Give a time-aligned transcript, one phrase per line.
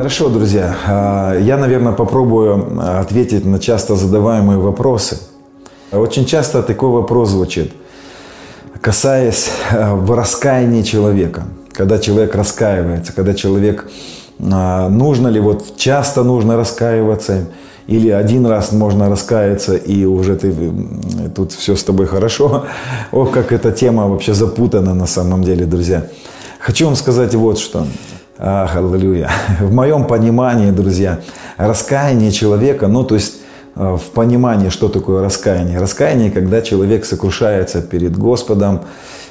[0.00, 0.74] Хорошо, друзья.
[0.86, 5.18] А, я, наверное, попробую ответить на часто задаваемые вопросы.
[5.92, 7.72] Очень часто такой вопрос звучит,
[8.80, 11.42] касаясь а, раскаяния человека.
[11.72, 13.90] Когда человек раскаивается, когда человек,
[14.40, 17.48] а, нужно ли, вот часто нужно раскаиваться,
[17.86, 20.54] или один раз можно раскаяться, и уже ты,
[21.36, 22.64] тут все с тобой хорошо.
[23.12, 26.06] Ох, как эта тема вообще запутана на самом деле, друзья.
[26.58, 27.84] Хочу вам сказать вот что.
[28.42, 29.28] Ах, аллилуйя.
[29.60, 31.20] В моем понимании, друзья,
[31.58, 33.34] раскаяние человека, ну, то есть
[33.76, 35.78] э, в понимании, что такое раскаяние.
[35.78, 38.80] Раскаяние, когда человек сокрушается перед Господом,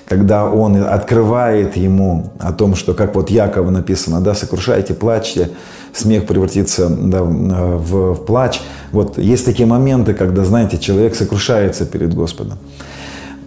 [0.08, 5.50] когда он открывает ему о том, что, как вот Якова написано, да, сокрушайте, плачьте,
[5.92, 8.62] смех превратится да, в, в плач.
[8.92, 12.60] Вот есть такие моменты, когда, знаете, человек сокрушается перед Господом.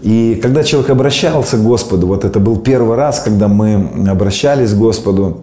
[0.02, 4.76] И когда человек обращался к Господу, вот это был первый раз, когда мы обращались к
[4.76, 5.42] Господу,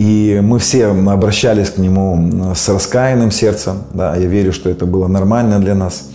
[0.00, 5.06] и мы все обращались к Нему с раскаянным сердцем, да, я верю, что это было
[5.06, 6.08] нормально для нас–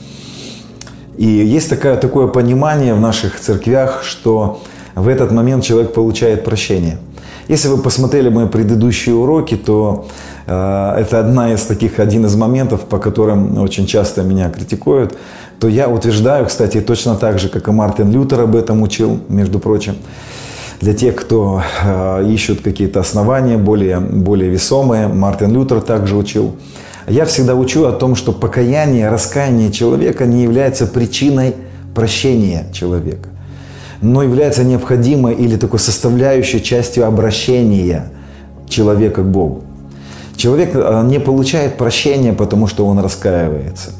[1.17, 4.61] и есть такое, такое понимание в наших церквях, что
[4.95, 6.97] в этот момент человек получает прощение.
[7.47, 10.07] Если вы посмотрели мои предыдущие уроки, то
[10.47, 15.15] э, это одна из таких, один из моментов, по которым очень часто меня критикуют,
[15.59, 19.59] то я утверждаю, кстати, точно так же, как и Мартин Лютер об этом учил, между
[19.59, 19.95] прочим,
[20.81, 26.55] для тех, кто э, ищут какие-то основания более, более весомые, Мартин Лютер также учил,
[27.07, 31.55] я всегда учу о том, что покаяние, раскаяние человека не является причиной
[31.93, 33.29] прощения человека,
[34.01, 38.07] но является необходимой или такой составляющей частью обращения
[38.67, 39.63] человека к Богу.
[40.35, 43.91] Человек э, не получает прощения, потому что он раскаивается.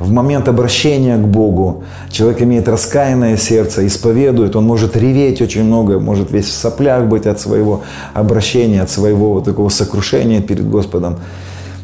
[0.00, 5.98] В момент обращения к Богу человек имеет раскаянное сердце, исповедует, он может реветь очень много,
[5.98, 7.82] может весь в соплях быть от своего
[8.14, 11.18] обращения, от своего вот такого сокрушения перед Господом.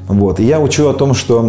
[0.09, 0.41] Вот.
[0.41, 1.43] И я учу о том, что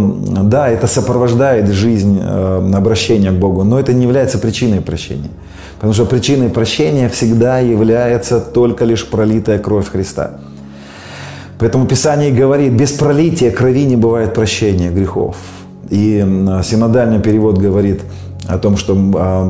[0.44, 5.30] да, это сопровождает жизнь э, обращения к Богу, но это не является причиной прощения.
[5.76, 10.32] Потому что причиной прощения всегда является только лишь пролитая кровь Христа.
[11.60, 15.38] Поэтому Писание говорит, без пролития крови не бывает прощения грехов.
[15.90, 16.20] И
[16.64, 18.02] синодальный перевод говорит
[18.48, 18.96] о том, что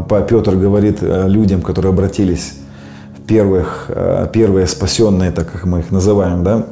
[0.09, 2.53] э, Петр говорит э, людям, которые обратились,
[3.27, 6.65] первых, э, первые спасенные, так как мы их называем, да,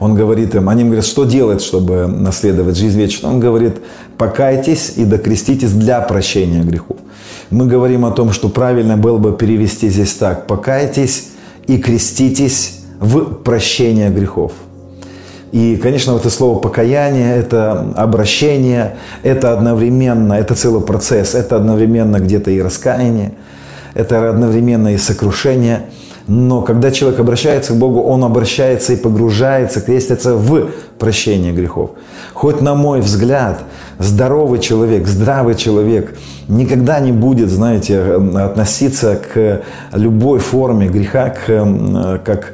[0.00, 3.34] он говорит им, они говорят, что делать, чтобы наследовать жизнь вечную?
[3.34, 3.78] Он говорит,
[4.16, 6.98] покайтесь и докреститесь для прощения грехов.
[7.50, 11.30] Мы говорим о том, что правильно было бы перевести здесь так, покайтесь
[11.66, 14.52] и креститесь в прощение грехов.
[15.52, 22.18] И, конечно, вот это слово покаяние, это обращение, это одновременно, это целый процесс, это одновременно
[22.18, 23.32] где-то и раскаяние,
[23.94, 25.86] это одновременно и сокрушение–
[26.28, 31.92] но когда человек обращается к Богу, он обращается и погружается, крестится в прощение грехов.
[32.34, 33.62] Хоть на мой взгляд,
[33.98, 37.98] здоровый человек, здравый человек никогда не будет, знаете,
[38.36, 39.62] относиться к
[39.94, 42.52] любой форме греха к, как,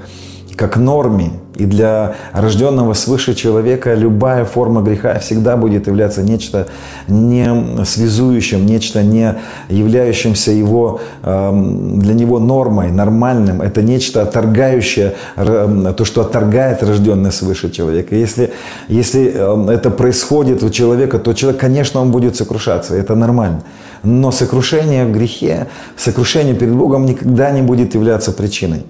[0.57, 6.67] как норме, и для рожденного свыше человека любая форма греха всегда будет являться нечто
[7.07, 9.37] не связующим, нечто не
[9.69, 13.63] являющимся его, эм, для него нормой, нормальным.
[13.63, 18.17] Это нечто отторгающее, то, что отторгает рожденный свыше человека.
[18.17, 18.53] Если,
[18.89, 22.97] если эм, это происходит у человека, то человек, конечно, он будет сокрушаться.
[22.97, 23.63] Это нормально.
[24.03, 28.85] Но сокрушение в грехе, сокрушение перед Богом никогда не будет являться причиной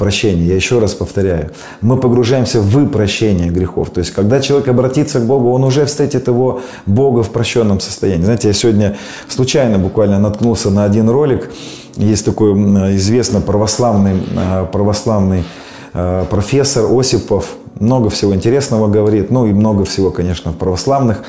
[0.00, 0.46] прощения.
[0.46, 1.50] Я еще раз повторяю,
[1.82, 3.90] мы погружаемся в прощение грехов.
[3.90, 8.24] То есть, когда человек обратится к Богу, он уже встретит его Бога в прощенном состоянии.
[8.24, 8.96] Знаете, я сегодня
[9.28, 11.50] случайно буквально наткнулся на один ролик.
[11.96, 12.52] Есть такой
[12.96, 15.44] известный православный, а, православный
[15.92, 17.56] а, профессор Осипов.
[17.78, 21.22] Много всего интересного говорит, ну и много всего, конечно, православных.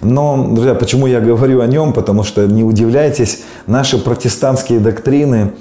[0.00, 1.92] Но, друзья, почему я говорю о нем?
[1.92, 5.52] Потому что, не удивляйтесь, наши протестантские доктрины,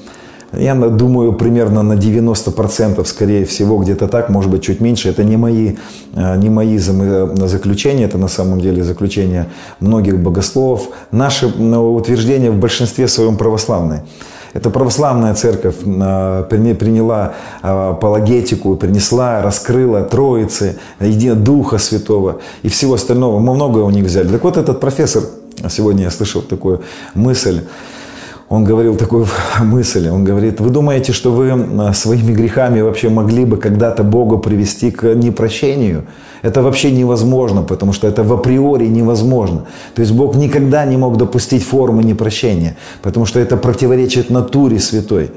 [0.55, 5.09] я думаю, примерно на 90%, скорее всего, где-то так, может быть, чуть меньше.
[5.09, 5.75] Это не мои,
[6.15, 9.47] э, не мои э, заключения, это на самом деле заключения
[9.79, 10.89] многих богословов.
[11.11, 14.03] Наши э, утверждения в большинстве своем православные.
[14.53, 17.33] Это православная церковь приняла
[17.63, 23.39] апологетику, принесла, раскрыла Троицы, Духа Святого и всего остального.
[23.39, 24.27] Мы многое у них взяли.
[24.27, 25.23] Так вот, этот профессор,
[25.69, 26.81] сегодня я слышал такую
[27.15, 27.61] мысль,
[28.49, 29.27] он говорил такую
[29.61, 34.91] мысль, он говорит, вы думаете, что вы своими грехами вообще могли бы когда-то Бога привести
[34.91, 36.05] к непрощению?
[36.41, 39.65] Это вообще невозможно, потому что это в априори невозможно.
[39.95, 45.31] То есть Бог никогда не мог допустить формы непрощения, потому что это противоречит натуре святой.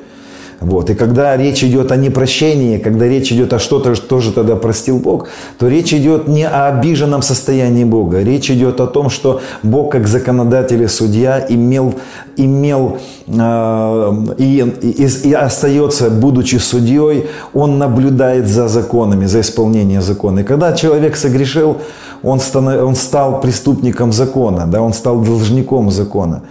[0.60, 0.88] Вот.
[0.90, 4.98] И когда речь идет о непрощении, когда речь идет о что-то, что же тогда простил
[4.98, 8.22] Бог, то речь идет не о обиженном состоянии Бога.
[8.22, 11.94] Речь идет о том, что Бог как законодатель и судья имел,
[12.36, 20.40] имел э, и, и, и остается, будучи судьей, он наблюдает за законами, за исполнением закона.
[20.40, 21.76] И когда человек согрешил,
[22.22, 26.42] он, станов, он стал преступником закона, да, он стал должником закона.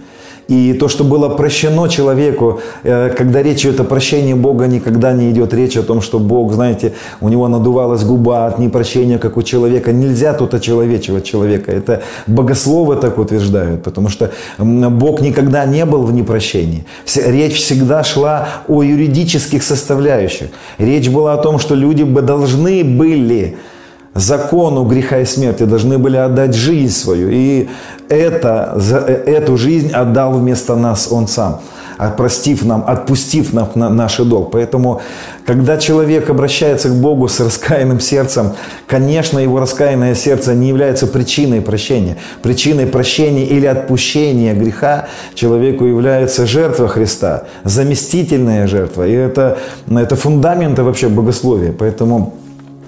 [0.48, 5.30] И то, что было прощено человеку, э, когда речь идет о прощении Бога, никогда не
[5.32, 9.42] идет речь о том, что Бог, знаете, у него надувалась губа от непрощения, как у
[9.42, 9.92] человека.
[9.92, 11.72] Нельзя тут очеловечивать человека.
[11.72, 16.84] Это богословы так утверждают, потому что Бог никогда не был в непрощении.
[17.16, 20.48] Речь всегда шла о юридических составляющих.
[20.78, 23.56] Речь была о том, что люди бы должны были
[24.16, 27.28] закону греха и смерти должны были отдать жизнь свою.
[27.30, 27.68] И
[28.08, 31.60] это, за, э, эту жизнь отдал вместо нас Он сам,
[32.16, 34.50] простив нам, отпустив нам на наш долг.
[34.52, 35.00] Поэтому,
[35.44, 38.52] когда человек обращается к Богу с раскаянным сердцем,
[38.86, 42.16] конечно, его раскаянное сердце не является причиной прощения.
[42.42, 49.06] Причиной прощения или отпущения греха человеку является жертва Христа, заместительная жертва.
[49.06, 49.58] И это,
[49.90, 51.72] это фундаменты вообще богословия.
[51.72, 52.34] Поэтому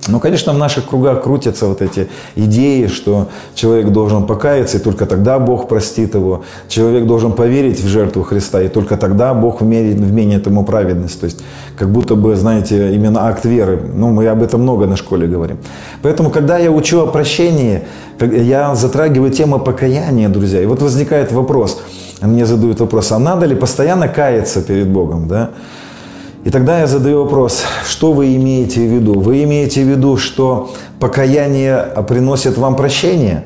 [0.08, 5.06] ну, конечно, в наших кругах крутятся вот эти идеи, что человек должен покаяться, и только
[5.06, 6.42] тогда Бог простит его.
[6.68, 11.20] Человек должен поверить в жертву Христа, и только тогда Бог вменит, вменит ему праведность.
[11.20, 11.40] То есть,
[11.76, 13.80] как будто бы, знаете, именно акт веры.
[13.94, 15.58] Ну, мы об этом много на школе говорим.
[16.02, 17.82] Поэтому, когда я учу о прощении,
[18.20, 20.62] я затрагиваю тему покаяния, друзья.
[20.62, 21.80] И вот возникает вопрос,
[22.20, 25.50] мне задают вопрос, а надо ли постоянно каяться перед Богом, да?
[26.44, 29.20] И тогда я задаю вопрос, что вы имеете в виду?
[29.20, 30.70] Вы имеете в виду, что
[31.00, 33.44] покаяние приносит вам прощение?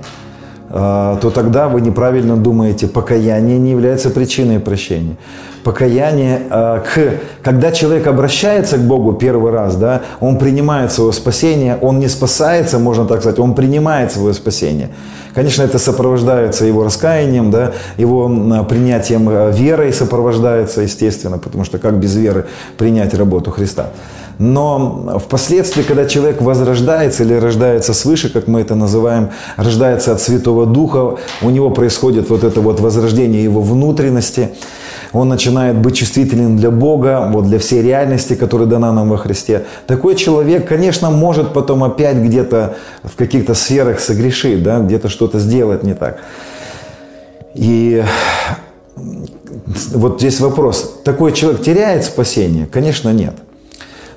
[0.69, 5.17] А, то тогда вы неправильно думаете, покаяние не является причиной прощения.
[5.65, 11.79] Покаяние, а, к, когда человек обращается к Богу первый раз, да, он принимает свое спасение,
[11.81, 14.91] он не спасается, можно так сказать, он принимает свое спасение.
[15.35, 18.29] Конечно, это сопровождается его раскаянием, да, его
[18.69, 23.91] принятием э, верой сопровождается, естественно, потому что как без веры принять работу Христа.
[24.39, 30.67] Но впоследствии, когда человек возрождается или рождается свыше, как мы это называем, рождается от Святого
[30.67, 34.51] Духа, у него происходит вот это вот возрождение его внутренности,
[35.13, 39.65] он начинает быть чувствительным для Бога, вот для всей реальности, которая дана нам во Христе.
[39.87, 45.83] Такой человек, конечно, может потом опять где-то в каких-то сферах согрешить, да, где-то что-то сделать
[45.83, 46.19] не так.
[47.55, 48.03] И
[49.95, 52.67] вот здесь вопрос, такой человек теряет спасение?
[52.67, 53.35] Конечно, нет.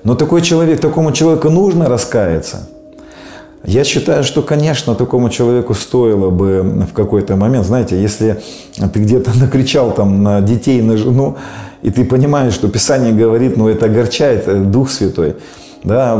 [0.03, 2.69] Но такой человек, такому человеку нужно раскаяться–
[3.65, 8.41] я считаю, что, конечно, такому человеку стоило бы в какой-то момент, знаете, если
[8.75, 11.37] ты где-то накричал там на детей, на жену,
[11.81, 15.35] и ты понимаешь, что Писание говорит, ну это огорчает э, Дух Святой.
[15.83, 16.17] Да,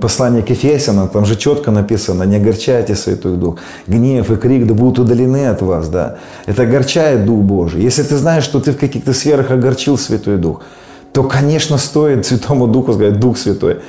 [0.00, 3.56] послание к Ефесянам, там же четко написано, не огорчайте Святой Дух.
[3.86, 6.16] Гнев и крик да будут удалены от вас, да.
[6.46, 7.82] Это огорчает Дух Божий.
[7.82, 10.62] Если ты знаешь, что ты в каких-то сферах огорчил Святой Дух,
[11.12, 13.80] то, конечно, стоит Святому Духу сказать, Дух Святой,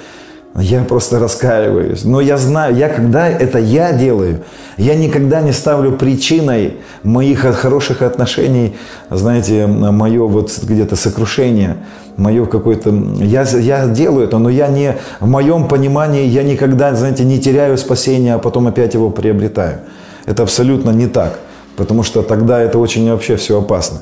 [0.55, 2.03] я просто раскаиваюсь.
[2.03, 4.41] Но я знаю, я когда это я делаю,
[4.77, 8.75] я никогда не ставлю причиной моих хороших отношений,
[9.09, 11.77] знаете, мое вот где-то сокрушение,
[12.17, 12.89] мое какое-то...
[13.19, 14.95] Я, я делаю это, но я не...
[15.19, 19.79] В моем понимании я никогда, знаете, не теряю спасения, а потом опять его приобретаю.
[20.25, 21.39] Это абсолютно не так,
[21.75, 23.99] потому что тогда это очень вообще все опасно.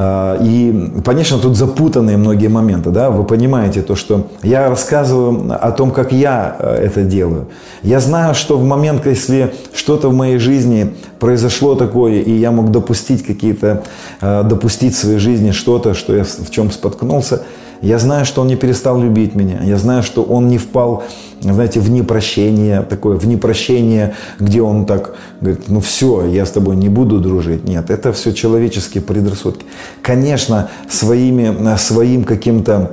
[0.00, 5.72] А, и, конечно, тут запутанные многие моменты, да, вы понимаете то, что я рассказываю о
[5.72, 7.48] том, как я э, это делаю.
[7.82, 12.70] Я знаю, что в момент, если что-то в моей жизни произошло такое, и я мог
[12.70, 13.82] допустить какие-то,
[14.20, 17.42] э, допустить в своей жизни что-то, что я в чем споткнулся,
[17.80, 19.62] я знаю, что он не перестал любить меня.
[19.62, 21.04] Я знаю, что он не впал,
[21.40, 26.76] знаете, в непрощение, такое в непрощение, где он так говорит, ну все, я с тобой
[26.76, 27.64] не буду дружить.
[27.64, 29.64] Нет, это все человеческие предрассудки.
[30.02, 32.92] Конечно, своими, своим каким-то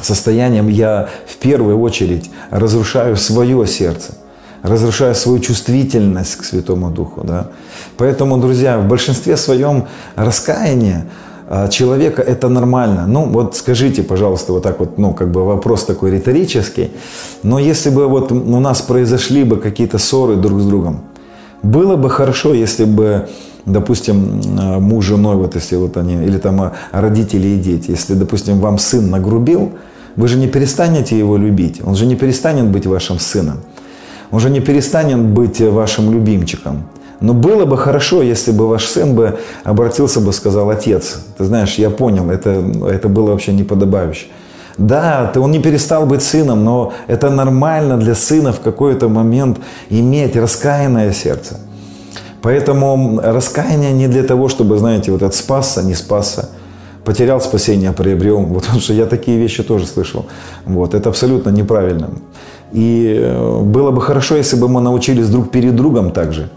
[0.00, 4.14] состоянием я в первую очередь разрушаю свое сердце
[4.62, 7.22] разрушаю свою чувствительность к Святому Духу.
[7.24, 7.48] Да?
[7.96, 11.06] Поэтому, друзья, в большинстве своем раскаяние
[11.70, 13.06] человека это нормально.
[13.06, 16.90] Ну, вот скажите, пожалуйста, вот так вот, ну, как бы вопрос такой риторический.
[17.42, 21.00] Но если бы вот у нас произошли бы какие-то ссоры друг с другом,
[21.62, 23.28] было бы хорошо, если бы,
[23.64, 27.90] допустим, а, муж с женой, вот если вот они, или там а, родители и дети,
[27.90, 29.72] если, допустим, вам сын нагрубил,
[30.16, 33.58] вы же не перестанете его любить, он же не перестанет быть вашим сыном,
[34.30, 36.84] он же не перестанет быть вашим любимчиком.
[37.20, 41.76] Но было бы хорошо, если бы ваш сын бы обратился бы, сказал, отец, ты знаешь,
[41.76, 44.26] я понял, это, это было вообще неподобающе.
[44.76, 49.58] Да, он не перестал быть сыном, но это нормально для сына в какой-то момент
[49.88, 51.58] иметь раскаянное сердце.
[52.42, 56.50] Поэтому раскаяние не для того, чтобы, знаете, вот от спасся, не спасся,
[57.04, 58.40] потерял спасение, приобрел.
[58.40, 60.26] Вот потому что я такие вещи тоже слышал.
[60.66, 62.10] Вот, это абсолютно неправильно.
[62.72, 66.50] И э, было бы хорошо, если бы мы научились друг перед другом также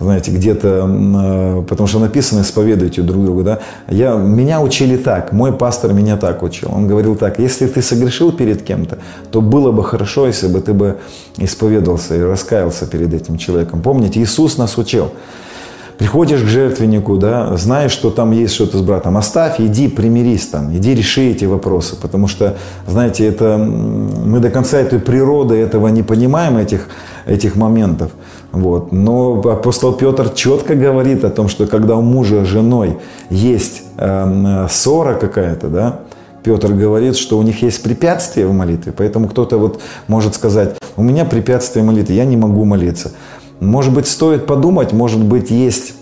[0.00, 3.58] знаете, где-то, э, потому что написано «исповедуйте друг друга», да.
[3.88, 6.70] Я, меня учили так, мой пастор меня так учил.
[6.72, 8.98] Он говорил так, если ты согрешил перед кем-то,
[9.30, 10.98] то было бы хорошо, если бы ты бы
[11.36, 13.82] исповедовался и раскаялся перед этим человеком.
[13.82, 15.10] Помните, Иисус нас учил.
[15.98, 20.72] Приходишь к жертвеннику, да, знаешь, что там есть что-то с братом, оставь, иди, примирись там,
[20.72, 26.04] иди реши эти вопросы, потому что, знаете, это, мы до конца этой природы этого не
[26.04, 26.86] понимаем, этих,
[27.26, 28.12] этих моментов.
[28.52, 28.92] Вот.
[28.92, 32.98] Но апостол Петр четко говорит о том, что когда у мужа с женой
[33.30, 36.00] есть э, ссора какая-то, да,
[36.42, 41.02] Петр говорит, что у них есть препятствия в молитве, поэтому кто-то вот может сказать, у
[41.02, 43.12] меня препятствие в молитве, я не могу молиться.
[43.60, 45.94] Может быть, стоит подумать, может быть, есть,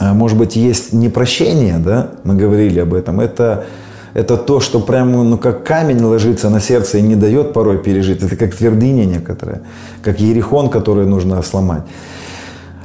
[0.00, 3.64] э, может быть, есть непрощение, да, мы говорили об этом, это
[4.14, 8.22] это то, что прямо ну, как камень ложится на сердце и не дает порой пережить.
[8.22, 9.62] Это как твердыня некоторая,
[10.02, 11.82] как ерехон, который нужно сломать.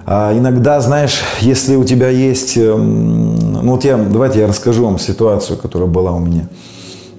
[0.07, 2.57] А иногда, знаешь, если у тебя есть...
[2.57, 6.49] Эм, ну вот я, давайте я расскажу вам ситуацию, которая была у меня.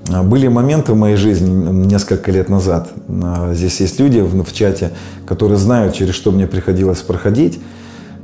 [0.08, 1.48] А, были моменты в моей жизни
[1.86, 2.88] несколько лет назад.
[3.22, 4.90] А, здесь есть люди в, чате,
[5.24, 7.60] которые знают, через что мне приходилось проходить.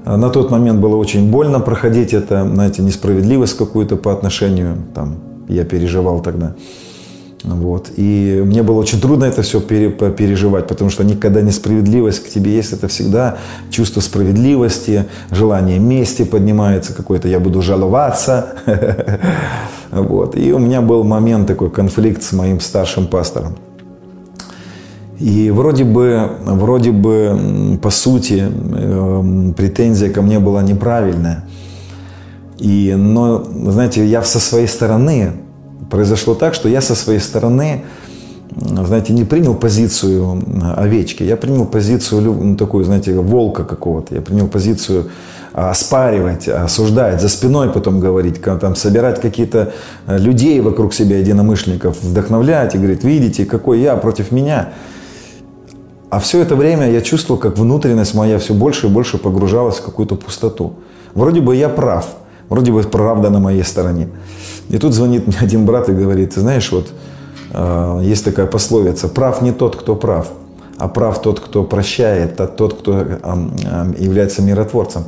[0.05, 5.17] На тот момент было очень больно проходить это, знаете, несправедливость какую-то по отношению там,
[5.49, 6.55] я переживал тогда.
[7.45, 7.91] Вот.
[7.97, 12.73] И мне было очень трудно это все переживать, потому что никогда несправедливость к тебе есть,
[12.73, 13.37] это всегда
[13.71, 18.55] чувство справедливости, желание мести поднимается какое-то, я буду жаловаться.
[19.93, 20.37] Вот.
[20.37, 23.55] И у меня был момент такой, конфликт с моим старшим пастором.
[25.21, 31.45] И вроде бы, вроде бы, по сути, эм, претензия ко мне была неправильная–
[32.59, 35.33] и, но, знаете, я со своей стороны,
[35.91, 37.85] произошло так, что я со своей стороны,
[38.55, 40.43] знаете, не принял позицию
[40.77, 45.11] овечки, я принял позицию ну, такую, знаете, волка какого-то, я принял позицию
[45.53, 49.73] оспаривать, осуждать, за спиной потом говорить, там, собирать какие-то
[50.07, 54.71] э, людей вокруг себя, единомышленников, вдохновлять и говорить, видите, какой я против меня.
[56.11, 59.83] А все это время я чувствовал, как внутренность моя все больше и больше погружалась в
[59.83, 60.75] какую-то пустоту.
[61.15, 62.07] Вроде бы я прав–
[62.49, 64.09] Вроде бы правда на моей стороне.
[64.69, 66.89] И тут звонит мне один брат и говорит, ты знаешь, вот
[67.53, 70.29] э, есть такая пословица, прав не тот, кто прав,
[70.79, 75.05] а прав тот, кто прощает, а тот, кто э, э, является миротворцем.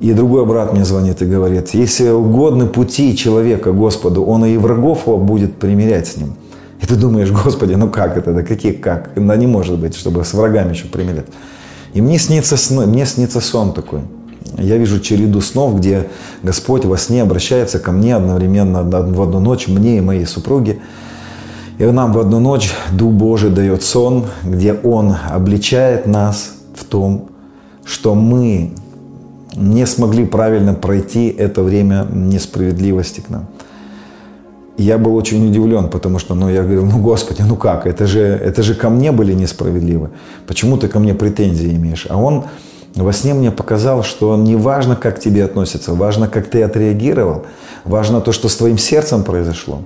[0.00, 5.06] И другой брат мне звонит и говорит, если угодны пути человека Господу, он и врагов
[5.06, 6.34] его будет примирять с ним.
[6.80, 9.10] И ты думаешь, Господи, ну как это, да каких как?
[9.16, 11.26] Да не может быть, чтобы с врагами еще примирять.
[11.94, 14.02] И мне снится, мне снится сон такой–
[14.58, 16.08] я вижу череду снов, где
[16.42, 20.78] Господь во сне обращается ко мне одновременно в одну ночь, мне и моей супруге.
[21.78, 27.28] И нам в одну ночь Дух Божий дает сон, где Он обличает нас в том,
[27.84, 28.72] что мы
[29.54, 33.46] не смогли правильно пройти это время несправедливости к нам.
[34.76, 38.20] я был очень удивлен, потому что, ну, я говорил, ну, Господи, ну как, это же,
[38.20, 40.10] это же ко мне были несправедливы.
[40.46, 42.06] Почему ты ко мне претензии имеешь?
[42.08, 42.44] А он
[43.04, 47.46] во сне мне показал, что не важно, как к тебе относятся, важно, как ты отреагировал,
[47.84, 49.82] важно то, что с твоим сердцем произошло.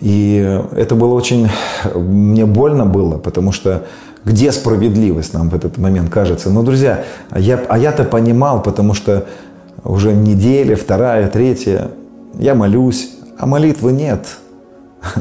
[0.00, 1.48] И это было очень...
[1.94, 3.84] Мне больно было, потому что
[4.24, 6.50] где справедливость нам в этот момент кажется?
[6.50, 7.04] Ну, друзья,
[7.34, 9.26] я, а я-то понимал, потому что
[9.84, 11.90] уже неделя, вторая, третья,
[12.38, 14.26] я молюсь, а молитвы нет.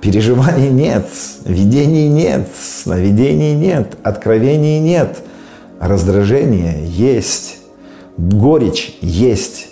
[0.00, 1.08] Переживаний нет,
[1.44, 5.18] видений нет, сновидений нет, откровений нет–
[5.80, 7.58] Раздражение есть,
[8.16, 9.68] горечь есть,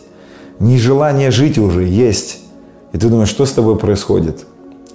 [0.58, 2.40] нежелание жить уже есть.
[2.92, 4.46] И ты думаешь, что с тобой происходит?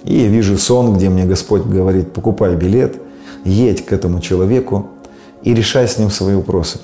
[0.04, 2.96] И я вижу сон, где мне Господь говорит, покупай билет,
[3.44, 4.86] едь к этому человеку
[5.42, 6.78] и решай с ним свои вопросы.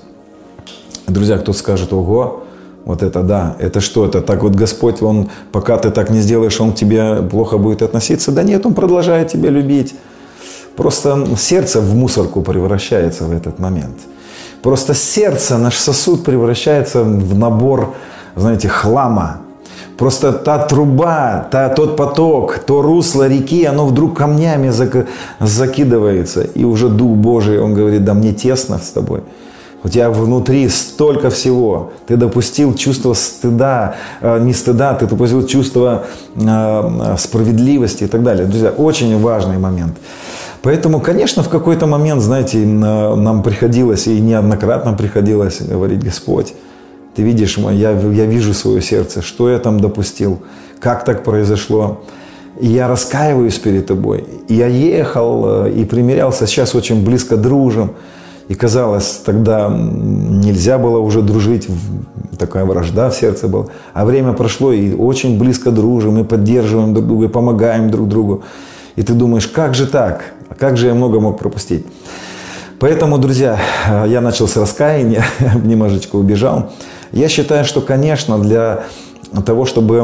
[1.07, 2.43] Друзья, кто скажет, ого,
[2.85, 6.61] вот это да, это что, это так вот Господь, Он, пока ты так не сделаешь,
[6.61, 8.33] Он к тебе плохо будет относиться.
[8.33, 9.95] Да нет, Он продолжает тебя любить.
[10.75, 13.99] Просто сердце в мусорку превращается в этот момент–
[14.63, 17.95] Просто сердце, наш сосуд превращается в набор,
[18.35, 19.41] знаете, хлама.
[19.97, 25.07] Просто та труба, та, тот поток, то русло реки, оно вдруг камнями зак,
[25.41, 26.43] закидывается.
[26.43, 29.23] И уже Дух Божий, он говорит, да мне тесно с тобой.
[29.85, 31.93] У тебя внутри столько всего.
[32.07, 38.47] Ты допустил чувство стыда, э, не стыда, ты допустил чувство э, справедливости и так далее.
[38.47, 39.97] Друзья, очень важный момент.
[40.67, 46.55] Поэтому, конечно, в какой-то момент, знаете, нам приходилось, и неоднократно приходилось говорить, Господь,
[47.15, 50.41] ты видишь, я, я вижу свое сердце, что я там допустил,
[50.81, 52.01] как так произошло.
[52.59, 54.25] И я раскаиваюсь перед тобой.
[54.49, 57.93] Я ехал э, и примирялся, сейчас очень близко дружим.
[58.49, 61.69] И казалось, тогда нельзя было уже дружить,
[62.41, 63.67] такая вражда в сердце была.
[63.95, 68.43] А время прошло, и очень близко дружим, и поддерживаем друг друга, и помогаем друг другу.
[68.97, 70.33] И ты думаешь, как же так?
[70.59, 71.87] Как же я много мог пропустить?
[72.79, 73.59] Поэтому, друзья,
[74.07, 75.25] я начал с раскаяния,
[75.65, 76.73] немножечко убежал.
[77.13, 78.85] Я считаю, что, конечно, для
[79.45, 79.99] того, чтобы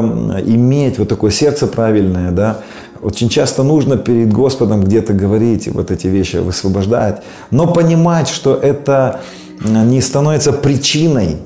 [0.45, 2.61] иметь вот такое сердце правильное, да,
[3.01, 9.19] очень часто нужно перед Господом где-то говорить вот эти вещи, высвобождать, но понимать, что это
[9.63, 11.37] не становится причиной,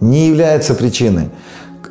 [0.00, 1.30] не является причиной.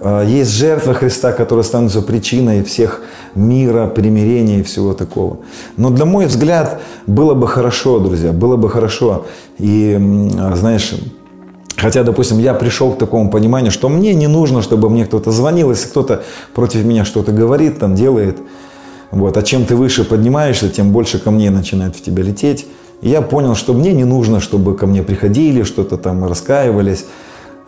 [0.05, 3.01] А, есть жертва Христа, которая становится причиной всех
[3.35, 5.37] мира, примирения и всего такого.
[5.77, 9.25] Но для мой взгляд было бы хорошо, друзья, было бы хорошо.
[9.57, 9.97] И,
[10.55, 10.93] знаешь,
[11.75, 15.71] Хотя, допустим, я пришел к такому пониманию, что мне не нужно, чтобы мне кто-то звонил,
[15.71, 18.37] если кто-то против меня что-то говорит, там делает.
[19.11, 19.35] Вот.
[19.35, 22.67] А чем ты выше поднимаешься, тем больше камней начинает в тебя лететь.
[23.01, 27.05] И я понял, что мне не нужно, чтобы ко мне приходили, что-то там раскаивались.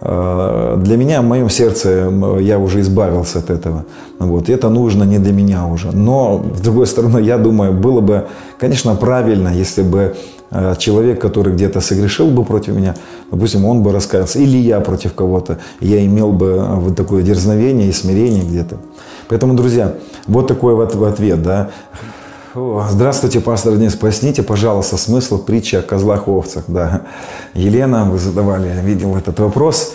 [0.01, 3.85] А, для меня, в моем сердце, я уже избавился от этого.
[4.19, 4.49] Вот.
[4.49, 5.91] И это нужно не для меня уже.
[5.91, 8.25] Но, с другой стороны, я думаю, было бы,
[8.59, 10.15] конечно, правильно, если бы
[10.51, 12.95] а, человек, который где-то согрешил бы против меня,
[13.31, 17.93] допустим, он бы раскаялся, или я против кого-то, я имел бы вот такое дерзновение и
[17.93, 18.77] смирение где-то.
[19.27, 19.93] Поэтому, друзья,
[20.27, 21.71] вот такой вот ответ, да.
[22.55, 26.63] Здравствуйте, пастор Денис, поясните, пожалуйста, смысл притчи о козлах и овцах.
[26.69, 27.01] Да.
[27.53, 29.93] Елена, вы задавали, я видел этот вопрос.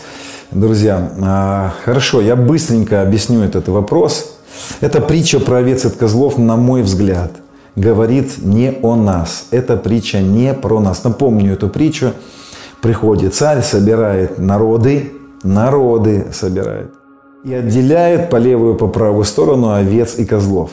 [0.50, 4.37] Друзья, а, хорошо, я быстренько объясню этот вопрос.
[4.82, 7.32] Это притча про овец и козлов, на мой взгляд,
[7.76, 9.47] говорит не о нас.
[9.52, 11.02] Эта притча не про нас.
[11.02, 12.13] Напомню эту притчу.
[12.82, 16.93] Приходит царь, собирает народы, народы собирает
[17.43, 20.73] и отделяет по левую, по правую сторону овец и козлов.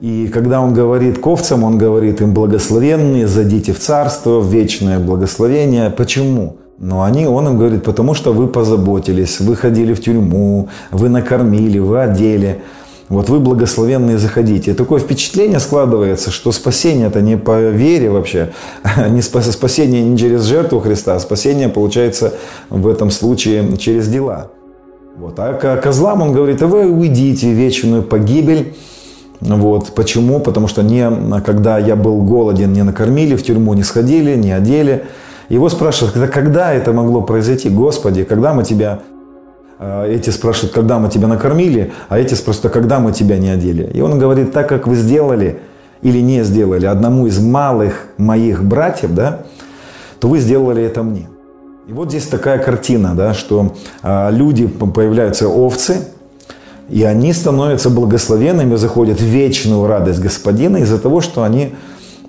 [0.00, 5.00] И когда он говорит к овцам, он говорит им благословенные, зайдите в царство, в вечное
[5.00, 5.90] благословение.
[5.90, 6.56] Почему?
[6.78, 11.80] Но они, он им говорит, потому что вы позаботились, вы ходили в тюрьму, вы накормили,
[11.80, 12.60] вы одели.
[13.08, 14.70] Вот вы благословенные заходите.
[14.70, 18.52] И такое впечатление складывается, что спасение это не по вере вообще,
[19.08, 22.34] не спасение не через жертву Христа, а спасение получается
[22.70, 24.50] в этом случае через дела.
[25.16, 25.34] Вот.
[25.38, 28.76] А козлам он говорит, а вы уйдите в вечную погибель.
[29.40, 29.94] Вот.
[29.94, 30.40] Почему?
[30.40, 35.04] Потому что не, когда я был голоден, не накормили, в тюрьму не сходили, не одели.
[35.48, 37.68] Его спрашивают, когда это могло произойти?
[37.70, 39.00] Господи, когда мы тебя...
[39.78, 43.48] А, эти спрашивают, когда мы тебя накормили, а эти спрашивают, а когда мы тебя не
[43.48, 43.88] одели?
[43.94, 45.60] И он говорит, так как вы сделали
[46.02, 49.42] или не сделали одному из малых моих братьев, да,
[50.20, 51.28] то вы сделали это мне.
[51.86, 56.08] И вот здесь такая картина, да, что а, люди, появляются овцы,
[56.88, 61.74] и они становятся благословенными, заходят в вечную радость Господина из-за того, что они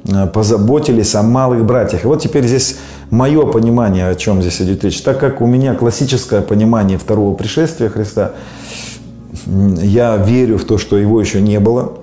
[0.08, 2.04] а, позаботились о малых братьях.
[2.04, 2.78] И вот теперь здесь
[3.10, 5.02] мое понимание, о чем здесь идет речь.
[5.02, 8.34] Так как у меня классическое понимание второго пришествия Христа,
[9.46, 11.94] я верю в то, что его еще не было,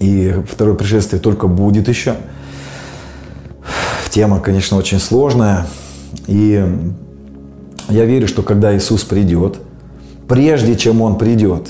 [0.00, 2.16] и второе пришествие только будет еще.
[4.10, 5.66] Тема, конечно, очень сложная.
[6.26, 6.64] И
[7.88, 9.56] я верю, что когда Иисус придет,
[10.28, 11.68] прежде чем Он придет,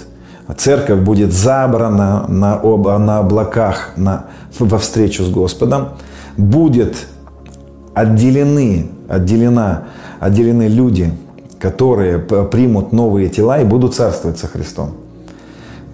[0.56, 2.58] церковь будет забрана на,
[2.98, 4.26] на облаках на,
[4.58, 5.90] во встречу с Господом,
[6.36, 7.06] будет
[7.94, 9.84] отделены, отделена,
[10.20, 11.12] отделены люди,
[11.58, 15.03] которые примут новые тела и будут царствовать со Христом.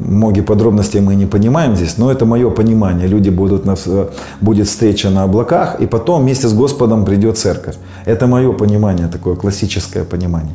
[0.00, 3.06] Многие подробности мы не понимаем здесь, но это мое понимание.
[3.06, 3.76] Люди будут на,
[4.40, 7.76] будет встреча на облаках, и потом вместе с Господом придет церковь.
[8.06, 10.54] Это мое понимание, такое классическое понимание.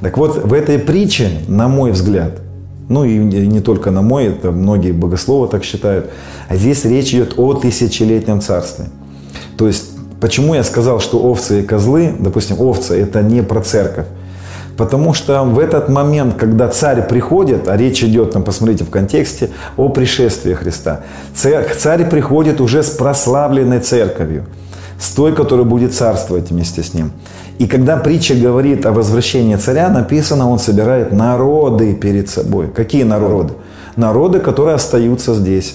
[0.00, 2.40] Так вот, в этой притче, на мой взгляд,
[2.88, 6.10] ну и не только на мой, это многие богословы так считают,
[6.48, 8.86] а здесь речь идет о тысячелетнем царстве.
[9.58, 14.06] То есть, почему я сказал, что овцы и козлы, допустим, овцы это не про церковь,
[14.76, 19.50] Потому что в этот момент, когда царь приходит, а речь идет, там, посмотрите в контексте,
[19.76, 21.00] о пришествии Христа,
[21.34, 24.44] царь, приходит уже с прославленной церковью,
[24.98, 27.12] с той, которая будет царствовать вместе с ним.
[27.58, 32.68] И когда притча говорит о возвращении царя, написано, он собирает народы перед собой.
[32.68, 33.54] Какие народы?
[33.96, 35.74] Народы, которые остаются здесь,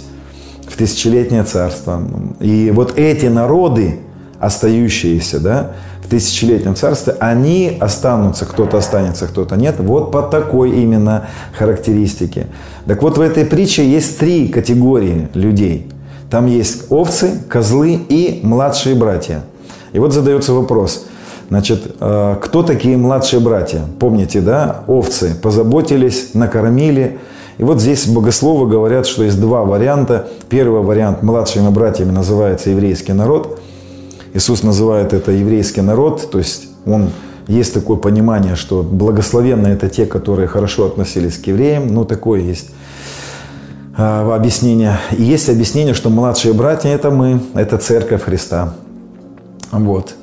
[0.68, 2.04] в тысячелетнее царство.
[2.40, 4.00] И вот эти народы,
[4.40, 5.72] остающиеся, да,
[6.12, 9.76] тысячелетнем царстве, они останутся, кто-то останется, кто-то нет.
[9.80, 12.47] Вот по такой именно характеристике.
[12.86, 15.89] Так вот, в этой притче есть три категории людей.
[16.30, 19.41] Там есть овцы, козлы и младшие братья.
[19.93, 21.06] И вот задается вопрос,
[21.50, 23.82] значит, э, кто такие младшие братья?
[24.00, 27.19] Помните, да, овцы позаботились, накормили,
[27.58, 30.28] и вот здесь богословы говорят, что есть два варианта.
[30.50, 33.60] Первый вариант младшими братьями называется еврейский народ.
[34.34, 37.10] Иисус называет это еврейский народ, то есть он
[37.48, 41.88] есть такое понимание, что благословенные это те, которые хорошо относились к евреям.
[41.88, 42.70] Ну, такое есть
[43.98, 44.98] а, объяснение.
[45.17, 48.74] И есть объяснение, что младшие братья– это мы, это церковь Христа.
[49.72, 50.15] Вот.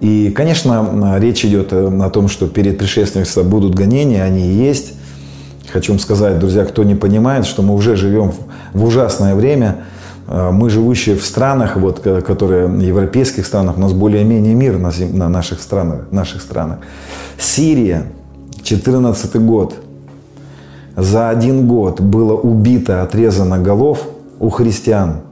[0.00, 4.94] И, конечно, речь идет о том, что перед пришествием будут гонения, они и есть.
[5.72, 8.32] Хочу вам сказать, друзья, кто не понимает, что мы уже живем
[8.74, 9.84] в ужасное время.
[10.26, 14.90] А, мы, живущие в странах, вот, которые в европейских странах, у нас более-менее мир на,
[15.12, 16.78] на наших, странах, наших странах.
[17.38, 18.06] Сирия,
[18.62, 19.74] 14 год.
[20.96, 24.06] За один год было убито, отрезано голов
[24.38, 25.23] у христиан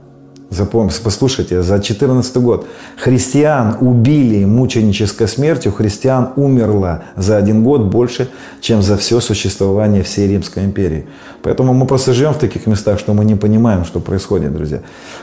[0.53, 8.29] Запомните, послушайте, за 14 год христиан убили мученической смертью, христиан умерло за один год больше,
[8.61, 11.05] чем за все существование всей Римской империи.
[11.41, 14.81] Поэтому мы просто живем в таких местах, что мы не понимаем, что происходит, друзья.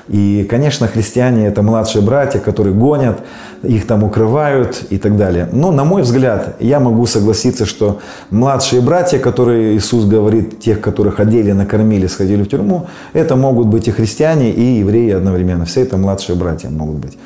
[0.09, 3.21] И, конечно, христиане– это младшие братья, которые гонят,
[3.63, 5.49] их там укрывают и так далее.
[5.53, 11.21] Но, на мой взгляд, я могу согласиться, что младшие братья, которые Иисус говорит, тех, которых
[11.21, 15.65] одели, накормили, сходили в тюрьму, это могут быть и христиане, и евреи одновременно.
[15.65, 17.19] Все это младшие братья могут быть.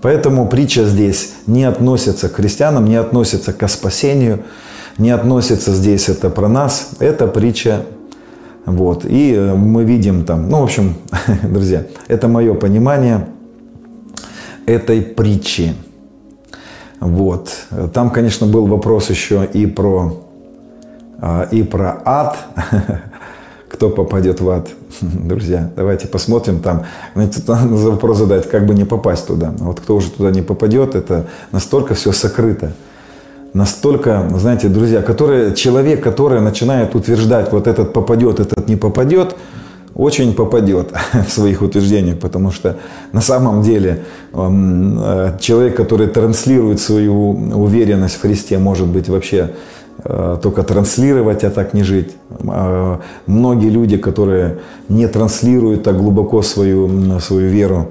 [0.00, 4.44] Поэтому притча здесь не относится к христианам, не относится к спасению,
[4.98, 6.90] не относится здесь это про нас.
[6.98, 7.82] Это притча
[8.64, 9.04] вот.
[9.04, 10.96] И мы видим там, ну, в общем,
[11.42, 13.28] друзья, это мое понимание
[14.66, 15.74] этой притчи.
[17.00, 17.50] Вот.
[17.92, 20.24] Там, конечно, был вопрос еще и про,
[21.18, 22.38] а, и про ад.
[23.72, 24.68] Кто попадет в ад?
[25.00, 26.84] Друзья, давайте посмотрим там.
[27.14, 29.54] Знаете, вопрос задать, как бы не попасть туда.
[29.58, 32.72] Вот кто уже туда не попадет, это настолько все сокрыто.
[33.54, 39.36] Настолько, знаете, друзья, который, человек, который начинает утверждать, вот этот попадет, этот не попадет–
[39.94, 42.76] очень попадет в своих утверждениях, потому что
[43.12, 49.50] на самом деле э, человек, который транслирует свою уверенность в Христе, может быть вообще
[50.42, 52.16] только транслировать, а так не жить.
[52.48, 57.88] А многие люди, которые не транслируют так глубоко свою, свою веру,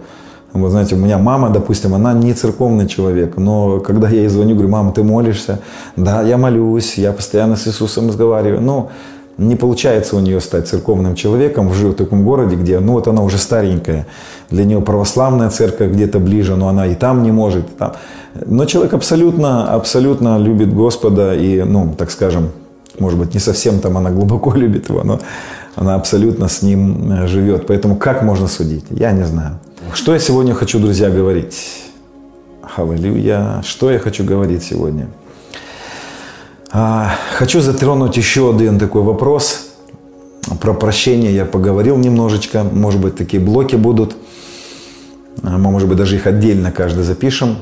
[0.53, 4.55] вы знаете, у меня мама, допустим, она не церковный человек, но когда я ей звоню,
[4.55, 5.59] говорю, мама, ты молишься?
[5.95, 8.61] Да, я молюсь, я постоянно с Иисусом разговариваю.
[8.61, 8.89] Ну,
[9.37, 13.37] не получается у нее стать церковным человеком в таком городе, где, ну вот она уже
[13.37, 14.05] старенькая,
[14.49, 17.77] для нее православная церковь где-то ближе, но она и там не может.
[17.77, 17.93] Там.
[18.45, 22.49] Но человек абсолютно, абсолютно любит Господа и, ну, так скажем,
[22.99, 25.19] может быть, не совсем там она глубоко любит его, но
[25.75, 27.67] она абсолютно с ним э, живет.
[27.67, 28.85] Поэтому как можно судить?
[28.89, 29.59] Я не знаю.
[29.93, 31.83] Что я сегодня хочу, друзья, говорить?
[32.77, 33.61] Аллилуйя.
[33.63, 35.07] Что я хочу говорить сегодня?
[36.73, 39.67] А, хочу затронуть еще один такой вопрос.
[40.61, 42.63] Про прощение я поговорил немножечко.
[42.63, 44.15] Может быть, такие блоки будут.
[45.43, 47.57] А, мы, может быть, даже их отдельно каждый запишем.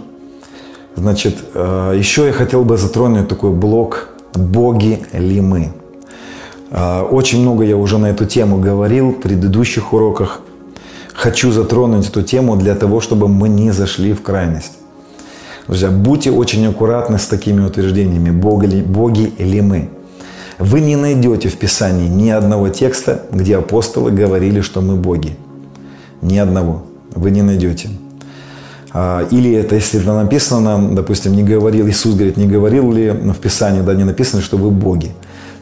[0.95, 5.73] Значит, а, еще я хотел бы затронуть такой блок «Боги ли мы?».
[6.71, 10.41] Очень много я уже на эту тему говорил в предыдущих уроках.
[11.15, 14.78] Хочу затронуть эту тему для того, чтобы мы не зашли в крайность.
[15.69, 19.89] Друзья, будьте очень аккуратны с такими утверждениями, боги ли, боги ли мы.
[20.57, 25.37] Вы не найдете в Писании ни одного текста, где апостолы говорили, что мы боги.
[26.23, 26.85] Ни одного.
[27.13, 27.89] Вы не найдете.
[28.93, 33.37] А, или это, если это написано, допустим, не говорил, Иисус говорит, не говорил ли в
[33.37, 35.11] Писании, да, не написано, что вы боги,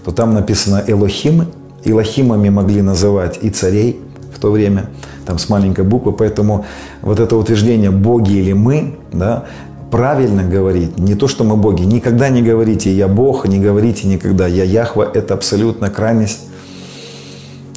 [0.05, 1.47] то там написано Элохимы.
[1.83, 3.99] Элохимами могли называть и царей
[4.33, 4.85] в то время,
[5.25, 6.65] там с маленькой буквы, поэтому
[7.01, 9.45] вот это утверждение «боги» или «мы», да,
[9.91, 11.83] правильно говорить, не то, что мы боги.
[11.83, 15.09] Никогда не говорите «я Бог», не говорите никогда «я Яхва».
[15.13, 16.39] Это абсолютно крайность.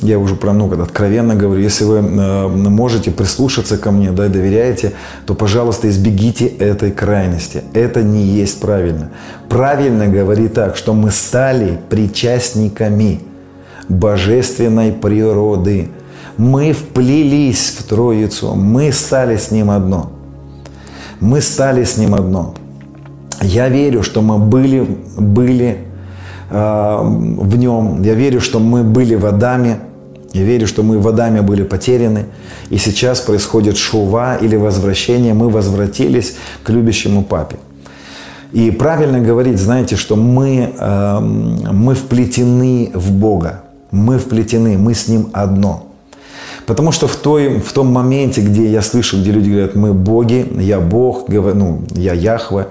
[0.02, 4.92] Я уже про ну, откровенно говорю, если вы э, можете прислушаться ко мне, да, доверяете,
[5.26, 7.62] то, пожалуйста, избегите этой крайности.
[7.74, 9.10] Это не есть правильно.
[9.50, 13.20] Правильно говорить так, что мы стали причастниками
[13.90, 15.90] божественной природы.
[16.38, 20.12] Мы вплелись в Троицу, мы стали с Ним одно–
[21.20, 22.54] мы стали с Ним одно.
[23.42, 24.86] Я верю, что мы были,
[25.18, 25.78] были
[26.50, 28.02] э, в Нем.
[28.02, 29.78] Я верю, что мы были в Адаме.
[30.32, 32.26] Я верю, что мы в Адаме были потеряны.
[32.70, 35.34] И сейчас происходит шува или возвращение.
[35.34, 37.56] Мы возвратились к любящему Папе.
[38.52, 43.62] И правильно говорить, знаете, что мы, э, мы вплетены в Бога.
[43.90, 45.89] Мы вплетены, мы с Ним одно.
[46.70, 50.46] Потому что в, той, в том моменте, где я слышу, где люди говорят, мы боги,
[50.60, 52.68] я Бог, ну, я Яхве,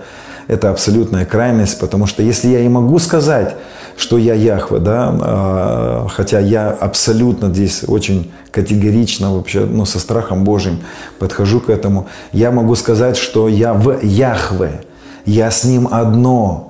[0.47, 3.57] это абсолютная крайность, потому что если я и могу сказать,
[3.97, 10.45] что я Яхве, да, а, хотя я абсолютно здесь очень категорично вообще, ну, со страхом
[10.45, 10.79] Божьим
[11.19, 14.79] подхожу к этому, я могу сказать, что я в Яхве,
[15.25, 16.68] я с Ним одно,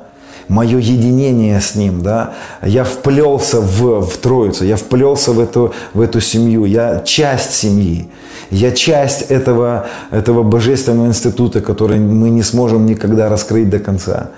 [0.50, 2.34] мое единение с Ним, да,
[2.64, 8.10] я вплелся в, в Троицу, я вплелся в эту, в эту семью, я часть семьи,
[8.50, 14.32] я часть этого, этого божественного института, который мы не сможем никогда раскрыть до конца.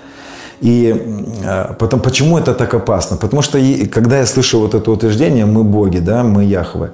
[0.60, 0.94] И
[1.44, 3.16] а, потом, почему это так опасно?
[3.16, 3.58] Потому что
[3.90, 6.90] когда я слышу вот это утверждение, мы боги, да, мы Яхве,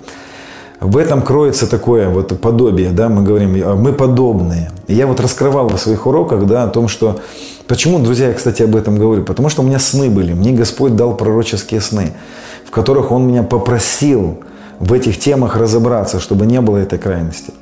[0.80, 4.70] в этом кроется такое вот подобие, да, мы говорим, «А мы подобные.
[4.86, 7.20] И я вот раскрывал в своих уроках, да, о том, что...
[7.66, 9.24] Почему, друзья, я, кстати, об этом говорю?
[9.24, 10.32] Потому что у меня сны были.
[10.32, 12.12] Мне Господь дал пророческие сны,
[12.64, 14.38] в которых Он меня попросил
[14.78, 17.52] в этих темах разобраться, чтобы не было этой крайности.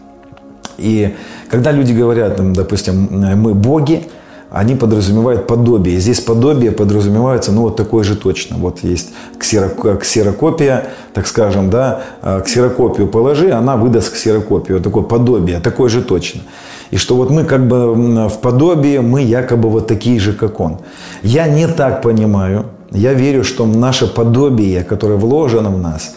[0.79, 1.17] И
[1.49, 4.07] когда люди говорят, допустим, мы боги,
[4.51, 5.99] они подразумевают подобие.
[5.99, 8.57] Здесь подобие подразумевается, ну, вот такое же точно.
[8.57, 14.81] Вот есть ксерокопия, так скажем, да, а, ксерокопию положи, она выдаст ксерокопию.
[14.81, 16.43] Такое подобие, такое же точно.
[16.91, 20.79] И что вот мы как бы в подобии, мы якобы вот такие же, как он.
[21.23, 22.67] Я не так понимаю.
[22.93, 26.15] Я верю, что наше подобие, которое вложено в нас,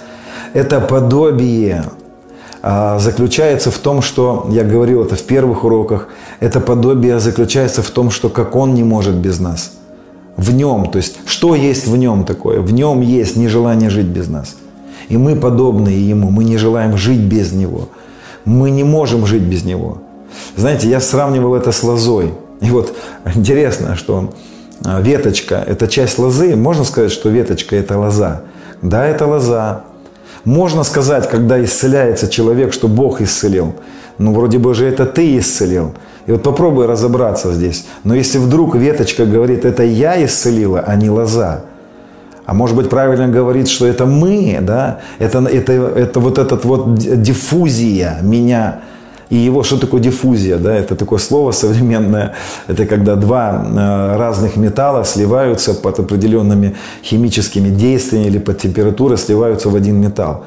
[0.54, 1.84] это подобие
[2.62, 6.08] заключается в том, что, я говорил это в первых уроках,
[6.40, 9.72] это подобие заключается в том, что как Он не может без нас.
[10.36, 12.62] В Нем, то есть что есть в Нем такое?
[12.62, 14.56] В Нем есть нежелание жить без нас.
[15.10, 17.90] И мы подобные Ему, мы не желаем жить без Него.
[18.46, 20.00] Мы не можем жить без Него.
[20.56, 22.34] Знаете, я сравнивал это с лозой.
[22.62, 22.96] И вот
[23.36, 24.34] интересно, что
[24.86, 26.56] а, веточка– это часть лозы.
[26.56, 28.44] Можно сказать, что веточка– это лоза.
[28.82, 29.84] Да, это лоза.
[30.46, 33.76] Можно сказать, когда исцеляется человек, что Бог исцелил.
[34.18, 35.94] Ну, вроде бы же это ты исцелил.
[36.26, 37.86] И вот попробуй разобраться здесь.
[38.04, 41.62] Но если вдруг веточка говорит, это я исцелила, а не лоза,
[42.46, 46.96] а может быть правильно говорит, что это мы, да, это, это, это вот этот вот
[46.96, 48.80] диффузия меня
[49.30, 50.58] и его, что такое диффузия?
[50.58, 50.76] Да?
[50.76, 52.34] Это такое слово современное.
[52.68, 59.70] Это когда два э, разных металла сливаются под определенными химическими действиями или под температурой сливаются
[59.70, 60.46] в один металл.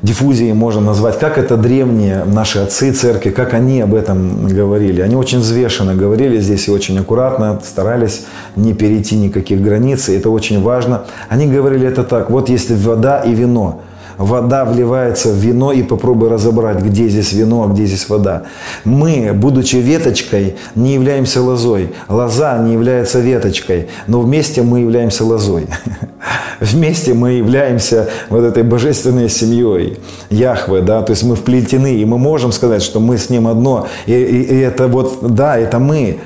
[0.00, 5.00] Диффузией можно назвать, как это древние наши отцы церкви, как они об этом говорили.
[5.00, 8.24] Они очень взвешенно говорили здесь и очень аккуратно, старались
[8.56, 11.04] не перейти никаких границ, и это очень важно.
[11.28, 13.82] Они говорили это так, вот если вода и вино–
[14.18, 18.44] вода вливается в вино и попробуй разобрать, где здесь вино, а где здесь вода.
[18.84, 21.92] Мы, будучи веточкой, не являемся лозой.
[22.08, 25.66] Лоза не является веточкой, но вместе мы являемся лозой.
[26.60, 29.98] Вместе мы являемся вот этой божественной семьей
[30.30, 33.88] Яхвы, да, то есть мы вплетены, и мы можем сказать, что мы с Ним одно.
[34.06, 36.20] И, и, и это вот, да, это мы.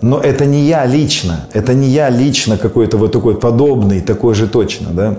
[0.00, 4.46] Но это не я лично, это не я лично какой-то вот такой подобный, такой же
[4.46, 5.18] точно, да.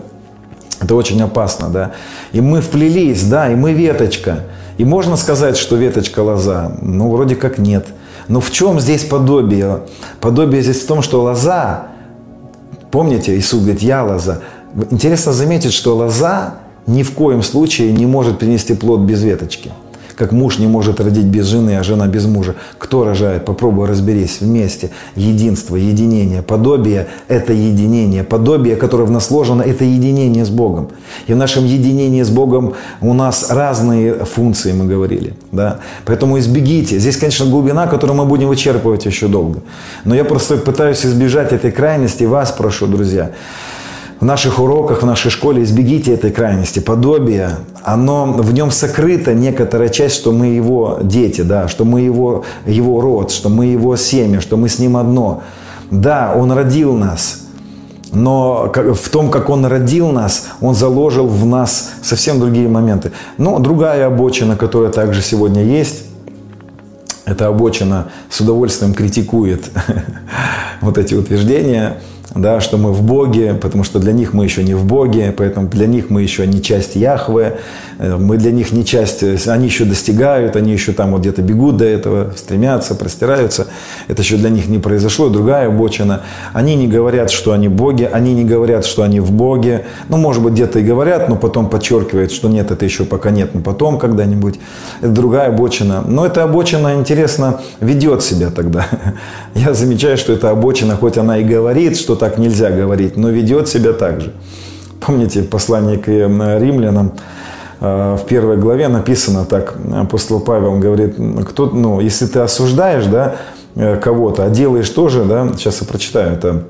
[0.80, 1.92] Это очень опасно, да.
[2.32, 4.46] И мы вплелись, да, и мы веточка.
[4.78, 6.72] И можно сказать, что веточка лоза?
[6.82, 7.88] Ну, вроде как нет.
[8.28, 9.82] Но в чем здесь подобие?
[10.20, 11.88] Подобие здесь в том, что лоза,
[12.92, 14.42] помните, Иисус говорит, я лоза.
[14.92, 19.72] Интересно заметить, что лоза ни в коем случае не может принести плод без веточки–
[20.18, 22.56] как муж не может родить без жены, а жена без мужа.
[22.80, 23.46] Кто рожает?
[23.46, 24.90] Попробуй разберись вместе.
[25.16, 28.24] Единство, единение, подобие– это единение.
[28.24, 30.90] Подобие, которое в нас сложено, это единение с Богом.
[31.28, 35.34] И в нашем единении с Богом у нас разные функции, мы говорили.
[35.52, 35.80] Да?
[36.06, 36.98] Поэтому избегите.
[36.98, 39.62] Здесь, конечно, глубина, которую мы будем вычерпывать еще долго.
[40.04, 42.24] Но я просто пытаюсь избежать этой крайности.
[42.24, 43.32] Вас прошу, друзья,
[44.20, 46.80] в наших уроках, в нашей школе избегите этой крайности.
[46.80, 47.52] Подобие,
[47.84, 53.00] оно, в нем сокрыта некоторая часть, что мы его дети, да, что мы его, его
[53.00, 55.44] род, что мы его семя, что мы с ним одно.
[55.92, 57.44] Да, он родил нас,
[58.12, 63.12] но в том, как он родил нас, он заложил в нас совсем другие моменты.
[63.38, 66.04] Но другая обочина, которая также сегодня есть,
[67.26, 69.66] эта обочина с удовольствием критикует
[70.82, 71.98] вот эти утверждения–
[72.42, 75.68] да, что мы в Боге, потому что для них мы еще не в Боге, поэтому
[75.68, 77.60] для них мы еще не часть Яхве,
[78.00, 81.78] э, мы для них не часть, они еще достигают, они еще там вот где-то бегут
[81.78, 83.68] до этого, стремятся, простираются.
[84.08, 86.22] Это еще для них не произошло, другая обочина.
[86.54, 89.86] Они не говорят, что они боги, они не говорят, что они в Боге.
[90.10, 93.54] Ну, может быть, где-то и говорят, но потом подчеркивают, что нет, это еще пока нет,
[93.54, 94.60] но потом когда-нибудь.
[95.02, 96.04] Это другая обочина.
[96.06, 98.88] Но эта обочина, интересно, ведет себя тогда.
[99.56, 103.68] Я замечаю, что эта обочина, хоть она и говорит, что так нельзя говорить, но ведет
[103.68, 104.34] себя так же.
[105.00, 107.14] Помните, в послании к римлянам
[107.80, 111.16] э, в первой главе написано так, апостол Павел говорит,
[111.48, 113.36] кто, ну, если ты осуждаешь, да,
[113.76, 116.64] э, кого-то, а делаешь тоже, да, сейчас я прочитаю, это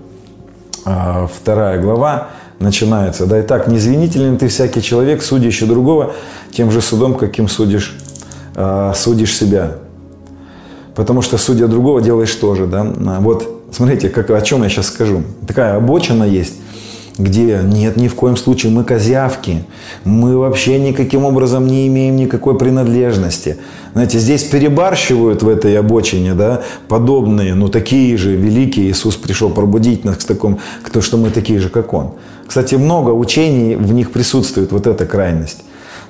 [0.86, 2.28] э, вторая глава,
[2.60, 6.14] начинается, да, и так, не извинителен ты всякий человек, судящий другого,
[6.52, 7.96] тем же судом, каким судишь,
[8.96, 9.74] судишь себя.
[10.96, 12.84] Потому что, судя другого, делаешь тоже, да.
[13.20, 15.24] Вот смотрите, как, о чем я сейчас скажу.
[15.48, 16.54] Такая обочина есть,
[17.18, 19.64] где нет ни в коем случае мы козявки,
[20.04, 23.58] мы вообще никаким образом не имеем никакой принадлежности.
[23.94, 28.92] Знаете, здесь перебарщивают в этой обочине, да, подобные, но такие же великие.
[28.92, 32.12] Иисус пришел пробудить нас к такому, к тому, что мы такие же, как Он.
[32.46, 35.64] Кстати, много учений в них присутствует вот эта крайность.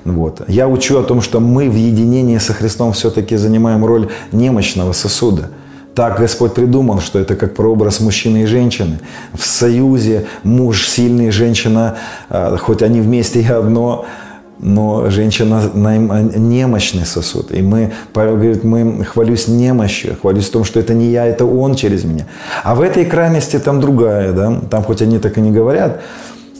[0.04, 0.42] Вот.
[0.46, 5.50] Я учу о том, что мы в единении со Христом все-таки занимаем роль немощного сосуда–
[5.98, 9.00] так Господь придумал, что это как прообраз мужчины и женщины.
[9.34, 11.96] В союзе муж сильный, женщина,
[12.28, 14.04] а, хоть они вместе и одно,
[14.60, 17.50] но женщина немощный сосуд.
[17.50, 21.44] И мы, Павел говорит, мы хвалюсь немощью, хвалюсь в том, что это не я, это
[21.44, 22.26] он через меня.
[22.62, 24.60] А в этой крайности там другая, да?
[24.70, 26.00] там хоть они так и не говорят,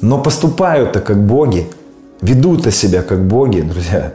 [0.01, 1.68] но поступают-то как боги,
[2.22, 4.14] ведут себя как боги, друзья.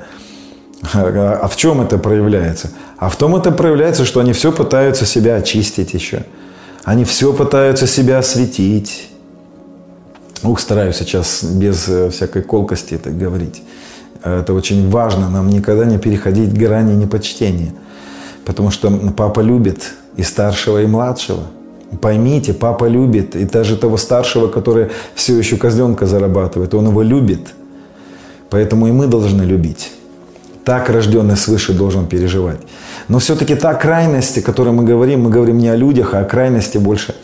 [0.93, 2.71] А в чем это проявляется?
[3.03, 6.23] А в том это проявляется, что они все пытаются себя очистить еще.
[6.85, 9.09] Они все пытаются себя осветить.
[10.41, 13.61] Ух, стараюсь сейчас без э, всякой колкости это говорить.
[14.23, 17.73] Это очень важно, нам никогда не переходить грани непочтения.
[18.45, 21.43] Потому что папа любит и старшего, и младшего.
[21.99, 27.49] Поймите, папа любит, и даже того старшего, который все еще козленка зарабатывает, он его любит.
[28.49, 29.91] Поэтому и мы должны любить.
[30.63, 32.59] Так рожденный свыше должен переживать.
[33.09, 36.25] Но все-таки та крайность, о которой мы говорим, мы говорим не о людях, а о
[36.25, 37.15] крайности больше.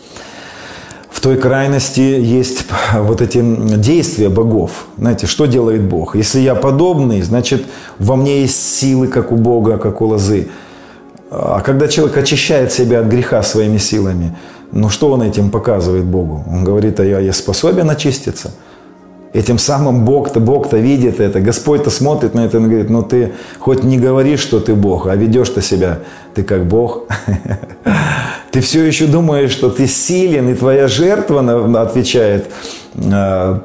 [1.10, 3.42] В той крайности есть вот эти
[3.76, 4.86] действия богов.
[4.98, 6.16] Знаете, что делает Бог?
[6.16, 7.64] Если я подобный, значит,
[7.98, 10.48] во мне есть силы, как у Бога, как у лозы.
[11.30, 14.36] А когда человек очищает себя от греха своими силами,
[14.72, 16.44] ну что он этим показывает Богу?
[16.50, 18.52] Он говорит, а я, я способен очиститься–
[19.32, 23.84] Этим самым Бог-то Бог-то видит это, Господь-то смотрит на это и говорит, ну ты хоть
[23.84, 26.00] не говоришь, что ты Бог, а ведешь-то себя,
[26.34, 27.06] ты как Бог.
[28.50, 32.50] Ты все еще думаешь, что ты силен, и твоя жертва отвечает,
[32.96, 33.62] а,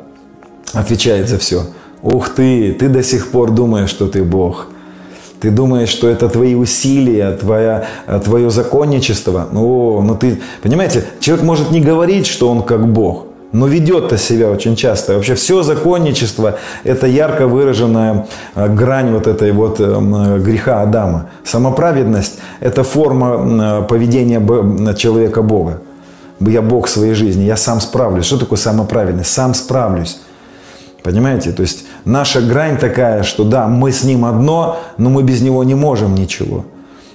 [0.74, 1.64] отвечает за все.
[2.04, 4.68] Ух ты, ты до сих пор думаешь, что ты Бог.
[5.40, 7.88] Ты думаешь, что это твои усилия, твоя,
[8.24, 9.50] твое законничество.
[9.52, 14.50] Ну, ну ты, понимаете, человек может не говорить, что он как Бог– но ведет-то себя
[14.50, 15.14] очень часто.
[15.14, 21.30] Вообще все законничество– это ярко выраженная э, грань вот этой вот э, греха Адама.
[21.44, 24.40] Самоправедность– это форма э, поведения
[24.96, 25.82] человека Бога.
[26.40, 28.26] Я Бог своей жизни, я сам справлюсь.
[28.26, 29.32] Что такое самоправедность?
[29.32, 30.20] Сам справлюсь.
[31.02, 31.52] Понимаете?
[31.52, 35.64] То есть наша грань такая, что да, мы с ним одно, но мы без него
[35.64, 36.66] не можем ничего.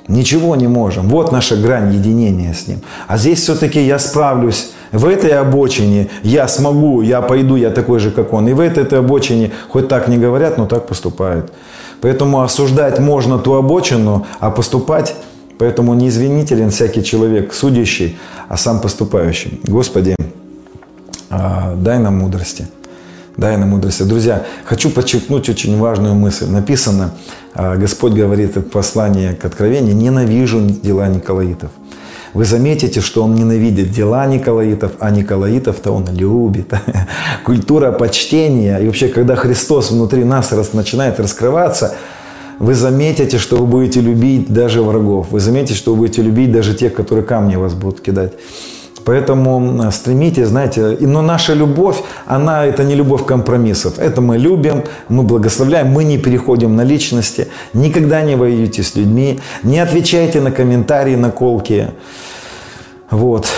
[0.08, 1.08] Ничего не можем.
[1.08, 2.80] Вот наша грань единения с ним.
[3.08, 8.10] А здесь все-таки я справлюсь в этой обочине я смогу, я пойду, я такой же,
[8.10, 8.48] как он.
[8.48, 11.52] И в этой, этой обочине, хоть так не говорят, но так поступают.
[12.00, 15.14] Поэтому осуждать можно ту обочину, а поступать,
[15.58, 19.60] поэтому не извинителен всякий человек, судящий, а сам поступающий.
[19.64, 20.16] Господи,
[21.28, 22.66] а, дай нам мудрости.
[23.36, 24.02] Дай нам мудрости.
[24.02, 26.46] Друзья, хочу подчеркнуть очень важную мысль.
[26.46, 27.12] Написано,
[27.54, 31.70] а, Господь говорит в послании к Откровению, ненавижу дела Николаитов
[32.34, 36.72] вы заметите, что он ненавидит дела Николаитов, а Николаитов-то он любит.
[37.44, 38.78] Культура почтения.
[38.78, 41.96] И вообще, когда Христос внутри нас начинает раскрываться,
[42.58, 45.28] вы заметите, что вы будете любить даже врагов.
[45.30, 48.32] Вы заметите, что вы будете любить даже тех, которые камни вас будут кидать.
[49.04, 53.98] Поэтому стремитесь, знаете, но наша любовь, она это не любовь компромиссов.
[53.98, 59.40] Это мы любим, мы благословляем, мы не переходим на личности, никогда не воюете с людьми,
[59.62, 61.88] не отвечайте на комментарии, на колки.
[63.10, 63.48] Вот.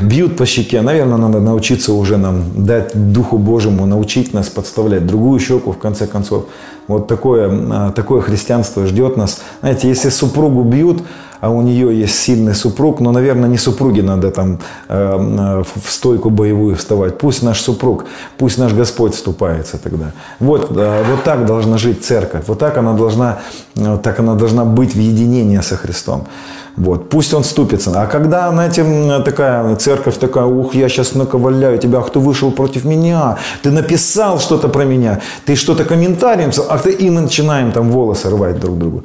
[0.00, 0.80] Бьют по щеке.
[0.80, 6.06] Наверное, надо научиться уже нам дать Духу Божьему, научить нас подставлять другую щеку, в конце
[6.06, 6.46] концов.
[6.88, 9.40] Вот такое, а, такое христианство ждет нас.
[9.60, 11.02] Знаете, если супругу бьют,
[11.42, 16.30] а у нее есть сильный супруг, но, наверное, не супруги надо там э, в стойку
[16.30, 17.18] боевую вставать.
[17.18, 18.04] Пусть наш супруг,
[18.38, 20.12] пусть наш Господь вступается тогда.
[20.38, 23.40] Вот, э, вот так должна жить церковь, вот так она должна,
[23.74, 26.28] э, так она должна быть в единении со Христом.
[26.76, 27.08] Вот.
[27.08, 27.92] Пусть он ступится.
[27.94, 32.84] А когда, знаете, такая церковь такая, ух, я сейчас наковаляю тебя, ах, ты вышел против
[32.84, 37.90] меня, ты написал что-то про меня, ты что-то комментарием, ах, ты и мы начинаем там
[37.90, 39.04] волосы рвать друг другу.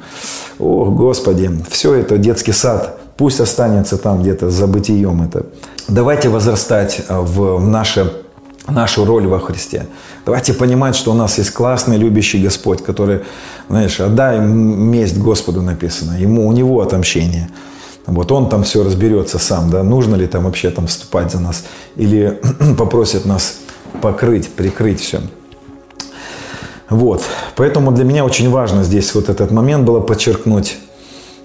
[0.58, 2.98] Ох, Господи, все это детский сад.
[3.16, 5.46] Пусть останется там где-то за это.
[5.88, 8.12] Давайте возрастать а, в наше
[8.70, 9.86] нашу роль во Христе.
[10.24, 13.20] Давайте понимать, что у нас есть классный, любящий Господь, который,
[13.68, 17.48] знаешь, отдай месть Господу написано, ему, у него отомщение.
[18.06, 21.64] Вот он там все разберется сам, да, нужно ли там вообще там вступать за нас,
[21.96, 22.40] или
[22.78, 23.58] попросит нас
[24.00, 25.20] покрыть, прикрыть все.
[26.88, 27.22] Вот,
[27.54, 30.78] поэтому для меня очень важно здесь вот этот момент было подчеркнуть,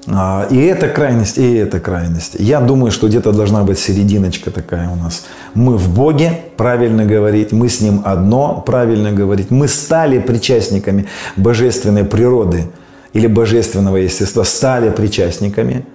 [0.08, 2.36] и эта крайность, и эта крайность.
[2.38, 5.26] Я думаю, что где-то должна быть серединочка такая у нас.
[5.54, 9.50] Мы в Боге, правильно говорить, мы с Ним одно, правильно говорить.
[9.52, 12.68] Мы стали причастниками божественной природы
[13.14, 15.86] или божественного естества, стали причастниками.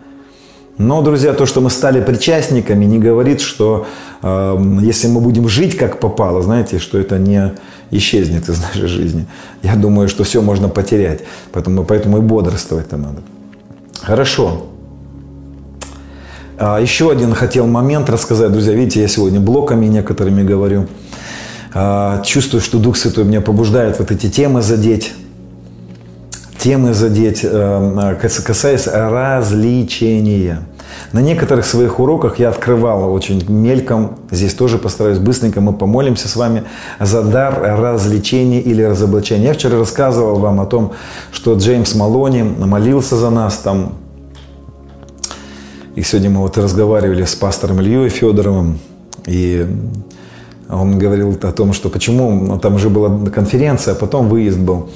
[0.78, 3.86] Но, друзья, то, что мы стали причастниками, не говорит, что
[4.22, 7.52] э, если мы будем жить как попало, знаете, что это не
[7.90, 9.26] исчезнет из нашей жизни.
[9.62, 11.24] Я думаю, что все можно потерять.
[11.52, 13.22] Поэтому, поэтому и бодрствовать-то надо.
[14.02, 14.66] Хорошо.
[16.58, 18.74] А, еще один хотел момент рассказать, друзья.
[18.74, 20.88] Видите, я сегодня блоками некоторыми говорю.
[21.74, 25.12] А, чувствую, что Дух Святой меня побуждает вот эти темы задеть.
[26.58, 30.62] Темы задеть, э, касаясь различения.
[31.12, 36.36] На некоторых своих уроках я открывал очень мельком, здесь тоже постараюсь быстренько, мы помолимся с
[36.36, 36.64] вами
[37.00, 39.46] за дар развлечения или разоблачения.
[39.46, 40.92] Я вчера рассказывал вам о том,
[41.32, 43.94] что Джеймс Малони молился за нас там.
[45.94, 48.78] И сегодня мы вот разговаривали с пастором Ильей Федоровым,
[49.26, 49.66] и
[50.68, 54.90] он говорил о том, что почему, там уже была конференция, а потом выезд был.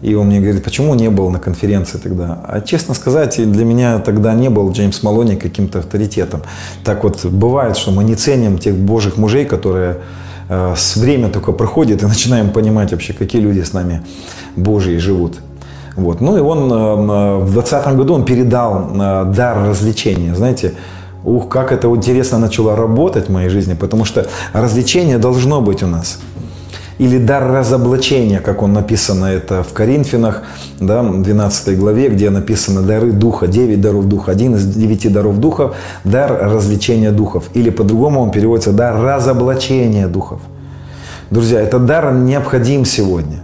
[0.00, 2.38] И он мне говорит, почему не был на конференции тогда?
[2.44, 6.42] А честно сказать, для меня тогда не был Джеймс Малони каким-то авторитетом.
[6.84, 9.98] Так вот бывает, что мы не ценим тех божьих мужей, которые
[10.48, 14.02] э, с время только проходит и начинаем понимать вообще, какие люди с нами
[14.54, 15.38] Божьи живут.
[15.96, 16.20] Вот.
[16.20, 20.32] Ну и он э, в 2020 году он передал э, дар развлечения.
[20.36, 20.74] Знаете,
[21.24, 25.88] ух, как это интересно начало работать в моей жизни, потому что развлечение должно быть у
[25.88, 26.20] нас
[26.98, 30.42] или дар разоблачения, как он написано это в Коринфянах,
[30.80, 35.76] да, 12 главе, где написано дары Духа, 9 даров Духа, один из 9 даров Духов,
[36.04, 37.44] дар развлечения духов.
[37.54, 40.40] Или по-другому он переводится дар разоблачения духов.
[41.30, 43.40] Друзья, этот дар необходим сегодня.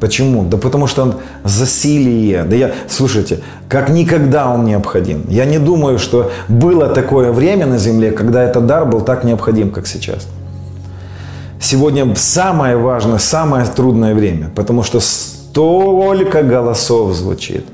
[0.00, 0.44] Почему?
[0.44, 1.14] Да потому что он
[1.44, 2.42] засилие.
[2.42, 3.38] Да я, слушайте,
[3.68, 5.24] как никогда он необходим.
[5.28, 9.70] Я не думаю, что было такое время на земле, когда этот дар был так необходим,
[9.70, 10.26] как сейчас.
[11.62, 17.64] Сегодня самое важное, самое трудное время, потому что столько голосов звучит.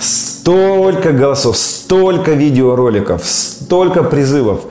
[0.00, 4.62] Столько голосов, столько видеороликов, столько призывов.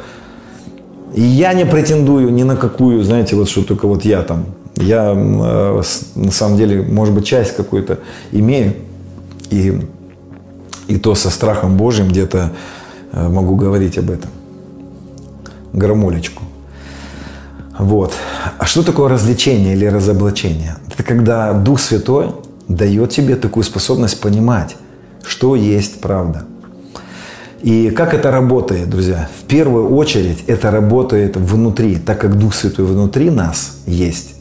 [1.14, 4.45] И я не претендую ни на какую, знаете, вот что только вот я там.
[4.78, 5.82] Я э,
[6.16, 8.00] на самом деле, может быть, часть какую-то
[8.32, 8.74] имею.
[9.52, 9.80] И,
[10.88, 12.52] и то со страхом Божьим где-то
[13.12, 14.32] э, могу говорить об этом.
[15.72, 16.49] Громулечку.
[17.80, 18.13] Вот.
[18.57, 20.75] А что такое развлечение или разоблачение?
[20.93, 22.32] Это когда Дух Святой
[22.67, 24.75] дает тебе такую способность понимать,
[25.23, 26.43] что есть правда.
[27.61, 29.30] И как это работает, друзья?
[29.41, 34.36] В первую очередь это работает внутри, так как Дух Святой внутри нас есть.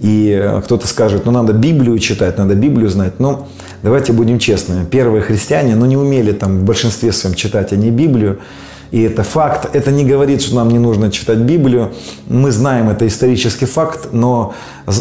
[0.00, 3.20] И кто-то скажет, ну надо Библию читать, надо Библию знать.
[3.20, 3.48] Но
[3.82, 4.84] давайте будем честными.
[4.84, 8.40] Первые христиане, ну не умели там в большинстве своем читать они Библию.
[8.90, 9.74] И это факт.
[9.74, 11.92] Это не говорит, что нам не нужно читать Библию.
[12.28, 14.54] Мы знаем, это исторический факт, но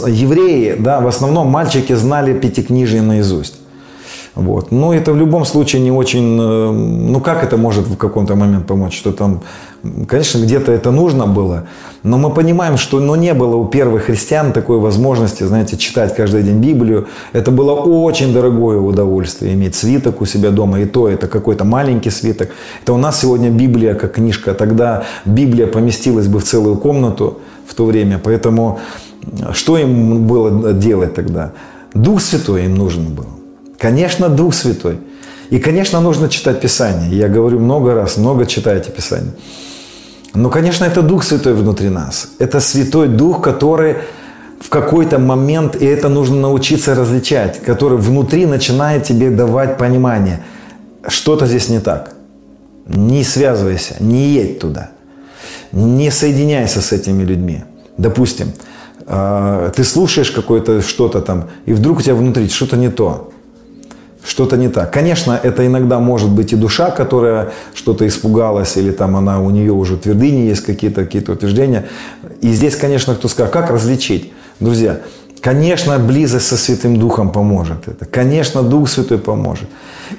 [0.08, 3.60] евреи, да, в основном мальчики знали пятикнижие наизусть.
[4.36, 4.72] Вот.
[4.72, 6.38] Но это в любом случае не очень...
[6.40, 8.98] Э, ну, как это может в каком-то момент помочь?
[8.98, 9.42] Что там,
[10.08, 11.68] конечно, где-то это нужно было,
[12.04, 16.44] но мы понимаем, что ну, не было у первых христиан такой возможности, знаете, читать каждый
[16.44, 17.08] день Библию.
[17.32, 20.82] Это было очень дорогое удовольствие, иметь свиток у себя дома.
[20.82, 22.50] И то это какой-то маленький свиток.
[22.84, 24.54] Это у нас сегодня Библия как книжка.
[24.54, 28.20] Тогда Библия поместилась бы в целую комнату в то время.
[28.22, 28.80] Поэтому
[29.54, 31.52] что им было делать тогда?
[31.94, 33.26] Дух Святой им нужен был.
[33.78, 35.00] Конечно, Дух Святой.
[35.50, 37.18] И, конечно, нужно читать Писание.
[37.18, 39.34] Я говорю много раз, много читайте Писание.
[40.34, 42.30] Но, конечно, это Дух Святой внутри нас.
[42.40, 43.96] Это Святой Дух, который
[44.60, 50.40] в какой-то момент, и это нужно научиться различать, который внутри начинает тебе давать понимание,
[51.08, 52.14] что-то здесь не так.
[52.88, 54.92] не связывайся, не едь туда,
[55.72, 57.64] не соединяйся с этими людьми.
[57.98, 58.54] Допустим,
[59.08, 63.32] а, ты слушаешь какое-то что-то там, и вдруг у тебя внутри что-то не то
[64.26, 64.92] что-то не так.
[64.92, 69.72] Конечно, это иногда может быть и душа, которая что-то испугалась, или там она, у нее
[69.72, 71.86] уже твердыни есть какие-то какие утверждения.
[72.42, 74.34] И здесь, конечно, кто скажет, как различить?
[74.60, 75.00] Друзья,
[75.42, 78.06] конечно, близость со Святым Духом поможет это.
[78.06, 79.70] Конечно, Дух Святой поможет.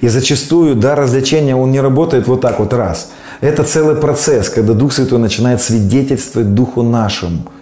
[0.01, 3.11] И зачастую, да, развлечение, он не работает вот так вот раз.
[3.41, 7.47] Это целый процесс, когда Дух Святой начинает свидетельствовать Духу нашему–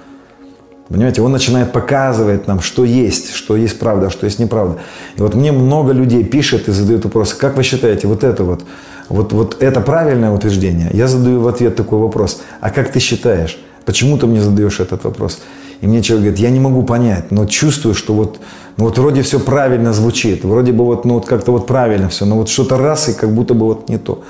[0.88, 4.78] Понимаете, он начинает показывать нам, что есть, что есть правда, что есть неправда.
[5.16, 8.64] И вот мне много людей пишет и задают вопросы, как вы считаете, вот это вот,
[9.08, 10.90] вот, вот это правильное утверждение?
[10.92, 13.58] Я задаю в ответ такой вопрос, а как ты считаешь?
[13.86, 15.40] Почему ты мне задаешь этот вопрос?
[15.80, 18.38] И мне человек говорит, я не могу понять, но чувствую, что вот,
[18.76, 22.26] ну вот вроде все правильно звучит, вроде бы вот, ну вот как-то вот правильно все,
[22.26, 24.22] но вот что-то раз и как будто бы вот не то.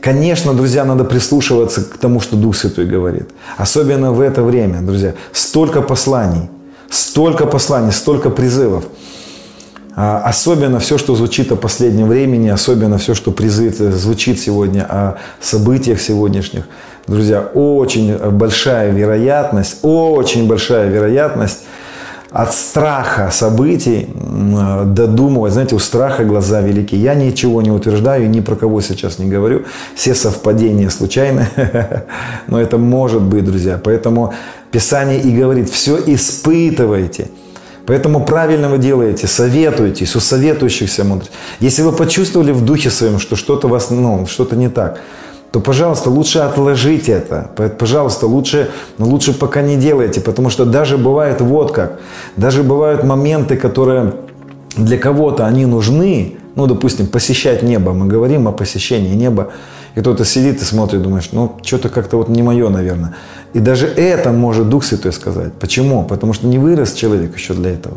[0.00, 3.28] Конечно, друзья, надо прислушиваться к тому, что Дух Святой говорит.
[3.58, 5.14] Особенно в это время, друзья.
[5.32, 6.48] Столько посланий,
[6.88, 8.84] столько посланий, столько призывов.
[9.96, 15.18] А, особенно все, что звучит о последнем времени, особенно все, что призыв, звучит сегодня о
[15.40, 16.64] событиях сегодняшних.
[17.06, 21.64] Друзья, очень большая вероятность, очень большая вероятность
[22.30, 25.52] от страха событий додумывать.
[25.52, 26.94] Знаете, у страха глаза велики.
[26.94, 29.64] Я ничего не утверждаю, ни про кого сейчас не говорю.
[29.94, 31.48] Все совпадения случайны.
[32.46, 33.80] Но это может быть, друзья.
[33.82, 34.32] Поэтому
[34.70, 37.28] Писание и говорит, все испытывайте.
[37.86, 41.30] Поэтому правильно вы делаете, советуйтесь у советующихся мудрых.
[41.58, 45.00] Если вы почувствовали в духе своем, что что-то вас, ну, что-то не так,
[45.52, 47.50] то, пожалуйста, лучше отложите это.
[47.78, 51.98] Пожалуйста, лучше, ну, лучше пока не делайте, потому что даже бывает вот как.
[52.36, 54.14] Даже бывают моменты, которые
[54.76, 56.36] для кого-то они нужны.
[56.56, 57.92] Ну, допустим, посещать небо.
[57.92, 59.50] Мы говорим о посещении неба.
[59.96, 63.14] И кто-то сидит и смотрит, думаешь, ну, что-то как-то вот не мое, наверное.
[63.54, 65.52] И даже это может Дух Святой сказать.
[65.54, 66.04] Почему?
[66.04, 67.96] Потому что не вырос человек еще для этого.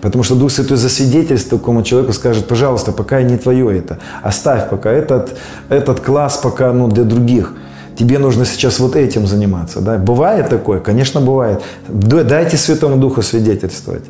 [0.00, 3.98] Потому что Дух Святой засвидетельствует такому человеку, скажет, пожалуйста, пока не твое это.
[4.22, 5.36] Оставь пока этот,
[5.68, 7.52] этот класс пока ну, для других.
[7.98, 9.80] Тебе нужно сейчас вот этим заниматься.
[9.80, 9.98] Да?
[9.98, 10.80] Бывает такое?
[10.80, 11.62] Конечно, бывает.
[11.88, 14.04] Дайте Святому Духу свидетельствовать.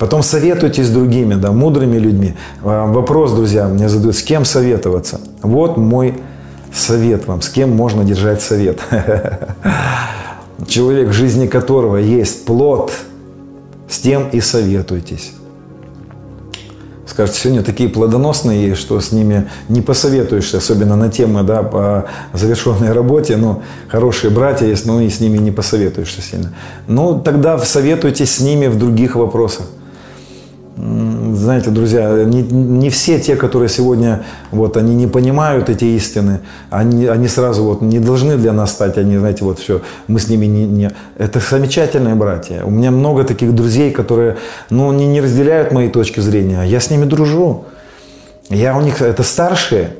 [0.00, 2.34] Потом советуйтесь с другими, да, мудрыми людьми.
[2.64, 5.20] А, вопрос, друзья, мне задают, с кем советоваться?
[5.42, 6.14] Вот мой
[6.72, 8.80] совет вам, с кем можно держать совет.
[10.66, 12.92] Человек, в жизни которого есть плод,
[13.90, 15.32] с тем и советуйтесь.
[17.04, 22.92] Скажете, сегодня такие плодоносные что с ними не посоветуешься, особенно на темы да, по завершенной
[22.92, 23.36] работе.
[23.36, 26.54] Ну, хорошие братья есть, но и с ними не посоветуешься сильно.
[26.86, 29.66] Ну, тогда советуйтесь с ними в других вопросах
[31.34, 37.06] знаете, друзья, не, не все те, которые сегодня, вот, они не понимают эти истины, они,
[37.06, 40.46] они сразу вот не должны для нас стать, они, знаете, вот все, мы с ними
[40.46, 40.90] не, не...
[41.18, 42.64] Это замечательные братья.
[42.64, 44.36] У меня много таких друзей, которые,
[44.70, 47.64] ну, не, не разделяют мои точки зрения, я с ними дружу.
[48.48, 49.90] Я у них, это старшие,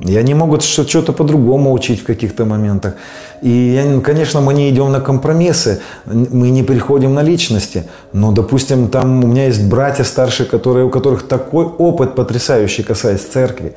[0.00, 2.94] и они могут что-то по-другому учить в каких-то моментах.
[3.42, 7.84] И, конечно, мы не идем на компромиссы, мы не переходим на личности.
[8.12, 13.20] Но, допустим, там у меня есть братья старшие, которые, у которых такой опыт потрясающий, касаясь
[13.20, 13.74] церкви,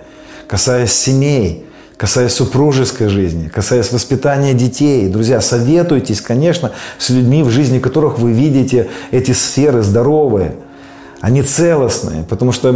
[0.47, 1.65] касаясь семей,
[1.97, 5.09] касаясь супружеской жизни, касаясь воспитания детей.
[5.09, 10.55] Друзья, советуйтесь, конечно, с людьми, в жизни которых вы видите эти сферы здоровые–
[11.23, 12.25] они целостные.
[12.27, 12.69] Потому что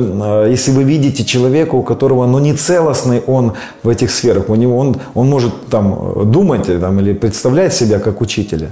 [0.45, 4.55] э, если вы видите человека, у которого ну, не целостный он в этих сферах, у
[4.55, 8.69] него он, он может там, думать э, там, или представлять себя как учителя.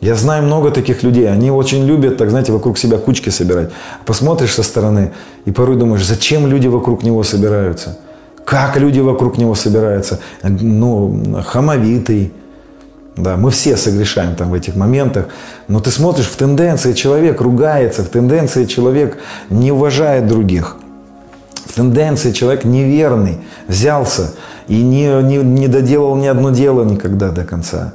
[0.00, 3.70] Я знаю много таких людей, они очень любят, так знаете, вокруг себя кучки собирать.
[4.06, 5.10] Посмотришь со стороны
[5.46, 7.98] и порой думаешь, зачем люди вокруг него собираются?
[8.44, 10.20] Как люди вокруг него собираются?
[10.44, 12.32] Ну, хамовитый,
[13.16, 15.26] да, мы все согрешаем там в этих моментах,
[15.68, 19.18] но ты смотришь, в тенденции человек ругается, в тенденции человек
[19.50, 20.76] не уважает других,
[21.66, 23.38] в тенденции человек неверный,
[23.68, 24.32] взялся
[24.66, 27.92] и не, не, не доделал ни одно дело никогда до конца.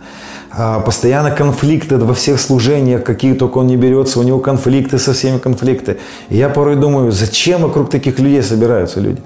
[0.52, 5.14] А постоянно конфликты во всех служениях, какие только он не берется, у него конфликты со
[5.14, 5.98] всеми конфликты.
[6.30, 9.22] И я порой думаю, зачем вокруг таких людей собираются люди?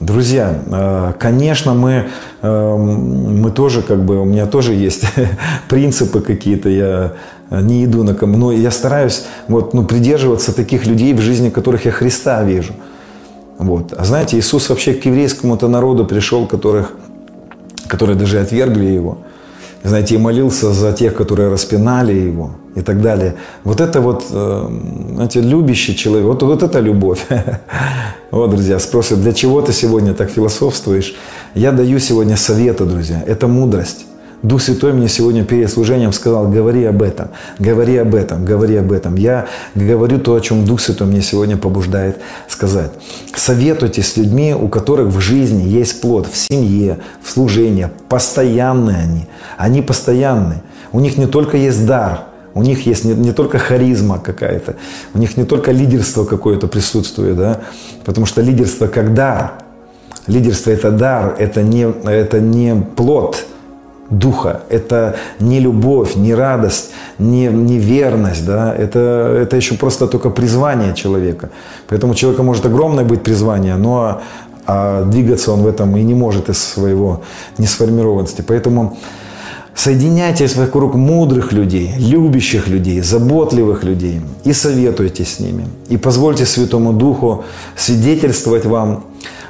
[0.00, 2.08] Друзья, э, конечно, мы,
[2.40, 5.04] э, мы тоже, как бы, у меня тоже есть
[5.68, 7.12] принципы какие-то, я
[7.50, 11.84] не иду на кому, но я стараюсь вот, ну, придерживаться таких людей, в жизни которых
[11.84, 12.72] я Христа вижу.
[13.58, 13.92] Вот.
[13.92, 16.92] А знаете, Иисус вообще к еврейскому-то народу пришел, которых,
[17.86, 19.18] которые даже отвергли Его.
[19.82, 23.34] Знаете, и молился за тех, которые распинали его и так далее.
[23.64, 24.68] Вот это вот, э,
[25.14, 27.26] знаете, любящий человек, вот, вот это любовь.
[28.30, 31.16] Вот, друзья, спросят, для чего ты сегодня так философствуешь?
[31.54, 34.06] Я даю сегодня советы, друзья, это мудрость.
[34.42, 37.28] Дух Святой мне сегодня перед служением сказал, говори об этом,
[37.58, 39.16] говори об этом, говори об этом.
[39.16, 42.18] Я говорю то, о чем Дух Святой мне сегодня побуждает
[42.48, 42.90] сказать.
[43.34, 47.88] Советуйте с людьми, у которых в жизни есть плод, в семье, в служении.
[48.08, 49.26] Постоянные они.
[49.58, 50.62] Они постоянные.
[50.92, 52.24] У них не только есть дар,
[52.54, 54.76] у них есть не, не только харизма какая-то,
[55.14, 57.60] у них не только лидерство какое-то присутствует, да,
[58.04, 59.52] потому что лидерство как дар.
[60.26, 63.46] Лидерство это дар, это не, это не плод,
[64.10, 64.62] духа.
[64.68, 68.44] Это не любовь, не радость, не, не верность.
[68.44, 68.74] Да?
[68.74, 71.50] Это, это еще просто только призвание человека.
[71.88, 74.20] Поэтому у человека может огромное быть призвание, но
[74.66, 77.22] а двигаться он в этом и не может из своего
[77.58, 78.42] несформированности.
[78.46, 78.98] Поэтому
[79.74, 85.66] соединяйтесь вокруг мудрых людей, любящих людей, заботливых людей и советуйте с ними.
[85.88, 87.44] И позвольте Святому Духу
[87.76, 89.04] свидетельствовать вам,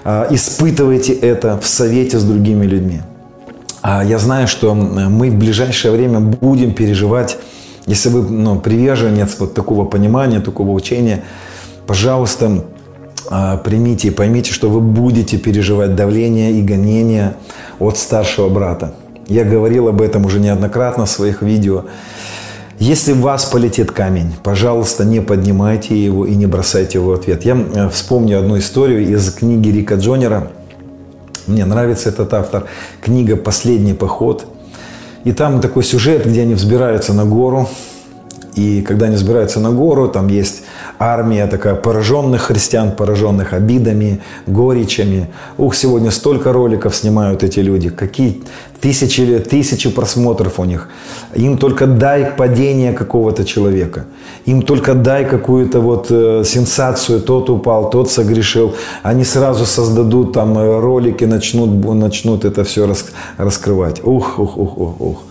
[0.04, 3.00] а, испытывайте это в совете с другими людьми.
[3.83, 7.39] А я знаю, что мы в ближайшее время будем переживать,
[7.87, 11.24] если вы ну, приверженец вот такого понимания, такого учения,
[11.87, 12.64] пожалуйста,
[13.31, 17.37] а, примите и поймите, что вы будете переживать давление и гонение
[17.78, 18.95] от старшего брата.
[19.28, 21.85] Я говорил об этом уже неоднократно в своих видео.
[22.78, 27.45] Если в вас полетит камень, пожалуйста, не поднимайте его и не бросайте его в ответ.
[27.45, 30.51] Я вспомню одну историю из книги Рика Джонера–
[31.51, 32.64] мне нравится этот автор.
[33.03, 34.46] Книга «Последний поход».
[35.24, 37.68] И там такой сюжет, где они взбираются на гору.
[38.55, 40.62] И когда они взбираются на гору, там есть
[41.01, 45.30] армия такая пораженных христиан, пораженных обидами, горечами.
[45.57, 47.88] Ух, сегодня столько роликов снимают эти люди.
[47.88, 48.42] Какие
[48.82, 50.88] тысячи, тысячи просмотров у них.
[51.34, 54.05] Им только дай падение какого-то человека.
[54.44, 57.20] Им только дай какую-то вот э, сенсацию.
[57.20, 58.74] Тот упал, тот согрешил.
[59.03, 63.07] Они сразу создадут там э, ролики, начнут, начнут это все рас,
[63.38, 64.05] раскрывать.
[64.05, 65.22] Ух, ух, ух, ух, ух.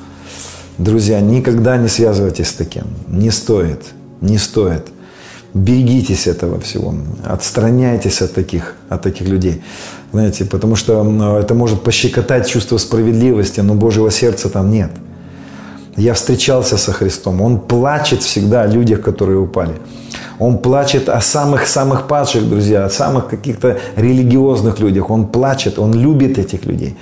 [0.80, 2.86] Друзья, никогда не связывайтесь с таким.
[3.08, 3.82] Не стоит.
[4.22, 4.88] Не стоит.
[5.54, 6.94] Берегитесь этого всего,
[7.26, 9.64] отстраняйтесь от таких, от таких людей.
[10.12, 14.92] Знаете, потому что это может пощекотать чувство справедливости, но Божьего сердца там нет.
[15.98, 17.42] Я встречался со Христом.
[17.42, 19.74] Он плачет всегда о людях, которые упали.
[20.38, 25.10] Он плачет о самых-самых падших, друзья, о самых каких-то религиозных людях.
[25.10, 26.96] Он плачет, он любит этих людей.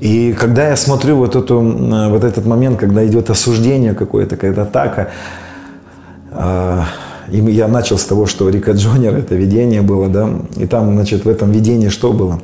[0.00, 5.10] И когда я смотрю вот, эту, вот этот момент, когда идет осуждение какое-то, когда атака,
[6.32, 6.86] а,
[7.30, 11.24] и я начал с того, что Рика Джонер, это видение было, да, и там, значит,
[11.24, 12.40] в этом видении что было?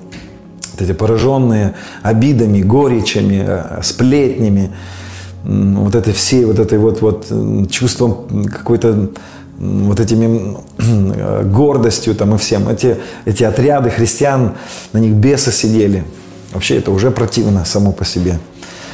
[0.72, 4.70] Вот эти пораженные обидами, горечами, э, сплетнями,
[5.44, 7.26] вот этой всей, вот этой вот, вот
[7.70, 9.10] чувством какой-то
[9.58, 10.56] вот этими
[11.50, 12.68] гордостью там и всем.
[12.68, 14.52] Эти, эти отряды христиан,
[14.92, 16.04] на них бесы сидели.
[16.52, 18.38] Вообще это уже противно само по себе.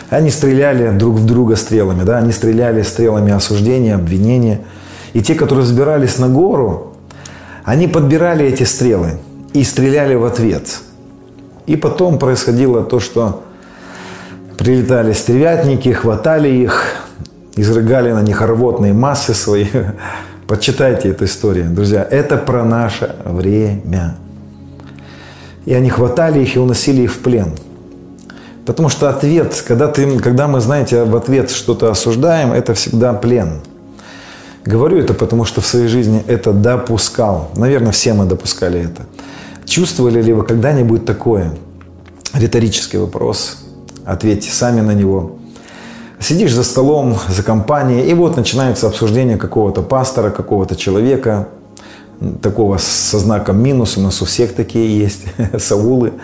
[0.09, 4.61] Они стреляли друг в друга стрелами, да, они стреляли стрелами осуждения, обвинения–
[5.13, 6.93] и те, которые взбирались на гору,
[7.65, 9.19] они подбирали эти стрелы
[9.53, 10.81] и стреляли в ответ.
[11.67, 13.43] И потом происходило то, что
[14.57, 16.85] прилетали стрелятники, хватали их,
[17.57, 19.67] изрыгали на них рвотные массы свои.
[20.47, 22.07] Почитайте эту историю, друзья.
[22.09, 24.17] Это про наше время.
[25.65, 27.49] И они хватали их и уносили их в плен.
[28.65, 33.61] Потому что ответ, когда, ты, когда мы, знаете, в ответ что-то осуждаем, это всегда плен–
[34.67, 37.51] Говорю это потому, что в своей жизни это допускал.
[37.57, 39.03] Наверное, все мы допускали это.
[39.65, 41.53] Чувствовали ли вы когда-нибудь такое?
[42.35, 43.59] Риторический вопрос.
[44.05, 45.37] Ответьте сами на него.
[46.19, 51.49] Сидишь за столом, за компанией, и вот начинается обсуждение какого-то пастора, какого-то человека,
[52.43, 55.27] такого со знаком минус, у нас у всех такие есть,
[55.61, 56.15] Саулы.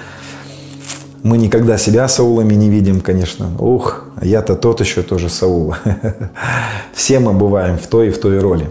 [1.22, 3.50] Мы никогда себя Саулами не видим, конечно.
[3.58, 5.74] Ух, я-то тот еще тоже Саул.
[6.92, 8.68] Все мы бываем в той и в той роли.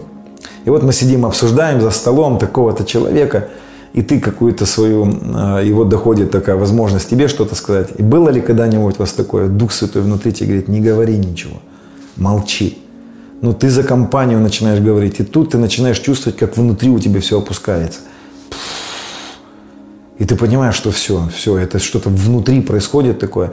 [0.66, 3.48] И вот мы сидим, обсуждаем за столом такого-то человека,
[3.94, 5.10] и ты какую-то свою,
[5.60, 7.88] и вот доходит такая возможность тебе что-то сказать.
[7.98, 11.56] И было ли когда-нибудь у вас такое, Дух Святой внутри тебе говорит, не говори ничего,
[12.16, 12.78] молчи.
[13.40, 17.20] Но ты за компанию начинаешь говорить, и тут ты начинаешь чувствовать, как внутри у тебя
[17.20, 18.00] все опускается.
[20.18, 23.52] И ты понимаешь, что все, все, это что-то внутри происходит такое.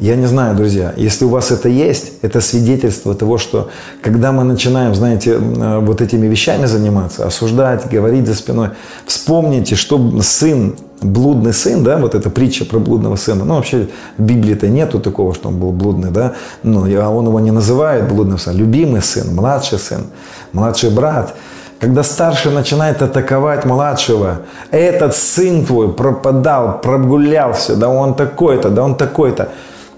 [0.00, 3.70] Я не знаю, друзья, если у вас это есть, это свидетельство того, что
[4.02, 8.70] когда мы начинаем, знаете, э, вот этими вещами заниматься, осуждать, говорить за спиной,
[9.06, 13.88] вспомните, что сын, блудный сын, да, вот эта притча про блудного сына, ну вообще
[14.18, 16.34] в Библии-то нету такого, что он был блудный, да,
[16.64, 20.06] ну, а он его не называет блудным сыном, любимый сын, младший сын,
[20.52, 21.36] младший брат–
[21.82, 28.94] когда старший начинает атаковать младшего, этот сын твой пропадал, прогулялся, да он такой-то, да он
[28.94, 29.48] такой-то.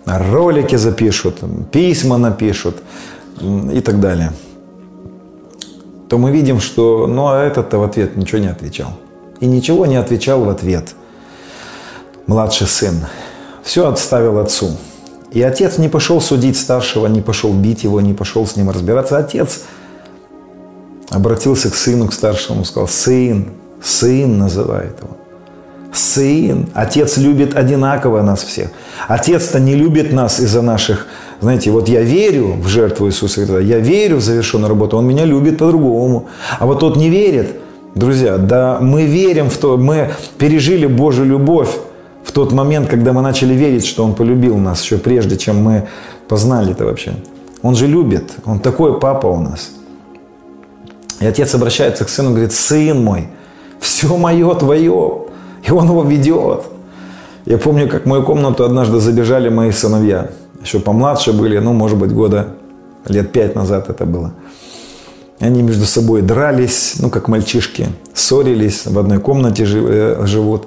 [0.06, 2.76] Ролики запишут, письма напишут
[3.38, 4.32] и так далее.
[6.08, 8.92] То мы видим, что ну, а этот-то в ответ ничего не отвечал.
[9.40, 10.94] И ничего не отвечал в ответ
[12.26, 12.94] младший сын.
[13.62, 14.70] Все отставил отцу.
[15.32, 19.18] И отец не пошел судить старшего, не пошел бить его, не пошел с ним разбираться.
[19.18, 19.64] Отец
[21.14, 23.46] обратился к сыну, к старшему, сказал, сын,
[23.82, 25.16] сын называет его.
[25.92, 26.66] Сын.
[26.74, 28.70] Отец любит одинаково нас всех.
[29.06, 31.06] Отец-то не любит нас из-за наших,
[31.40, 35.24] знаете, вот я верю в жертву Иисуса Христа, я верю в завершенную работу, Он меня
[35.24, 36.26] любит по-другому.
[36.58, 37.54] А вот тот не верит,
[37.94, 41.70] друзья, да мы верим в то, мы пережили Божью любовь
[42.24, 45.86] в тот момент, когда мы начали верить, что Он полюбил нас еще прежде, чем мы
[46.26, 47.12] познали это вообще.
[47.62, 49.70] Он же любит, Он такой папа у нас–
[51.20, 53.28] и отец обращается к сыну и говорит, сын мой,
[53.80, 55.22] все мое твое.
[55.66, 56.64] И он его ведет.
[57.46, 60.30] Я помню, как в мою комнату однажды забежали мои сыновья.
[60.62, 62.54] Еще помладше были, ну, может быть, года
[63.06, 64.32] лет пять назад это было.
[65.40, 70.66] Они между собой дрались, ну, как мальчишки, ссорились, в одной комнате э, живут.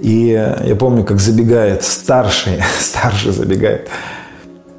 [0.00, 3.88] И я помню, как забегает старший, старший забегает.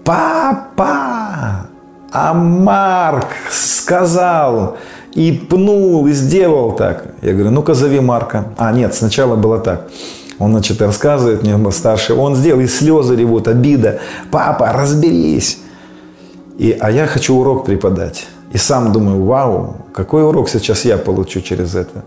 [0.03, 1.67] Папа,
[2.12, 4.78] а Марк сказал
[5.14, 7.14] и пнул, и сделал так.
[7.22, 8.53] Я говорю, ну-ка зови Марка.
[8.57, 9.89] А, нет, сначала было так.
[10.39, 13.99] Он, значит, рассказывает мне старший, он сделал, и слезы ревут, обида.
[14.32, 15.60] Папа, разберись.
[16.57, 18.28] И, а я хочу урок преподать.
[18.53, 22.03] И сам думаю, вау, какой урок сейчас я получу через это.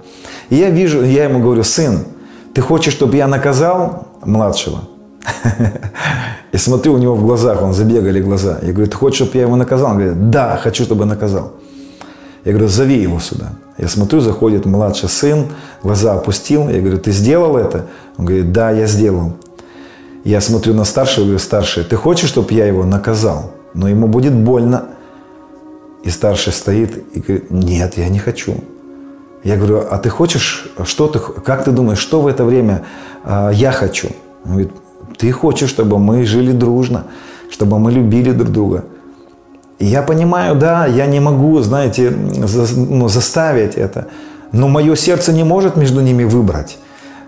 [0.50, 2.04] И я вижу, я ему говорю, сын,
[2.54, 4.80] ты хочешь, чтобы я наказал младшего?
[6.52, 8.58] И смотрю у него в глазах, он забегали глаза.
[8.62, 9.92] Я говорю, ты хочешь, чтобы я его наказал?
[9.92, 11.54] Он говорит, да, хочу, чтобы наказал.
[12.44, 13.52] Я говорю, зови его сюда.
[13.78, 15.46] Я смотрю, заходит младший сын,
[15.82, 16.68] глаза опустил.
[16.68, 17.86] Я говорю, ты сделал это?
[18.18, 19.36] Он говорит, да, я сделал.
[20.24, 23.52] Я смотрю на старшего, говорю, старший, ты хочешь, чтобы я его наказал?
[23.74, 24.88] Но ему будет больно.
[26.04, 28.56] И старший стоит и говорит, нет, я не хочу.
[29.44, 32.84] Я говорю, а ты хочешь, что ты, как ты думаешь, что в это время
[33.24, 34.08] э, я хочу?
[34.44, 34.72] Он говорит,
[35.18, 37.04] ты хочешь, чтобы мы жили дружно,
[37.50, 38.84] чтобы мы любили друг друга.
[39.78, 44.06] И я понимаю, да, я не могу, знаете, за, ну, заставить это.
[44.52, 46.78] Но мое сердце не может между ними выбрать.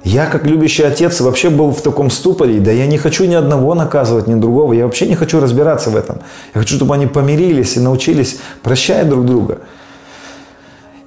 [0.04, 2.60] Я, как любящий отец, вообще был в таком ступоре.
[2.60, 4.74] Да я не хочу ни одного наказывать, ни другого.
[4.74, 6.18] Я вообще не хочу разбираться в этом.
[6.54, 9.58] Я хочу, чтобы они помирились и научились прощать друг друга.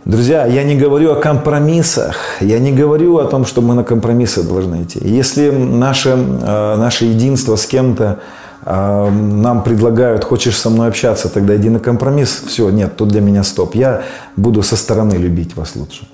[0.08, 4.42] Друзья, я не говорю о компромиссах, я не говорю о том, что мы на компромиссы
[4.42, 5.00] должны идти.
[5.02, 8.20] Если наше, э, наше единство с кем-то
[8.66, 12.42] э, нам предлагают, хочешь со мной общаться, тогда иди на компромисс.
[12.48, 13.76] Все, нет, тут для меня стоп.
[13.76, 14.04] Я
[14.38, 16.08] буду со стороны любить вас лучше.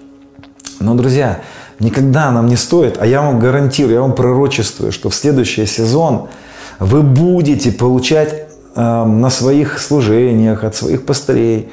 [0.80, 1.42] Но, друзья,
[1.80, 6.30] никогда нам не стоит, а я вам гарантирую, я вам пророчествую, что в следующий сезон
[6.80, 11.70] вы будете получать э, на своих служениях от своих пастырей,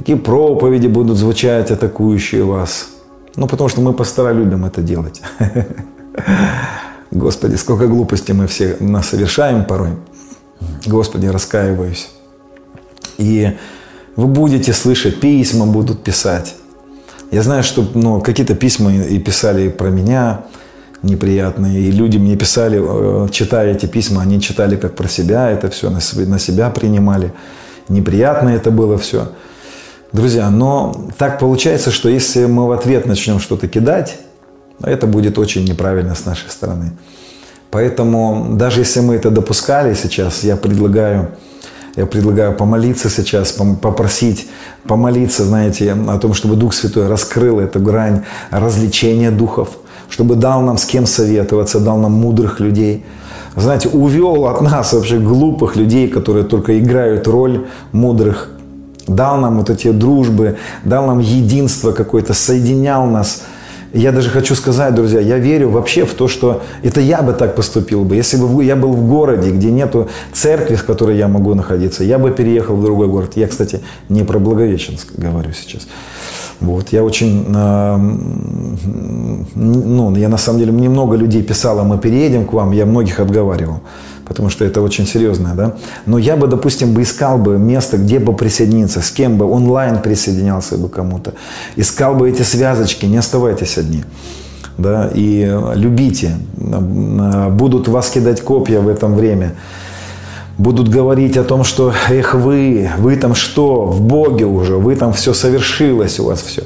[0.00, 2.88] такие проповеди будут звучать, атакующие вас.
[3.36, 5.20] Ну, потому что мы пастора любим это делать.
[7.10, 9.90] Господи, сколько глупостей мы все нас совершаем порой.
[10.86, 12.08] Господи, раскаиваюсь.
[13.18, 13.50] И
[14.16, 16.54] вы будете слышать, письма будут писать.
[17.30, 20.40] Я знаю, что ну, какие-то письма и писали про меня
[21.02, 21.78] неприятные.
[21.80, 25.90] И люди мне писали, э, читая эти письма, они читали как про себя, это все
[25.90, 27.32] на себя принимали.
[27.88, 29.28] Неприятно это было все.
[30.12, 34.18] Друзья, но так получается, что если мы в ответ начнем что-то кидать,
[34.82, 36.92] это будет очень неправильно с нашей стороны.
[37.70, 41.30] Поэтому даже если мы это допускали сейчас, я предлагаю,
[41.94, 44.48] я предлагаю помолиться сейчас, попросить,
[44.84, 49.68] помолиться, знаете, о том, чтобы Дух Святой раскрыл эту грань развлечения духов,
[50.08, 53.04] чтобы дал нам с кем советоваться, дал нам мудрых людей.
[53.54, 58.50] Знаете, увел от нас вообще глупых людей, которые только играют роль мудрых
[59.14, 63.42] дал нам вот эти дружбы, дал нам единство какое-то, соединял нас.
[63.92, 67.56] Я даже хочу сказать, друзья, я верю вообще в то, что это я бы так
[67.56, 68.14] поступил бы.
[68.14, 72.18] Если бы я был в городе, где нету церкви, в которой я могу находиться, я
[72.18, 73.32] бы переехал в другой город.
[73.34, 75.88] Я, кстати, не про Благовещенск говорю сейчас.
[76.60, 77.96] Вот, я очень, э,
[79.54, 83.18] ну, я на самом деле, мне много людей писало, мы переедем к вам, я многих
[83.18, 83.80] отговаривал,
[84.30, 85.74] потому что это очень серьезное, да.
[86.06, 89.98] Но я бы, допустим, бы искал бы место, где бы присоединиться, с кем бы, онлайн
[89.98, 91.34] присоединялся бы кому-то,
[91.74, 94.04] искал бы эти связочки, не оставайтесь одни
[94.78, 96.36] да, и любите.
[96.56, 99.56] Будут вас кидать копья в этом время.
[100.58, 105.12] Будут говорить о том, что, эх вы, вы там что, в Боге уже, вы там
[105.12, 106.62] все совершилось у вас все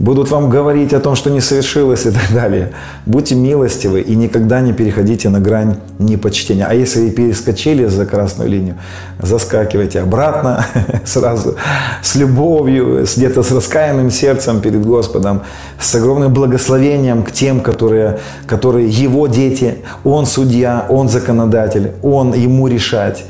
[0.00, 2.72] будут вам говорить о том, что не совершилось и так далее.
[3.06, 6.66] Будьте милостивы и никогда не переходите на грань непочтения.
[6.66, 8.76] А если вы перескочили за красную линию,
[9.20, 10.66] заскакивайте обратно
[11.04, 11.56] сразу
[12.02, 15.42] с любовью, где-то с раскаянным сердцем перед Господом,
[15.78, 22.68] с огромным благословением к тем, которые, которые Его дети, Он судья, Он законодатель, Он Ему
[22.68, 23.24] решать.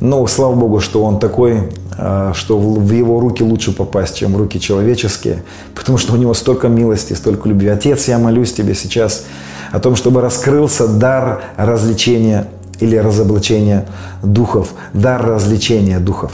[0.00, 1.70] Но слава Богу, что Он такой
[2.00, 5.42] а, что в его руки лучше попасть, чем в руки человеческие,
[5.74, 7.66] потому что у него столько милости, столько любви.
[7.68, 9.24] Отец, я молюсь тебе сейчас
[9.72, 12.46] о том, чтобы раскрылся дар развлечения
[12.78, 13.86] или разоблачения
[14.22, 16.30] духов, дар развлечения духов.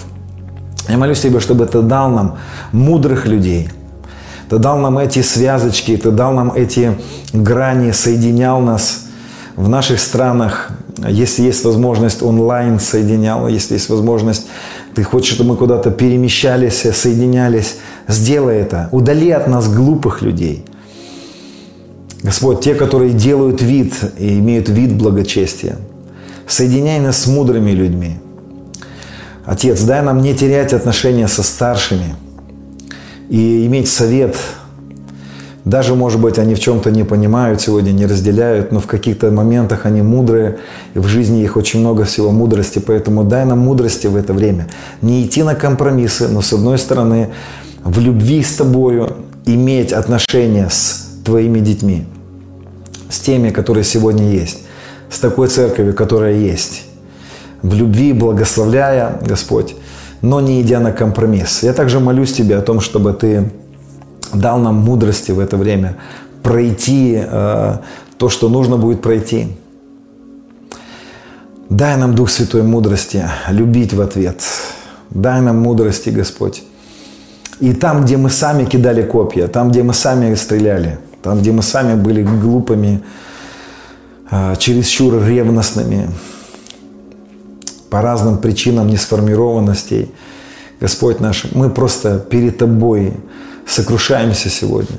[0.86, 2.36] Я молюсь тебе, чтобы ты дал нам
[2.72, 3.70] мудрых людей,
[4.50, 6.98] ты дал нам эти связочки, ты дал нам эти
[7.32, 9.06] грани, соединял нас
[9.56, 14.46] в наших странах, если есть возможность онлайн соединял, если есть возможность
[14.94, 17.76] ты хочешь, чтобы мы куда-то перемещались, соединялись.
[18.06, 18.88] Сделай это.
[18.92, 20.64] Удали от нас глупых людей.
[22.22, 25.76] Господь, те, которые делают вид и имеют вид благочестия.
[26.46, 28.18] Соединяй нас с мудрыми людьми.
[29.44, 32.14] Отец, дай нам не терять отношения со старшими
[33.28, 34.36] и иметь совет
[35.64, 39.86] даже, может быть, они в чем-то не понимают сегодня, не разделяют, но в каких-то моментах
[39.86, 40.58] они мудрые,
[40.92, 44.68] и в жизни их очень много всего мудрости, поэтому дай нам мудрости в это время.
[45.00, 47.30] Не идти на компромиссы, но с одной стороны,
[47.82, 52.04] в любви с тобою иметь отношения с твоими детьми,
[53.08, 54.58] с теми, которые сегодня есть,
[55.10, 56.82] с такой церковью, которая есть.
[57.62, 59.74] В любви благословляя, Господь,
[60.20, 61.62] но не идя на компромисс.
[61.62, 63.50] Я также молюсь Тебе о том, чтобы Ты
[64.34, 65.96] дал нам мудрости в это время
[66.42, 67.78] пройти э,
[68.18, 69.48] то, что нужно будет пройти.
[71.70, 74.42] Дай нам, Дух Святой, мудрости любить в ответ.
[75.10, 76.62] Дай нам мудрости, Господь.
[77.60, 81.62] И там, где мы сами кидали копья, там, где мы сами стреляли, там, где мы
[81.62, 83.02] сами были глупыми,
[84.30, 86.10] э, чересчур ревностными,
[87.90, 90.10] по разным причинам несформированностей,
[90.80, 93.14] Господь наш, мы просто перед Тобой
[93.66, 94.98] сокрушаемся сегодня.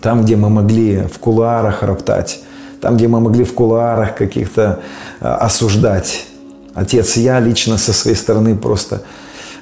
[0.00, 2.42] Там, где мы могли в кулуарах роптать,
[2.80, 4.80] там, где мы могли в кулуарах каких-то
[5.20, 6.26] а, осуждать.
[6.74, 9.02] Отец, я лично со своей стороны просто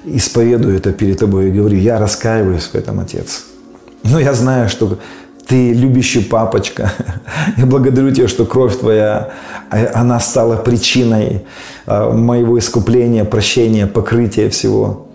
[0.05, 3.45] исповедую это перед тобой и говорю, я раскаиваюсь в этом, Отец.
[4.03, 4.99] Но я знаю, что
[5.47, 6.93] ты любящий папочка.
[7.57, 9.33] Я благодарю тебя, что кровь твоя,
[9.69, 11.45] а, она стала причиной
[11.87, 15.09] а, моего искупления, прощения, покрытия всего.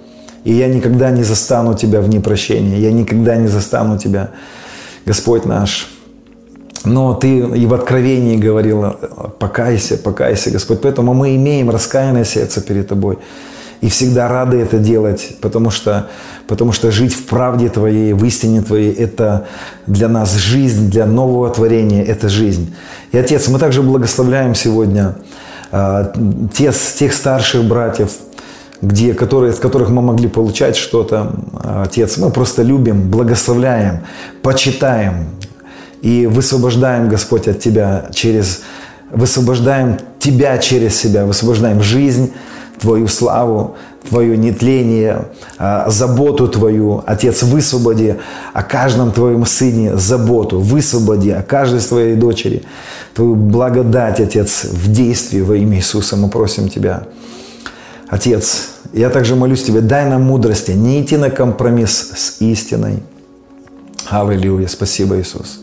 [0.45, 2.77] И я никогда не застану тебя в непрощении.
[2.77, 4.29] Я никогда не застану тебя,
[5.05, 5.89] Господь наш.
[6.85, 8.95] Но ты и в откровении говорил,
[9.39, 10.81] покайся, покайся, Господь.
[10.81, 13.17] Поэтому мы имеем раскаянное сердце перед Тобой.
[13.81, 16.09] И всегда рады это делать, потому что,
[16.47, 19.47] потому что жить в правде Твоей, в истине Твоей– это
[19.87, 22.73] для нас жизнь, для нового творения– это жизнь.
[23.11, 25.15] И, Отец, мы также благословляем сегодня
[25.71, 26.13] э,
[26.53, 28.11] те, тех старших братьев,
[28.81, 34.01] где, которые, от которых мы могли получать что-то, Отец, мы просто любим, благословляем,
[34.41, 35.29] почитаем
[36.01, 38.61] и высвобождаем, Господь, от Тебя через,
[39.11, 42.33] высвобождаем Тебя через себя, высвобождаем жизнь,
[42.79, 43.75] Твою славу,
[44.09, 47.01] Твое нетление, а, заботу Твою.
[47.05, 48.17] Отец, высвободи
[48.53, 52.63] о каждом Твоем сыне заботу, высвободи о каждой Твоей дочери
[53.13, 56.17] Твою благодать, Отец, в действии во имя Иисуса.
[56.17, 57.03] Мы просим Тебя.
[58.07, 63.01] Отец, я также молюсь Тебе, дай нам мудрости, не идти на компромисс с истиной.
[64.09, 65.59] Аллилуйя, спасибо, Иисус.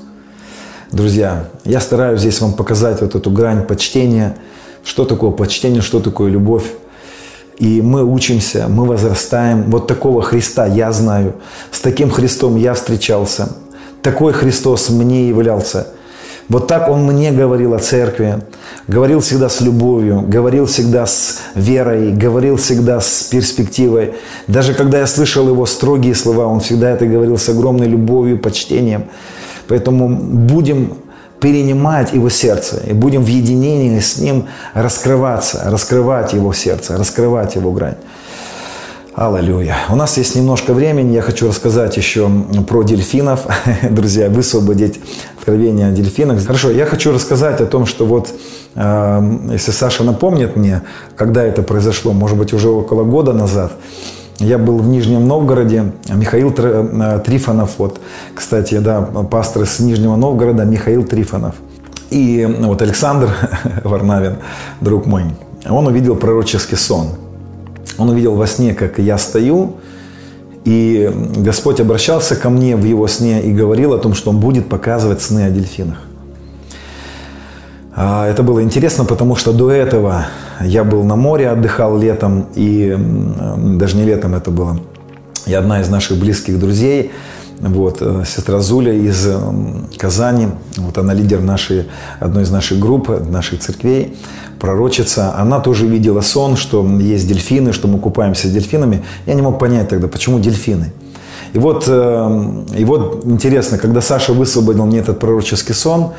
[0.91, 4.37] Друзья, я стараюсь здесь вам показать вот эту грань почтения,
[4.85, 6.65] что такое почтение, что такое любовь.
[7.59, 9.71] И мы учимся, мы возрастаем.
[9.71, 11.37] Вот такого Христа я знаю.
[11.71, 13.51] С таким Христом я встречался.
[14.03, 15.87] Такой Христос мне являлся–
[16.49, 18.43] вот так он мне говорил о церкви,
[18.89, 24.15] говорил всегда с любовью, говорил всегда с верой, говорил всегда с перспективой.
[24.49, 29.05] Даже когда я слышал его строгие слова, он всегда это говорил с огромной любовью, почтением.
[29.69, 30.95] Поэтому будем
[31.41, 37.73] перенимать его сердце и будем в единении с ним раскрываться, раскрывать его сердце, раскрывать его
[37.73, 37.97] грань.
[39.15, 39.77] Аллилуйя.
[39.91, 41.13] У нас есть немножко времени.
[41.15, 42.31] Я хочу рассказать еще
[42.67, 43.47] про дельфинов.
[43.91, 45.01] Друзья, высвободить
[45.43, 46.45] откровение о дельфинах.
[46.47, 48.29] Хорошо, я хочу рассказать о том, что вот,
[48.77, 50.83] э, если Саша напомнит мне,
[51.17, 53.73] когда это произошло, может быть, уже около года назад,
[54.39, 58.01] я был в Нижнем Новгороде, Михаил э, Трифонов, вот,
[58.37, 61.57] кстати, да, пастор из Нижнего Новгорода, Михаил Трифонов.
[62.11, 63.31] И вот Александр
[63.85, 64.37] Варнавин,
[64.81, 65.25] друг мой,
[65.69, 67.09] он увидел пророческий сон–
[67.99, 69.75] он увидел во сне, как я стою,
[70.65, 74.69] и Господь обращался ко мне в его сне и говорил о том, что Он будет
[74.69, 75.99] показывать сны о дельфинах.
[77.95, 80.27] А, это было интересно, потому что до этого
[80.61, 82.97] я был на море, отдыхал летом, и
[83.79, 84.81] даже не летом это было.
[85.47, 87.11] И одна из наших близких друзей,
[87.61, 89.29] вот, э, сестра Зуля из
[89.97, 91.87] Казани, вот она лидер нашей,
[92.21, 94.17] одной из наших групп, наших церквей,
[94.59, 99.05] пророчица, она тоже видела сон, что есть дельфины, что мы купаемся с дельфинами.
[99.27, 100.93] Я не мог понять тогда, почему дельфины.
[101.53, 106.13] И вот, э, и вот интересно, когда Саша высвободил мне этот пророческий сон,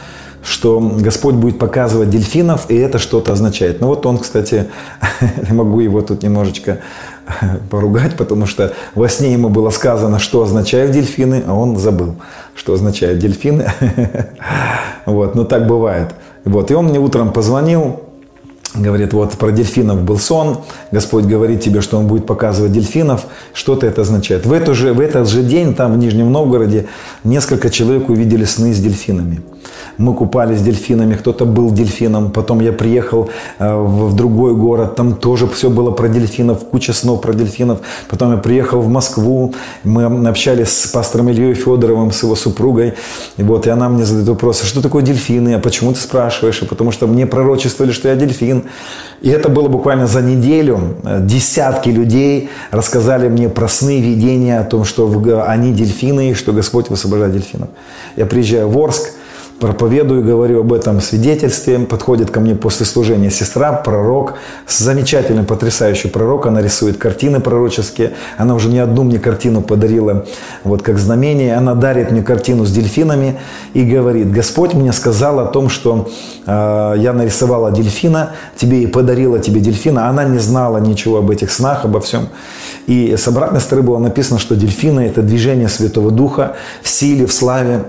[0.43, 3.81] что Господь будет показывать дельфинов, и это что-то означает.
[3.81, 4.67] Ну вот он, кстати,
[5.49, 6.79] могу его тут немножечко
[7.69, 12.15] поругать, потому что во сне ему было сказано, что означают дельфины, а он забыл,
[12.55, 13.71] что означают дельфины.
[15.05, 16.15] Вот, но так бывает.
[16.45, 18.03] Вот, и он мне утром позвонил,
[18.75, 20.61] Говорит, вот про дельфинов был сон,
[20.91, 24.47] Господь говорит тебе, что Он будет показывать дельфинов, что-то это означает.
[24.47, 26.87] В, эту же, в этот же день там в Нижнем Новгороде
[27.23, 29.41] несколько человек увидели сны с дельфинами
[29.97, 32.31] мы купались с дельфинами, кто-то был дельфином.
[32.31, 33.29] Потом я приехал
[33.59, 37.79] э, в другой город, там тоже все было про дельфинов, куча снов про дельфинов.
[38.09, 42.93] Потом я приехал в Москву, мы общались с пастором Ильей Федоровым, с его супругой.
[43.37, 46.61] И вот, и она мне задает вопрос, а что такое дельфины, а почему ты спрашиваешь?
[46.61, 48.63] И потому что мне пророчествовали, что я дельфин.
[49.21, 50.97] И это было буквально за неделю.
[51.21, 55.09] Десятки людей рассказали мне про сны, видения о том, что
[55.47, 57.69] они дельфины, что Господь высвобождает дельфинов.
[58.17, 59.11] Я приезжаю в Орск,
[59.63, 61.79] проповедую, говорю об этом свидетельстве.
[61.79, 64.33] Подходит ко мне после служения сестра, пророк,
[64.67, 66.47] замечательный, потрясающий пророк.
[66.47, 68.11] Она рисует картины пророческие.
[68.37, 70.25] Она уже не одну мне картину подарила,
[70.65, 71.55] вот как знамение.
[71.55, 73.39] Она дарит мне картину с дельфинами
[73.73, 76.09] и говорит, Господь мне сказал о том, что
[76.45, 80.09] э, я нарисовала дельфина, тебе и подарила тебе дельфина.
[80.09, 82.27] Она не знала ничего об этих снах, обо всем.
[82.85, 87.31] И с обратной стороны было написано, что дельфины– это движение Святого Духа в силе, в
[87.31, 87.85] славе.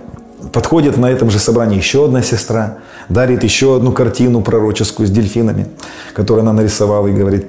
[0.55, 2.79] Подходит на этом же собрании еще одна сестра,
[3.09, 5.67] дарит еще одну картину пророческую с дельфинами,
[6.15, 7.49] которую она нарисовала и говорит,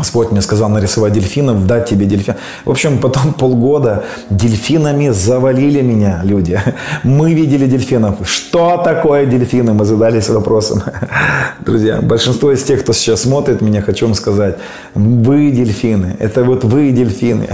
[0.00, 2.34] Господь мне сказал нарисовать дельфинов, дать тебе дельфин.
[2.64, 6.58] В общем, потом полгода дельфинами завалили меня люди.
[7.04, 8.14] Мы видели дельфинов.
[8.24, 9.74] Что такое дельфины?
[9.74, 10.82] Мы задались вопросом.
[11.66, 14.56] Друзья, большинство из тех, кто сейчас смотрит меня, хочу вам сказать,
[14.94, 16.16] вы дельфины.
[16.18, 17.48] Это вот вы дельфины.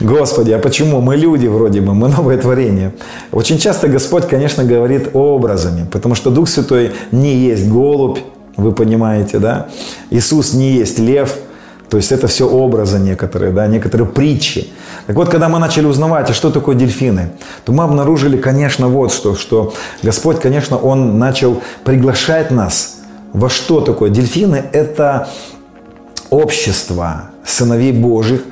[0.00, 1.00] Господи, а почему?
[1.00, 2.90] Мы люди вроде бы, мы новое творение.
[3.30, 8.18] Очень часто Господь, конечно, говорит образами, потому что Дух Святой не есть голубь,
[8.58, 9.68] вы понимаете, да?
[10.10, 11.36] Иисус не есть лев,
[11.88, 14.68] то есть это все образы некоторые, да, некоторые притчи.
[15.06, 17.30] Так вот, когда мы начали узнавать, а что такое дельфины,
[17.64, 22.96] то мы обнаружили, конечно, вот что, что Господь, конечно, Он начал приглашать нас
[23.32, 24.10] во что такое.
[24.10, 25.28] Дельфины– это
[26.28, 28.42] общество сыновей Божьих,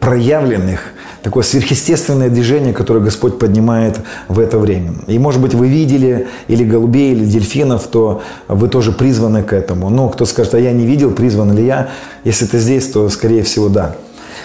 [0.00, 0.80] проявленных–
[1.22, 4.92] такое сверхъестественное движение, которое Господь поднимает в это время.
[5.06, 9.90] И, может быть, вы видели или голубей, или дельфинов, то вы тоже призваны к этому.
[9.90, 11.90] Но кто скажет, а я не видел, призван ли я?
[12.24, 13.96] Если ты здесь, то, скорее всего, да.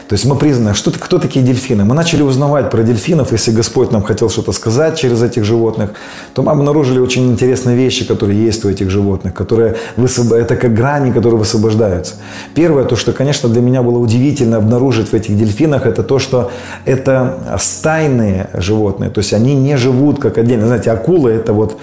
[0.07, 1.83] То есть мы признаны, что, кто такие дельфины?
[1.83, 5.91] Мы начали узнавать про дельфинов, если Господь нам хотел что-то сказать через этих животных,
[6.35, 10.33] то мы обнаружили очень интересные вещи, которые есть у этих животных, которые высвоб...
[10.33, 12.15] это как грани, которые высвобождаются.
[12.53, 16.51] Первое, то, что, конечно, для меня было удивительно обнаружить в этих дельфинах, это то, что
[16.85, 20.67] это стайные животные, то есть они не живут как отдельно.
[20.67, 21.79] Знаете, акулы это вот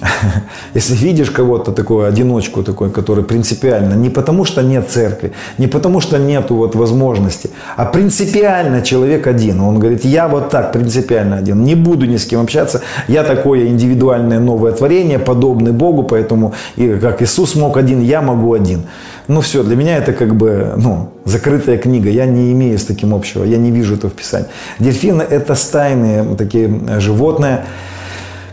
[0.74, 6.00] Если видишь кого-то такого, одиночку такой, который принципиально, не потому что нет церкви, не потому
[6.00, 9.60] что нет вот возможности, а принципиально человек один.
[9.60, 13.66] Он говорит, я вот так принципиально один, не буду ни с кем общаться, я такое
[13.66, 18.82] индивидуальное новое творение, подобный Богу, поэтому и как Иисус мог один, я могу один.
[19.26, 23.14] Ну все, для меня это как бы ну, закрытая книга, я не имею с таким
[23.14, 24.48] общего, я не вижу этого в Писании.
[24.78, 27.64] Дельфины это стайные такие животные,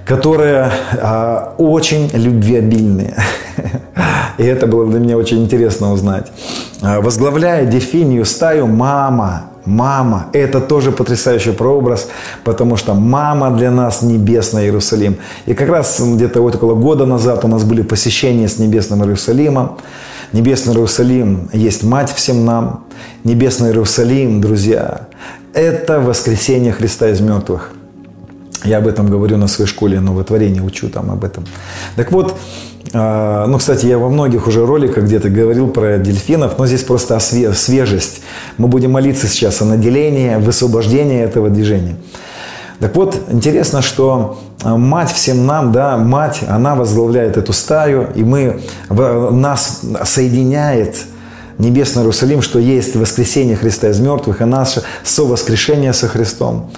[0.06, 3.16] которые а, очень любвеобильные.
[4.38, 6.32] И это было для меня очень интересно узнать.
[6.82, 12.08] А, возглавляя дельфинию стаю мама, мама, это тоже потрясающий прообраз,
[12.44, 15.18] потому что мама для нас небесный Иерусалим.
[15.48, 19.78] И как раз где-то вот около года назад у нас были посещения с небесным Иерусалимом.
[20.34, 22.86] Небесный Иерусалим есть мать всем нам.
[23.24, 25.08] Небесный Иерусалим, друзья,
[25.54, 27.72] это воскресение Христа из мертвых.
[28.66, 31.46] Я об этом говорю на своей школе новотворения, учу там об этом.
[31.96, 32.38] Так вот,
[32.94, 37.20] а, ну, кстати, я во многих уже роликах где-то говорил про дельфинов, но здесь просто
[37.20, 38.22] свежесть.
[38.58, 41.96] Мы будем молиться сейчас о наделении, высвобождении этого движения.
[42.80, 48.24] Так вот, интересно, что а, мать всем нам, да, мать, она возглавляет эту стаю, и
[48.24, 50.98] мы, нас соединяет
[51.58, 56.70] Небесный Иерусалим, что есть воскресение Христа из мертвых и наше совоскрешение со Христом.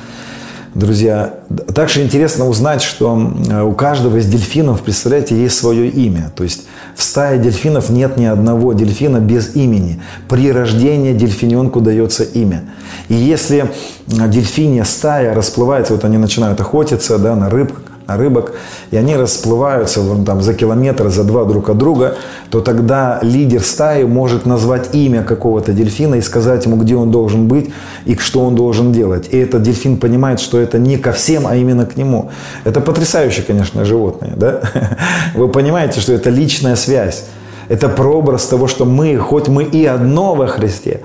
[0.78, 1.34] Друзья,
[1.74, 3.20] также интересно узнать, что
[3.66, 6.32] у каждого из дельфинов, представляете, есть свое имя.
[6.36, 10.00] То есть в стае дельфинов нет ни одного дельфина без имени.
[10.30, 12.66] При рождении дельфиненку дается имя.
[13.08, 13.72] И если
[14.06, 17.74] дельфиния стая расплывается, вот они начинают охотиться да, на рыб,
[18.08, 18.54] рыбок,
[18.92, 22.16] и они расплываются вон, там, за километр, за два друг от друга,
[22.50, 27.48] то тогда лидер стаи может назвать имя какого-то дельфина и сказать ему, где он должен
[27.48, 27.72] быть
[28.06, 29.28] и что он должен делать.
[29.32, 32.32] И этот дельфин понимает, что это не ко всем, а именно к нему.
[32.64, 34.34] Это потрясающе, конечно, животные.
[34.38, 34.62] Да?
[35.36, 37.26] Вы понимаете, что это личная связь.
[37.70, 41.02] Это прообраз того, что мы, хоть мы и одно во Христе,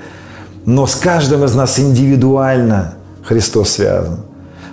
[0.64, 2.94] но с каждым из нас индивидуально
[3.24, 4.20] Христос связан.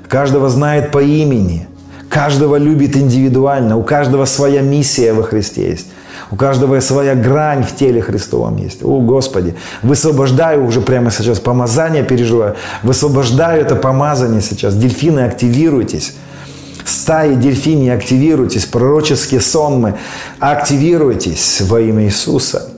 [0.08, 1.68] Каждого знает по имени.
[2.10, 5.88] Каждого любит индивидуально, у каждого своя миссия во Христе есть.
[6.32, 8.84] У каждого своя грань в теле Христовом есть.
[8.84, 12.55] О, Господи, высвобождаю уже прямо сейчас, помазание переживаю.
[12.82, 14.76] Высвобождаю это помазание сейчас.
[14.76, 16.16] Дельфины, активируйтесь.
[16.84, 18.66] Стаи дельфини, активируйтесь.
[18.66, 19.95] Пророческие сонмы,
[20.39, 22.70] активируйтесь во имя Иисуса.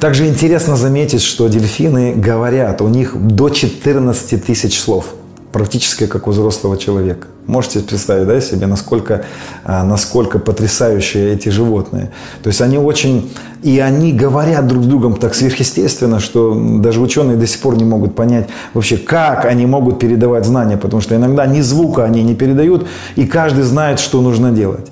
[0.00, 5.06] Также интересно заметить, что дельфины говорят, у них до 14 тысяч слов–
[5.52, 7.28] практически как у взрослого человека.
[7.46, 9.24] Можете представить да, себе, насколько,
[9.64, 12.10] а, насколько потрясающие эти животные.
[12.42, 13.30] То есть они очень...
[13.62, 17.84] И они говорят друг с другом так сверхъестественно, что даже ученые до сих пор не
[17.84, 22.34] могут понять вообще, как они могут передавать знания, потому что иногда ни звука они не
[22.34, 24.90] передают, и каждый знает, что нужно делать.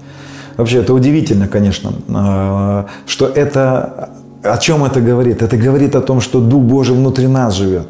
[0.57, 4.11] Вообще это удивительно, конечно, а, что это...
[4.43, 5.43] О чем это говорит?
[5.43, 7.89] Это говорит о том, что Дух Божий внутри нас живет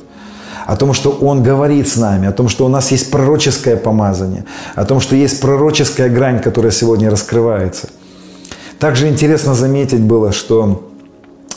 [0.71, 4.45] о том, что Он говорит с нами, о том, что у нас есть пророческое помазание,
[4.77, 7.89] о том, что есть пророческая грань, которая сегодня раскрывается.
[8.79, 10.89] Также интересно заметить было, что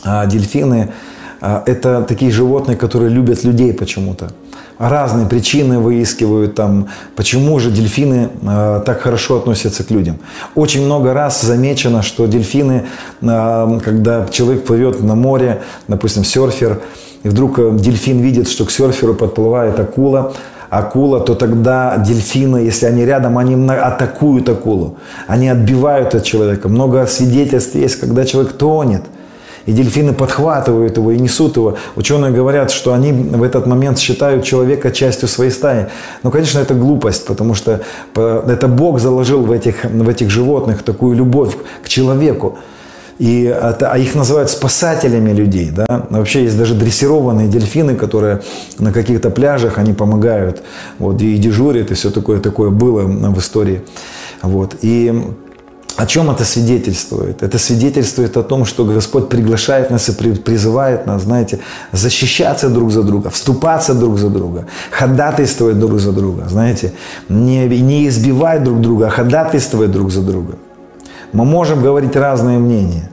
[0.03, 0.93] а, дельфины
[1.41, 4.31] а,– это такие животные, которые любят людей почему-то.
[4.79, 10.17] Разные причины выискивают там, почему же дельфины э, так хорошо относятся к людям.
[10.55, 12.87] Очень много раз замечено, что дельфины,
[13.21, 16.81] когда человек плывет на море, допустим, серфер,
[17.23, 20.33] и вдруг э, дельфин видит, что к серферу подплывает акула,
[20.69, 24.97] акула, то тогда дельфины, если они рядом, они атакуют акулу.
[25.27, 26.67] Они отбивают от человека.
[26.67, 29.03] Много свидетельств есть, когда человек тонет.
[29.65, 31.77] И дельфины подхватывают его и несут его.
[31.95, 35.87] Ученые говорят, что они в этот момент считают человека частью своей стаи.
[36.23, 37.79] Но, конечно, это глупость, потому что
[38.15, 42.57] э, это Бог заложил в этих, в этих животных такую любовь к человеку.
[43.19, 45.71] И это, а их называют спасателями людей.
[45.71, 46.07] Да?
[46.09, 48.41] Вообще есть даже дрессированные дельфины, которые
[48.79, 50.63] на каких-то пляжах они помогают
[50.99, 53.81] вот, и дежурят, и все такое, такое было в истории.
[54.41, 54.75] Вот.
[54.81, 55.13] И
[55.95, 57.43] о чем это свидетельствует?
[57.43, 61.59] Это свидетельствует о том, что Господь приглашает нас и призывает нас, знаете,
[61.91, 66.93] защищаться друг за друга, вступаться друг за друга, ходатайствовать друг за друга, знаете,
[67.29, 70.55] не, не избивать друг друга, а ходатайствовать друг за друга.
[71.33, 73.09] Мы можем говорить разные мнения.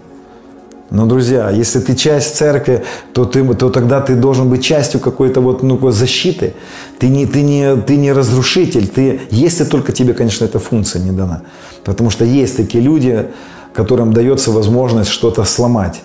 [0.90, 5.40] Но, друзья, если ты часть церкви, то, ты, то тогда ты должен быть частью какой-то
[5.40, 6.54] вот, ну, защиты.
[6.98, 11.12] Ты не, ты, не, ты не разрушитель, ты, если только тебе, конечно, эта функция не
[11.12, 11.42] дана.
[11.84, 13.28] Потому что есть такие люди,
[13.72, 16.00] которым дается возможность что-то сломать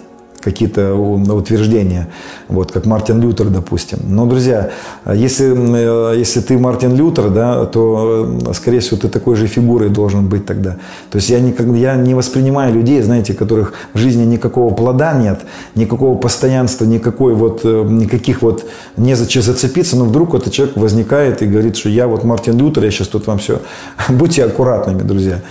[0.45, 2.07] какие-то утверждения,
[2.47, 3.97] вот, как Мартин Лютер, допустим.
[4.07, 4.69] Но, друзья,
[5.05, 9.89] если, э, если ты Мартин Лютер, да, то, э, скорее всего, ты такой же фигурой
[9.89, 10.77] должен быть тогда.
[11.09, 15.39] То есть я, никогда, я не воспринимаю людей, знаете, которых в жизни никакого плода нет,
[15.75, 18.65] никакого постоянства, никакой вот, э, никаких вот
[18.97, 22.83] не за зацепиться, но вдруг этот человек возникает и говорит, что я вот Мартин Лютер,
[22.83, 23.59] я сейчас тут вам все.
[24.09, 25.41] Будьте аккуратными, друзья.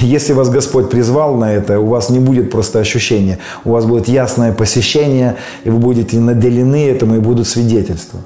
[0.00, 4.08] Если вас Господь призвал на это, у вас не будет просто ощущения, у вас будет
[4.44, 8.20] ясное посещение, и вы будете наделены этому, и будут свидетельства.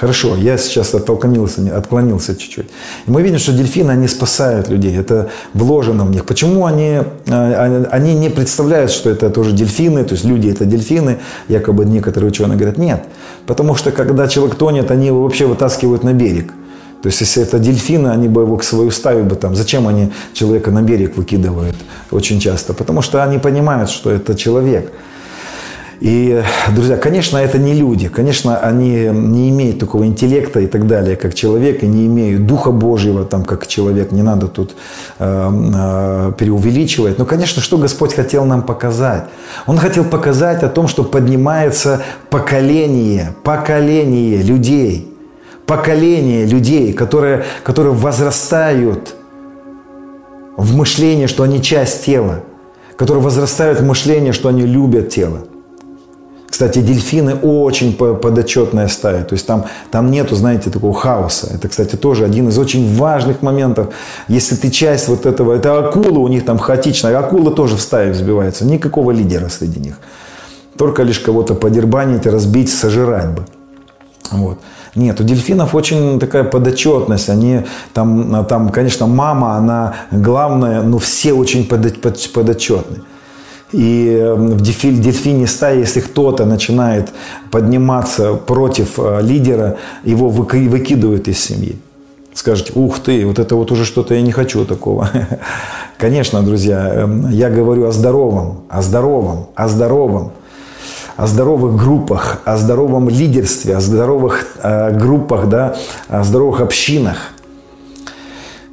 [0.00, 2.66] Хорошо, я сейчас отклонился, отклонился чуть-чуть.
[3.06, 6.24] И мы видим, что дельфины, они спасают людей, это вложено в них.
[6.24, 11.18] Почему они, а, они не представляют, что это тоже дельфины, то есть люди это дельфины,
[11.48, 13.04] якобы некоторые ученые говорят, нет.
[13.46, 16.52] Потому что когда человек тонет, они его вообще вытаскивают на берег–
[17.04, 19.54] То есть, если это дельфины, они бы его к свою стаю бы там...
[19.54, 21.76] Зачем они человека на берег выкидывают
[22.10, 22.72] очень часто?
[22.72, 24.90] Потому что они понимают, что это человек.
[26.04, 26.42] И,
[26.76, 28.08] друзья, конечно, это не люди.
[28.08, 32.72] Конечно, они не имеют такого интеллекта и так далее, как человек, и не имеют Духа
[32.72, 34.12] Божьего, там, как человек.
[34.12, 34.74] Не надо тут
[35.18, 37.18] э, э, преувеличивать.
[37.18, 39.24] Но, конечно, что Господь хотел нам показать?
[39.66, 45.10] Он хотел показать о том, что поднимается поколение, поколение людей.
[45.64, 49.14] Поколение людей, которые, которые возрастают
[50.58, 52.40] в мышлении, что они часть тела.
[52.96, 55.44] Которые возрастают в мышлении, что они любят тело.
[56.54, 59.24] Кстати, дельфины очень подотчетная стая.
[59.24, 61.48] То есть там, там нету, знаете, такого хаоса.
[61.52, 63.88] Это, кстати, тоже один из очень важных моментов.
[64.28, 67.18] Если ты часть вот этого, это акулы у них там хаотичная.
[67.18, 68.64] Акула тоже в стае взбивается.
[68.64, 69.98] Никакого лидера среди них.
[70.78, 73.44] Только лишь кого-то подербанить, разбить, сожрать бы.
[74.30, 74.60] Вот.
[74.94, 77.30] Нет, у дельфинов очень такая подотчетность.
[77.30, 77.62] Они
[77.92, 83.00] там, там конечно, мама, она главная, но все очень подотчетны.
[83.74, 87.10] И эм, в дельфине стае, если кто-то начинает
[87.50, 91.76] подниматься против э, лидера, его выкидывают из семьи.
[92.34, 95.10] Скажете, ух ты, вот это вот уже что-то я не хочу такого.
[95.98, 100.32] Конечно, друзья, эм, я говорю о здоровом, о здоровом, о здоровом,
[101.16, 105.74] о здоровых группах, о здоровом лидерстве, о здоровых э, группах, да,
[106.08, 107.33] о здоровых общинах.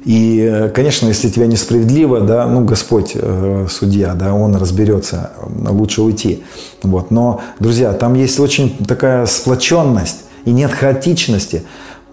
[0.04, 6.42] И, конечно, если тебя несправедливо, да, ну, Господь э, судья, да, Он разберется, лучше уйти.
[6.82, 7.10] Вот.
[7.10, 11.62] Но, друзья, там есть очень такая сплоченность и нет хаотичности.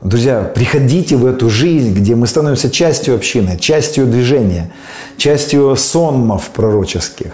[0.02, 4.72] Друзья, приходите в эту жизнь, где мы становимся частью общины, частью движения,
[5.18, 7.32] частью сонмов пророческих.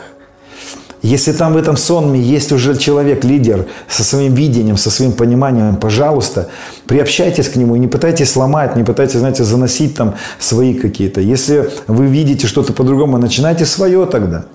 [1.05, 5.75] Если там в этом сонме есть уже человек, лидер, со своим видением, со своим пониманием,
[5.75, 6.47] пожалуйста,
[6.87, 11.21] приобщайтесь к нему и не пытайтесь сломать, не пытайтесь, знаете, заносить там свои какие-то.
[11.21, 14.45] Если вы видите что-то по-другому, начинайте свое тогда.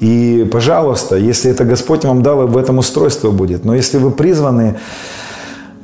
[0.00, 3.64] И, пожалуйста, если это Господь вам дал, в этом устройство будет.
[3.64, 4.76] Но если вы призваны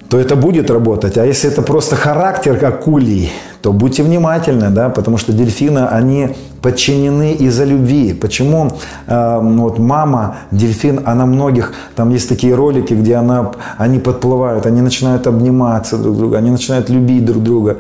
[0.09, 1.19] то это будет работать.
[1.19, 3.33] А если это просто характер акулий,
[3.67, 6.29] то будьте внимательны, да, потому что дельфины, они
[6.63, 8.15] подчинены из-за любви.
[8.15, 8.71] Почему
[9.09, 14.83] э, вот мама, дельфин, она многих, там есть такие ролики, где она, они подплывают, они
[14.83, 17.79] начинают обниматься друг друга, они начинают любить друг друга.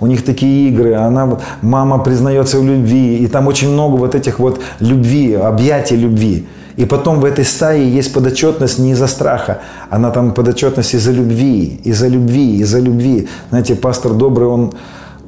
[0.00, 4.40] У них такие игры, она, мама признается в любви, и там очень много вот этих
[4.40, 6.48] вот любви, объятий любви.
[6.76, 9.58] И потом в этой стае есть подотчетность не из-за страха,
[9.88, 13.28] она там подотчетность из-за любви, из-за любви, из-за любви.
[13.50, 14.72] Знаете, пастор добрый, он,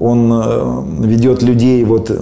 [0.01, 2.19] он э, ведет людей, вот, э,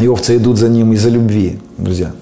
[0.00, 2.12] и овцы идут за ним из-за любви, друзья.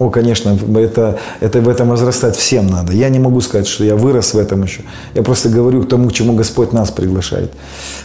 [0.00, 2.94] О, конечно, это, это в этом возрастать всем надо.
[2.94, 4.80] Я не могу сказать, что я вырос в этом еще.
[5.14, 7.52] Я просто говорю к тому, к чему Господь нас приглашает.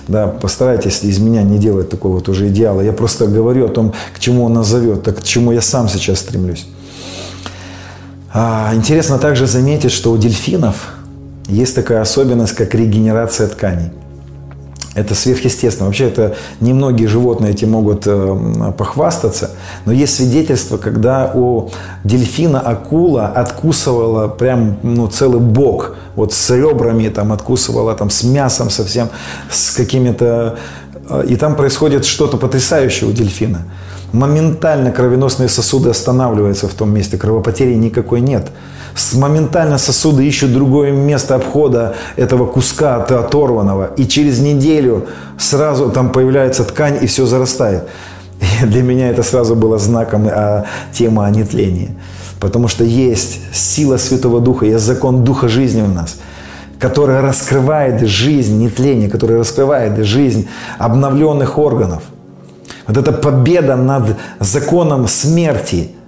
[0.10, 2.82] Да, постарайтесь из меня не делать такого вот уже идеала.
[2.82, 5.88] Я просто говорю о том, к чему Он нас зовет, так к чему я сам
[5.88, 6.68] сейчас стремлюсь.
[8.34, 10.96] А, интересно также заметить, что у дельфинов
[11.48, 13.92] есть такая особенность, как регенерация тканей.
[14.96, 15.88] Это сверхъестественно.
[15.88, 19.52] Вообще это немногие животные этим могут э, похвастаться.
[19.84, 21.70] Но есть свидетельство, когда у
[22.06, 25.98] дельфина акула откусывала прям ну, целый бок.
[26.16, 29.10] Вот с ребрами там откусывала, там с мясом совсем,
[29.52, 30.58] с какими-то...
[31.10, 33.64] Э, и там происходит что-то потрясающее у дельфина.
[34.14, 38.48] Моментально кровеносные сосуды останавливаются в том месте, кровопотери никакой нет
[39.14, 43.92] моментально сосуды ищут другое место обхода этого куска оторванного.
[43.98, 45.08] И через неделю
[45.38, 47.84] сразу там появляется ткань и все зарастает.
[48.40, 51.96] И для меня это сразу было знаком а, темы о нетлении.
[52.40, 56.18] Потому что есть сила Святого Духа, есть закон Духа жизни у нас,
[56.80, 60.48] который раскрывает жизнь нетления, который раскрывает жизнь
[60.78, 62.04] обновленных органов.
[62.88, 65.92] Вот эта победа над законом смерти–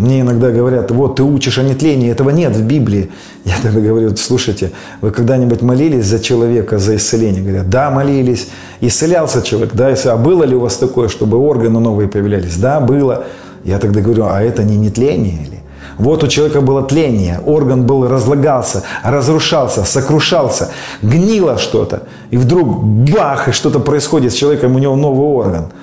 [0.00, 3.10] мне иногда говорят, вот ты учишь о нетлении, этого нет в Библии.
[3.44, 4.72] Я тогда говорю, слушайте,
[5.02, 7.42] вы когда-нибудь молились за человека, за исцеление?
[7.42, 8.48] Говорят, да, молились.
[8.80, 12.56] Исцелялся человек, да, а было ли у вас такое, чтобы органы новые появлялись?
[12.56, 13.24] Да, было.
[13.62, 15.60] Я тогда говорю, а это не нетление или?
[15.98, 20.70] Вот у человека было тление, орган был разлагался, разрушался, сокрушался,
[21.02, 22.04] гнило что-то.
[22.30, 25.66] И вдруг бах, и что-то происходит с человеком, у него новый орган–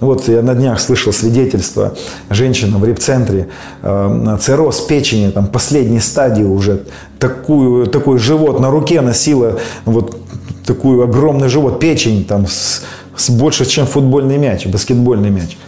[0.00, 1.94] вот я на днях слышал свидетельство
[2.30, 3.48] женщина в репцентре,
[3.82, 6.82] э, цирроз печени, там последней стадии уже,
[7.18, 10.16] такую, такой живот на руке носила, вот
[10.64, 12.84] такой огромный живот, печень там с,
[13.16, 15.58] с больше, чем футбольный мяч, баскетбольный мяч.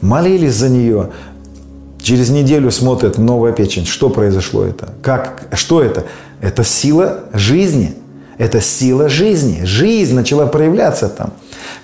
[0.00, 1.10] Молились за нее,
[2.00, 3.86] через неделю смотрят новая печень.
[3.86, 4.90] Что произошло это?
[5.02, 6.04] Как, что это?
[6.40, 7.94] Это сила жизни–
[8.38, 9.62] Это сила жизни.
[9.64, 11.32] Жизнь начала проявляться там.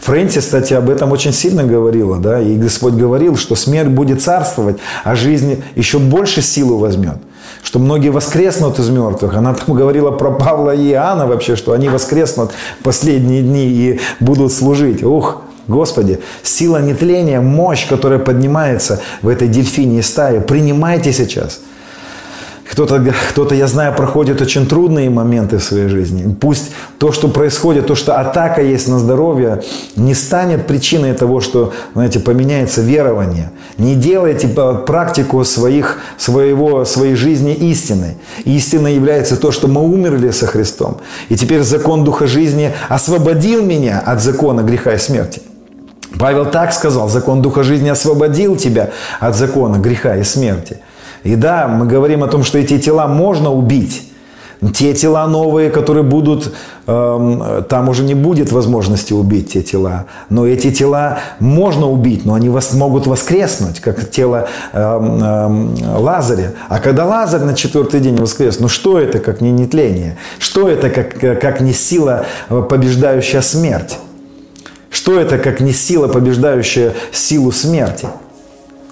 [0.01, 4.79] Фрэнсис, кстати, об этом очень сильно говорила, да, и Господь говорил, что смерть будет царствовать,
[5.05, 7.17] а жизнь еще больше силу возьмет
[7.63, 9.35] что многие воскреснут из мертвых.
[9.35, 14.01] Она там говорила про Павла и Иоанна вообще, что они воскреснут в последние дни и
[14.19, 15.03] будут служить.
[15.03, 21.61] Ух, Господи, сила нетления, мощь, которая поднимается в этой дельфинии стае, принимайте сейчас–
[22.71, 26.33] кто-то, кто-то, я знаю, проходит очень трудные моменты в своей жизни.
[26.41, 29.63] Пусть то, что происходит, то, что атака есть на здоровье,
[29.97, 33.51] не станет причиной того, что, знаете, поменяется верование.
[33.77, 34.47] Не делайте
[34.87, 38.17] практику своих, своего, своей жизни истиной.
[38.45, 40.99] Истиной является то, что мы умерли со Христом.
[41.29, 45.43] И теперь закон Духа жизни освободил меня от закона греха и смерти.
[46.19, 50.79] Павел так сказал, закон Духа жизни освободил тебя от закона греха и смерти.
[51.23, 54.11] И да, мы говорим о том, что эти тела можно убить.
[54.75, 56.53] Те тела новые, которые будут,
[56.87, 60.05] э, там уже не будет возможности убить те тела.
[60.29, 66.53] Но эти тела можно убить, но они вас, могут воскреснуть, как тело э, э, Лазаря.
[66.69, 70.19] А когда Лазарь на четвертый день воскрес, ну что это, как не нетление?
[70.39, 73.97] Что это, как, как не сила, э, побеждающая смерть?
[74.91, 78.09] Что это, как не сила, побеждающая силу смерти?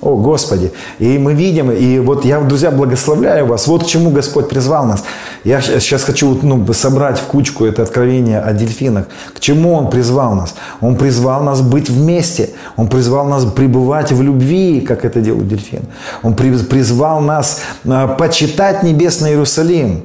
[0.00, 0.70] О, Господи!
[1.00, 3.66] И мы видим, и вот я, друзья, благословляю вас.
[3.66, 5.04] Вот к чему Господь призвал нас.
[5.42, 9.06] Я сейчас хочу ну, собрать в кучку это откровение о дельфинах.
[9.34, 10.54] К чему Он призвал нас?
[10.80, 12.50] Он призвал нас быть вместе.
[12.76, 15.86] Он призвал нас пребывать в любви, как это делают дельфины.
[16.22, 20.04] Он призвал нас а, почитать небесный Иерусалим.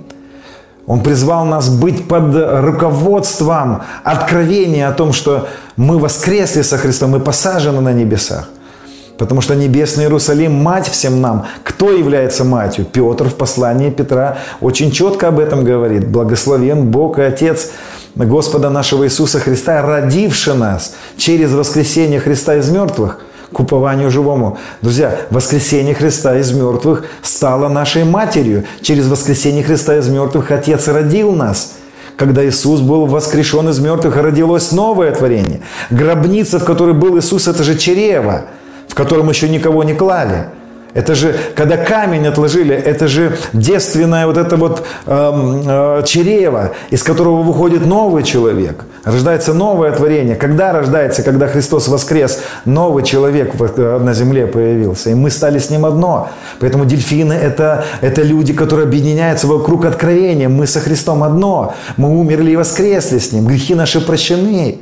[0.87, 5.47] Он призвал нас быть под руководством откровения о том, что
[5.77, 8.49] мы воскресли со Христом, мы посажены на небесах.
[9.17, 11.45] Потому что Небесный Иерусалим– мать всем нам.
[11.63, 12.85] Кто является матью?
[12.85, 16.07] Петр в послании Петра очень четко об этом говорит.
[16.07, 17.71] Благословен Бог и Отец
[18.15, 23.19] Господа нашего Иисуса Христа, родивший нас через воскресение Христа из мертвых
[23.51, 24.57] к упованию живому.
[24.81, 28.65] Друзья, воскресение Христа из мертвых стало нашей матерью.
[28.81, 31.73] Через воскресение Христа из мертвых Отец родил нас–
[32.15, 35.61] когда Иисус был воскрешен из мертвых, родилось новое творение.
[35.89, 38.45] Гробница, в которой был Иисус, это же чрево
[38.93, 40.49] в котором еще никого не клали.
[40.93, 47.01] Это же, когда камень отложили, это же девственное вот это вот э, э, чрево, из
[47.01, 48.85] которого выходит новый человек.
[49.03, 50.35] Рождается новое творение.
[50.35, 55.09] Когда рождается, когда Христос воскрес, новый человек э, на земле появился.
[55.09, 56.29] И мы стали с ним одно.
[56.59, 60.47] Поэтому дельфины это, это люди, которые объединяются вокруг откровения.
[60.47, 61.73] Мы со Христом одно.
[61.97, 63.47] Мы умерли и воскресли с ним.
[63.47, 64.81] Грехи наши прощены.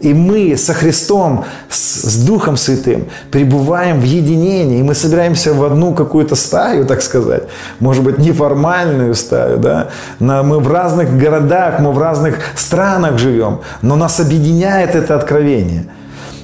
[0.00, 4.80] И мы со Христом, с, с Духом Святым пребываем в единении.
[4.80, 7.44] И мы собираемся в одну какую-то стаю, так сказать.
[7.80, 9.58] Может быть, неформальную стаю.
[9.58, 9.88] Да?
[10.18, 13.60] Мы в разных городах, мы в разных странах живем.
[13.82, 15.86] Но нас объединяет это откровение.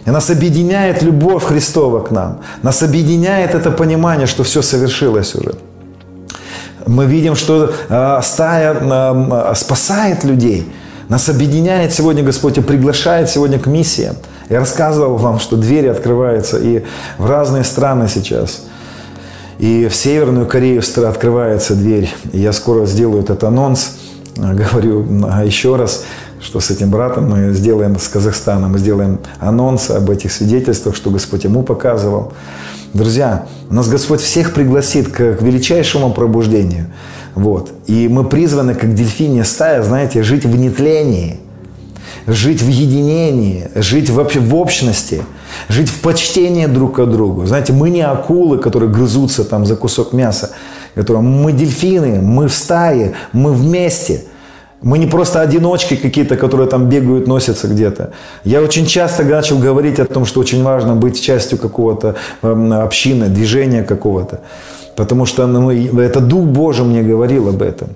[0.07, 2.39] И нас объединяет любовь Христова к нам.
[2.63, 5.55] Нас объединяет это понимание, что все совершилось уже.
[6.87, 10.73] Мы видим, что э, стая э, спасает людей–
[11.11, 14.15] нас объединяет сегодня Господь и приглашает сегодня к миссиям.
[14.49, 16.85] Я рассказывал вам, что двери открываются и
[17.19, 18.63] в разные страны сейчас.
[19.59, 22.09] И в Северную Корею открывается дверь.
[22.33, 23.97] И я скоро сделаю этот анонс.
[24.37, 25.03] Говорю
[25.45, 26.05] еще раз,
[26.41, 31.11] что с этим братом мы сделаем, с Казахстаном, мы сделаем анонс об этих свидетельствах, что
[31.11, 32.33] Господь ему показывал.
[32.93, 36.87] Друзья, нас Господь всех пригласит к, к величайшему пробуждению.
[37.37, 37.73] Вот.
[37.87, 41.39] И мы призваны, как дельфинья стая, знаете, жить в нетлении,
[42.27, 45.23] жить в единении, жить вообще в общности,
[45.69, 47.47] жить в почтении друг к другу.
[47.47, 50.51] Знаете, мы не акулы, которые грызутся там за кусок мяса.
[50.97, 54.25] Которые, мы дельфины, мы в стае, мы вместе–
[54.83, 58.11] мы не просто одиночки какие-то, которые там бегают, носятся где-то.
[58.45, 63.29] Я очень часто начал говорить о том, что очень важно быть частью какого-то эм, общины,
[63.29, 64.41] движения какого-то.
[64.97, 67.89] Потому что ну, это Дух Божий мне говорил об этом.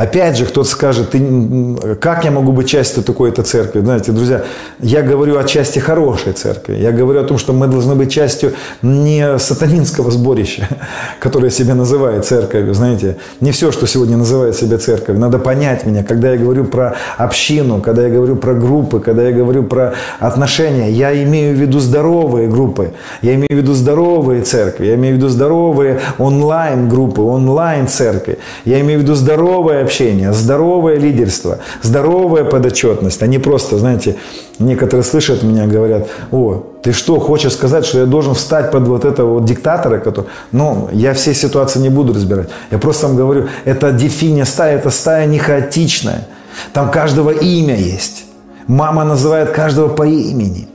[0.00, 3.80] Опять же, кто-то скажет, ты, как я могу быть частью такой-то церкви?
[3.80, 4.44] Знаете, друзья,
[4.78, 6.76] я говорю о части хорошей церкви.
[6.76, 10.66] Я говорю о том, что мы должны быть частью не сатанинского сборища,
[11.20, 12.72] которое себя называет церковью.
[12.72, 15.20] Знаете, не все, что сегодня называет себя церковью.
[15.20, 19.32] Надо понять меня, когда я говорю про общину, когда я говорю про группы, когда я
[19.32, 24.86] говорю про отношения, я имею в виду здоровые группы, я имею в виду здоровые церкви,
[24.86, 31.58] я имею в виду здоровые онлайн-группы, онлайн-церкви, я имею в виду здоровое общение, здоровое лидерство,
[31.82, 34.16] здоровая подотчетность, а не просто, знаете,
[34.60, 39.04] некоторые слышат меня, говорят, о, ты что, хочешь сказать, что я должен встать под вот
[39.04, 40.26] этого вот диктатора, который...
[40.52, 42.48] Ну, я все ситуации не буду разбирать.
[42.70, 46.28] Я просто вам говорю, это дефиния стая, это стая не хаотичная.
[46.72, 48.24] Там каждого имя есть.
[48.68, 50.68] Мама называет каждого по имени.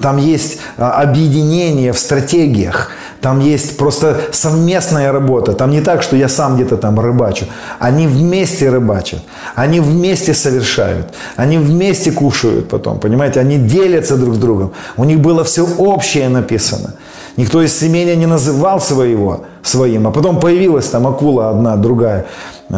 [0.00, 2.90] Там есть а, объединение в стратегиях.
[3.26, 5.52] Там есть просто совместная работа.
[5.52, 7.46] Там не так, что я сам где-то там рыбачу.
[7.80, 9.18] Они вместе рыбачат.
[9.56, 11.06] Они вместе совершают.
[11.34, 13.00] Они вместе кушают потом.
[13.00, 14.70] Понимаете, они делятся друг с другом.
[14.96, 16.94] У них было все общее написано.
[17.36, 20.06] Никто из семени не называл своего своим.
[20.06, 22.26] А потом появилась там акула одна, другая.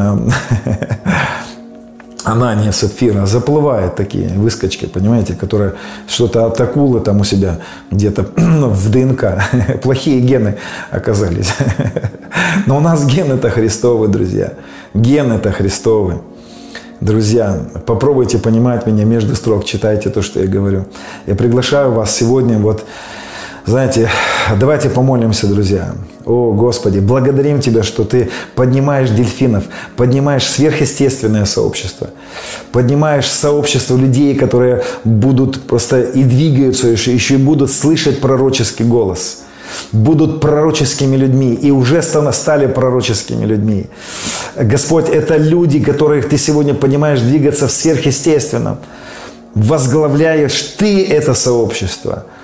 [2.24, 5.74] Анания Сапфира заплывает такие выскочки, понимаете, которые
[6.08, 9.42] что-то от акулы там у себя где-то в ДНК.
[9.82, 10.58] Плохие гены
[10.90, 11.54] оказались.
[12.66, 14.54] Но у нас гены-то Христовы, друзья.
[14.94, 16.20] Гены-то Христовы.
[17.00, 20.86] Друзья, попробуйте понимать меня между строк, читайте то, что я говорю.
[21.26, 22.84] Я приглашаю вас сегодня вот
[23.68, 24.08] знаете,
[24.58, 25.94] давайте помолимся, друзья.
[26.24, 29.64] О, Господи, благодарим Тебя, что Ты поднимаешь дельфинов,
[29.96, 32.08] поднимаешь сверхъестественное сообщество,
[32.72, 39.42] поднимаешь сообщество людей, которые будут просто и двигаются, еще, и будут слышать пророческий голос
[39.92, 43.84] будут пророческими людьми и уже стали пророческими людьми.
[44.56, 48.78] Господь, это люди, которых Ты сегодня понимаешь двигаться в сверхъестественном.
[49.54, 52.24] Возглавляешь Ты это сообщество–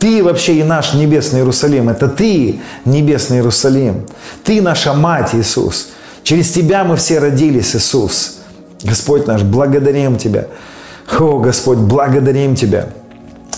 [0.00, 1.90] ты вообще и наш небесный Иерусалим.
[1.90, 4.06] Это ты, небесный Иерусалим.
[4.42, 5.88] Ты наша мать, Иисус.
[6.22, 8.38] Через тебя мы все родились, Иисус.
[8.82, 10.46] Господь наш, благодарим Тебя.
[11.18, 12.88] О, Господь, благодарим Тебя.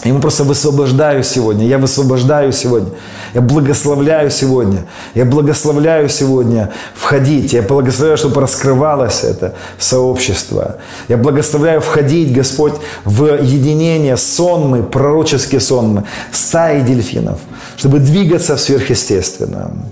[0.04, 1.64] Я ему просто высвобождаю сегодня.
[1.66, 2.90] Я высвобождаю сегодня.
[3.34, 4.84] Я благословляю сегодня.
[5.14, 7.52] Я благословляю сегодня входить.
[7.52, 10.78] Я благословляю, чтобы раскрывалось это сообщество.
[11.06, 12.74] Я благословляю входить, Господь,
[13.04, 17.38] в единение сонмы, пророческие сонмы, стаи дельфинов,
[17.76, 19.84] чтобы двигаться в сверхъестественном,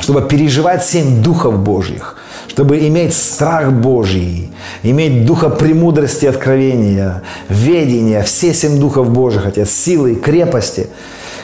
[0.00, 2.16] чтобы переживать семь духов Божьих–
[2.48, 4.50] чтобы иметь страх Божий,
[4.82, 10.88] иметь духа премудрости, откровения, ведения, все семь духов Божьих, Отец, силы крепости–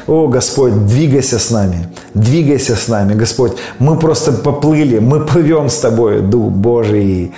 [0.07, 3.53] о, Господь, двигайся с нами, двигайся с нами, Господь.
[3.79, 7.33] Мы просто поплыли, мы плывем с Тобой, Дух Божий.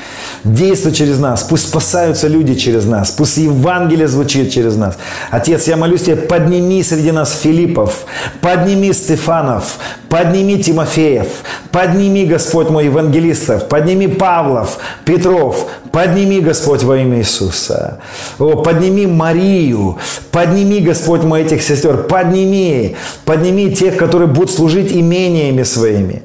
[0.44, 4.96] Действуй через нас, пусть спасаются люди через нас, пусть Евангелие звучит через нас.
[5.30, 8.06] Отец, я молюсь Тебе, подними среди нас Филиппов,
[8.40, 9.78] подними Стефанов,
[10.08, 11.26] подними Тимофеев,
[11.70, 17.98] подними, Господь мой, евангелистов, подними Павлов, Петров, подними, Господь, во имя Иисуса.
[18.40, 19.96] О, подними Марию,
[20.32, 26.22] подними, Господь мой, этих сестер, подними, подними тех, которые будут служить имениями своими.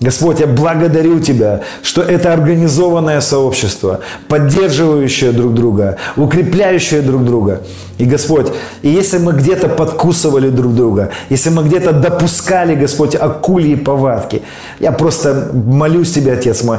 [0.00, 7.62] Господь, я благодарю Тебя, что это организованное сообщество, поддерживающее друг друга, укрепляющее друг друга.
[7.98, 8.46] И Господь,
[8.82, 14.42] и если мы где-то подкусывали друг друга, если мы где-то допускали, Господь, акульи повадки,
[14.78, 16.78] я просто молюсь Тебя, Отец мой,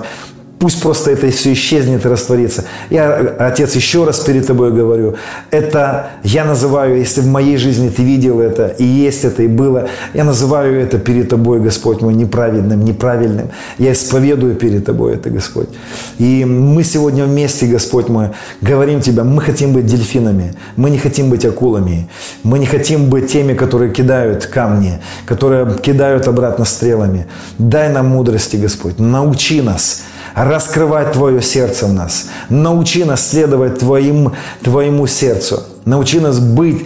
[0.60, 2.66] Пусть просто это все исчезнет и растворится.
[2.90, 5.16] Я, Отец, еще раз перед Тобой говорю,
[5.52, 9.88] это я называю, если в моей жизни Ты видел это, и есть это, и было,
[10.14, 13.52] я называю это перед Тобой, Господь мой, неправедным, неправильным.
[13.78, 15.70] Я исповедую перед Тобой это, Господь.
[16.18, 21.30] И мы сегодня вместе, Господь мой, говорим Тебя, мы хотим быть дельфинами, мы не хотим
[21.30, 22.10] быть акулами,
[22.44, 27.28] мы не хотим быть теми, которые кидают камни, которые кидают обратно стрелами.
[27.58, 30.04] Дай нам мудрости, Господь, научи нас–
[30.36, 32.28] раскрывать Твое сердце в нас.
[32.50, 34.34] Научи нас следовать Твоим,
[34.64, 35.64] Твоему сердцу.
[35.86, 36.86] Научи нас быть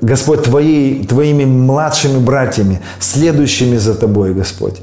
[0.00, 4.80] Господь, твоей, Твоими младшими братьями, следующими за Тобой, Господь.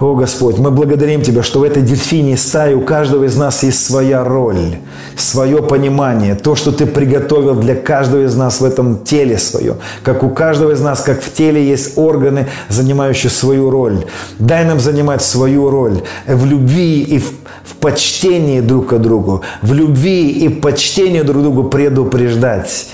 [0.00, 3.84] О, Господь, мы благодарим Тебя, что в этой дельфине стае у каждого из нас есть
[3.84, 4.78] своя роль,
[5.16, 9.76] свое понимание, то, что Ты приготовил для каждого из нас в этом теле своем.
[10.02, 14.04] Как у каждого из нас, как в теле есть органы, занимающие свою роль.
[14.38, 17.30] Дай нам занимать свою роль в любви и в,
[17.62, 22.86] в почтении друг к другу, в любви и почтении друг другу предупреждать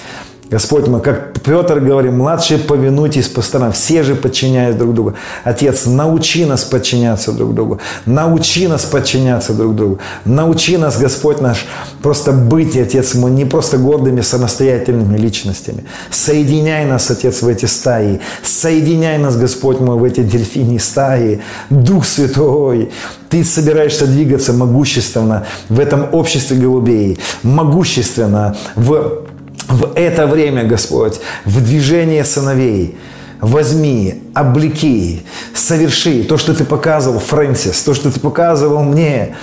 [0.51, 5.15] Господь мой, как Петр говорит, младшие повинуйтесь по сторонам, все же подчиняясь друг другу.
[5.45, 11.66] Отец, научи нас подчиняться друг другу, научи нас подчиняться друг другу, научи нас, Господь наш,
[12.03, 15.85] просто быть, Отец мой, не просто гордыми самостоятельными личностями.
[16.11, 21.43] Соединяй нас, Отец, в эти стаи, соединяй нас, Господь мой, в эти дельфини стаи.
[21.69, 22.91] Дух Святой,
[23.29, 29.27] ты собираешься двигаться могущественно в этом обществе голубей, могущественно в
[29.69, 32.97] в это время, Господь, в движение сыновей,
[33.40, 35.23] возьми, облеки,
[35.55, 39.36] соверши то, что ты показывал, Фрэнсис, то, что ты показывал мне.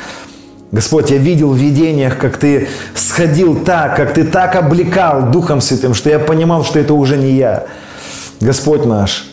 [0.72, 5.93] Господь, я видел в видениях, как ты сходил так, как ты так облекал Духом Святым,
[5.93, 7.68] что я понимал, что это уже не я.
[8.41, 9.30] Господь наш,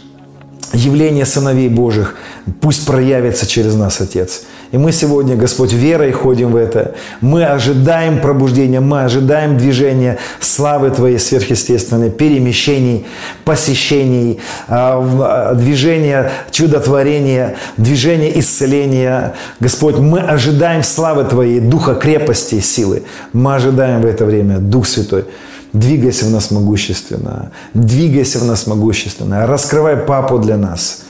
[0.73, 2.15] явление сыновей Божьих
[2.61, 4.43] пусть проявится через нас, Отец.
[4.73, 6.95] И мы сегодня, Господь, верой ходим в это.
[7.21, 13.07] Мы ожидаем пробуждения, мы ожидаем движения славы Твоей сверхъестественной, перемещений,
[13.45, 19.35] посещений, а, а, движения чудотворения, движения исцеления.
[19.61, 23.03] Господь, мы ожидаем славы Твоей, духа крепости и силы.
[23.35, 25.27] Мы ожидаем в это время Дух Святой.
[25.75, 27.53] Двигайся в нас могущественно.
[27.75, 29.47] Двигайся в нас могущественно.
[29.47, 31.03] Раскрывай папу для нас.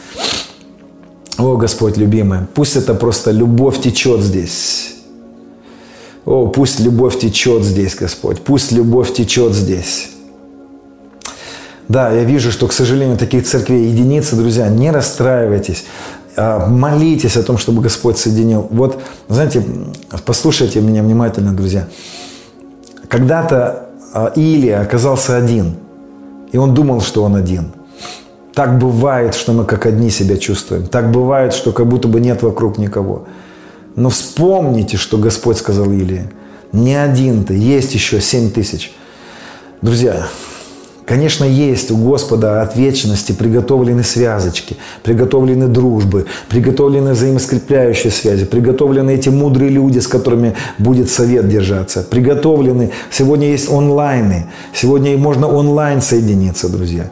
[1.38, 4.96] О, Господь любимый, пусть это просто любовь течет здесь.
[6.24, 8.42] О, пусть любовь течет здесь, Господь.
[8.42, 10.10] Пусть любовь течет здесь.
[11.88, 15.84] Да, я вижу, что, к сожалению, таких церквей единицы, друзья, не расстраивайтесь.
[16.36, 18.68] А, молитесь о том, чтобы Господь соединил.
[18.70, 19.64] Вот, знаете,
[20.24, 21.88] послушайте меня внимательно, друзья.
[23.08, 25.76] Когда-то а, Илия оказался один,
[26.52, 27.72] и он думал, что он один–
[28.54, 30.86] так бывает, что мы как одни себя чувствуем.
[30.86, 33.24] Так бывает, что как будто бы нет вокруг никого.
[33.96, 36.30] Но вспомните, что Господь сказал Илии.
[36.72, 38.92] Не один ты, есть еще семь тысяч.
[39.80, 40.26] Друзья,
[41.04, 49.28] Конечно, есть у Господа от вечности приготовлены связочки, приготовлены дружбы, приготовлены взаимоскрепляющие связи, приготовлены эти
[49.28, 52.92] мудрые люди, с которыми будет совет держаться, приготовлены.
[53.10, 57.10] Сегодня есть онлайны, сегодня можно онлайн соединиться, друзья.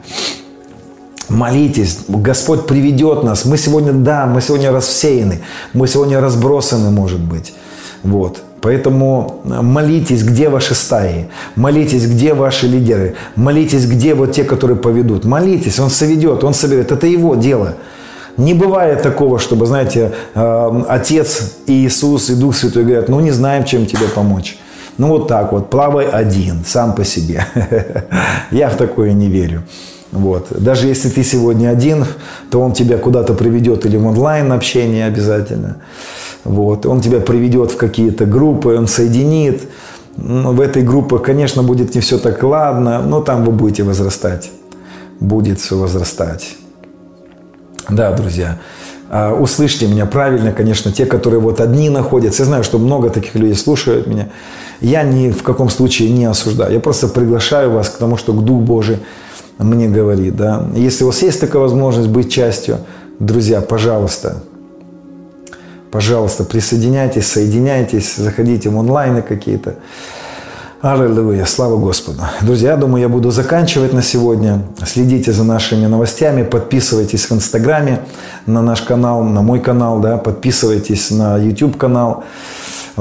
[1.31, 3.44] Молитесь, Господь приведет нас.
[3.44, 5.39] Мы сегодня, да, мы сегодня рассеяны,
[5.73, 7.55] мы сегодня разбросаны, может быть.
[8.02, 8.43] Вот.
[8.61, 15.24] Поэтому молитесь, где ваши стаи, молитесь, где ваши лидеры, молитесь, где вот те, которые поведут.
[15.24, 16.90] Молитесь, Он соведет, Он соберет.
[16.90, 17.74] Это Его дело.
[18.36, 23.31] Не бывает такого, чтобы, знаете, э, Отец и Иисус и Дух Святой говорят, ну не
[23.31, 24.59] знаем, чем тебе помочь.
[24.98, 27.47] Ну вот так вот, плавай один, сам по себе.
[28.51, 29.62] Я в такое не верю.
[30.12, 30.49] Вот.
[30.51, 32.05] Даже если ты сегодня один,
[32.51, 35.77] то он тебя куда-то приведет или в онлайн общение обязательно.
[36.45, 36.87] Вот.
[36.87, 39.62] Он тебя приведет в какие-то группы, он соединит.
[40.16, 44.51] Ну, в этой группе, конечно, будет не все так ладно, но там вы будете возрастать.
[45.20, 46.57] Будет все возрастать.
[47.89, 48.59] Да, друзья,
[49.09, 52.43] а, услышьте меня правильно, конечно, те, которые вот одни находятся.
[52.43, 54.28] Я знаю, что много таких людей слушают меня.
[54.81, 56.73] Я ни в каком случае не осуждаю.
[56.73, 58.99] Я просто приглашаю вас к тому, что к Дух Божий
[59.61, 60.66] мне говорит, да.
[60.74, 62.78] Если у вас есть такая возможность быть частью,
[63.19, 64.43] друзья, пожалуйста,
[65.91, 69.77] пожалуйста, присоединяйтесь, соединяйтесь, заходите в онлайны какие-то.
[70.82, 72.23] Аллилуйя, слава Господу.
[72.41, 74.62] Друзья, я думаю, я буду заканчивать на сегодня.
[74.87, 78.01] Следите за нашими новостями, подписывайтесь в Инстаграме
[78.47, 82.24] на наш канал, на мой канал, да, подписывайтесь на YouTube канал.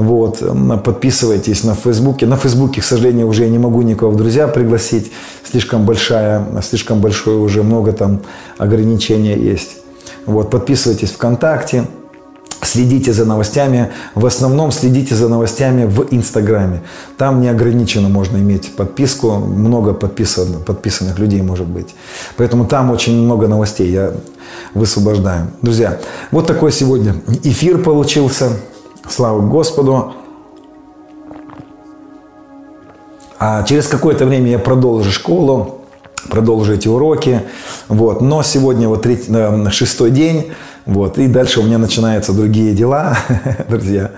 [0.00, 0.42] Вот,
[0.82, 2.26] подписывайтесь на Фейсбуке.
[2.26, 5.12] На Фейсбуке, к сожалению, уже я не могу никого в друзья пригласить.
[5.48, 8.20] Слишком большая, слишком большое уже много там
[8.56, 9.76] ограничения есть.
[10.24, 11.84] Вот, подписывайтесь ВКонтакте.
[12.62, 13.90] Следите за новостями.
[14.14, 16.82] В основном следите за новостями в Инстаграме.
[17.16, 19.32] Там неограниченно можно иметь подписку.
[19.32, 21.94] Много подписан, подписанных людей может быть.
[22.36, 23.90] Поэтому там очень много новостей.
[23.90, 24.12] Я
[24.74, 25.48] высвобождаю.
[25.62, 25.98] Друзья,
[26.30, 27.14] вот такой сегодня
[27.44, 28.50] эфир получился.
[29.08, 30.14] Слава Господу.
[33.38, 35.82] А через какое-то время я продолжу школу,
[36.28, 37.42] продолжу эти уроки.
[37.88, 38.20] Вот.
[38.20, 40.52] Но сегодня вот третий, э, шестой день.
[40.84, 41.18] Вот.
[41.18, 43.16] И дальше у меня начинаются другие дела,
[43.68, 44.10] друзья.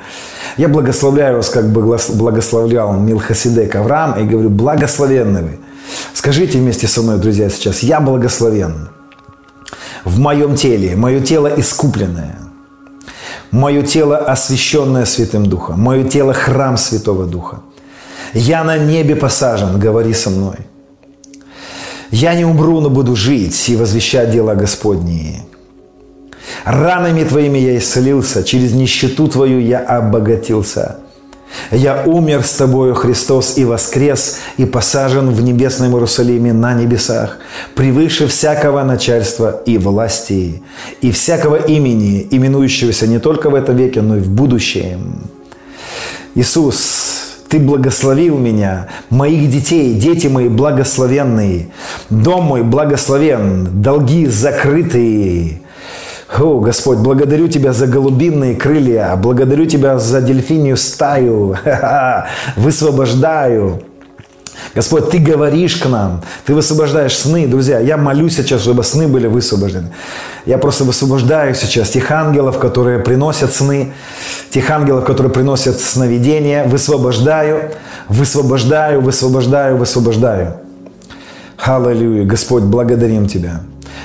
[0.56, 5.58] Я благословляю вас, как бы благословлял Милхасидек Авраам, и говорю, благословенны вы.
[6.14, 8.88] Скажите вместе со мной, друзья, сейчас, я благословен
[10.04, 12.38] в моем теле, мое тело искупленное–
[13.52, 15.78] Мое тело освященное Святым Духом.
[15.78, 17.60] Мое тело храм Святого Духа.
[18.32, 20.56] Я на небе посажен, говори со мной.
[22.10, 25.44] Я не умру, но буду жить и возвещать дела Господние.
[26.64, 30.96] Ранами Твоими я исцелился, через нищету Твою я обогатился.
[31.70, 37.38] Я умер с Тобою, Христос, и воскрес, и посажен в небесном Иерусалиме на небесах,
[37.74, 40.62] превыше всякого начальства и власти,
[41.00, 45.22] и всякого имени, именующегося не только в этом веке, но и в будущем.
[46.34, 51.68] Иисус, ты благословил меня, моих детей, дети мои благословенные,
[52.10, 55.61] дом мой благословен, долги закрытые,
[56.38, 61.56] о, Господь, благодарю Тебя за голубиные крылья, благодарю Тебя за дельфинию стаю,
[62.56, 63.82] высвобождаю.
[64.74, 67.46] Господь, Ты говоришь к нам, Ты высвобождаешь сны.
[67.46, 69.92] Друзья, я молюсь сейчас, чтобы сны были высвобождены.
[70.46, 73.92] Я просто высвобождаю сейчас тех ангелов, которые приносят сны,
[74.50, 76.64] тех ангелов, которые приносят сновидения.
[76.64, 77.72] Высвобождаю,
[78.08, 80.56] высвобождаю, высвобождаю, высвобождаю.
[81.58, 82.24] Аллилуйя.
[82.24, 83.60] Господь, благодарим Тебя.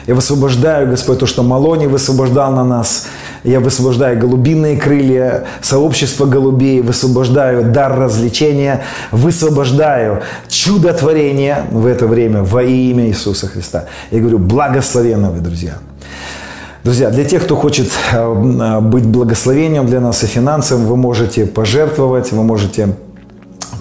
[0.08, 3.08] Я высвобождаю, Господь, то, что Малони высвобождал на нас.
[3.44, 12.64] Я высвобождаю голубиные крылья, сообщество голубей, высвобождаю дар развлечения, высвобождаю чудотворение в это время во
[12.64, 13.86] имя Иисуса Христа.
[14.10, 15.74] Я говорю, благословенны вы, друзья.
[16.86, 22.32] Друзья, для тех, кто хочет э, быть благословением для нас и финансовым, вы можете пожертвовать,
[22.32, 22.96] вы можете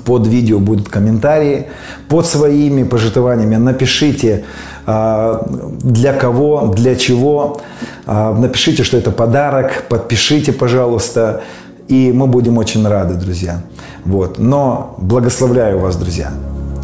[0.06, 1.66] под видео будут комментарии.
[2.08, 4.44] Под своими пожертвованиями напишите,
[4.86, 5.44] а,
[5.82, 7.60] для кого, для чего.
[8.06, 9.84] А, напишите, что это подарок.
[9.90, 11.42] Подпишите, пожалуйста.
[11.88, 13.60] И мы будем очень рады, друзья.
[14.04, 14.38] Вот.
[14.38, 16.30] Но благословляю вас, друзья.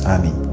[0.05, 0.52] Аминь.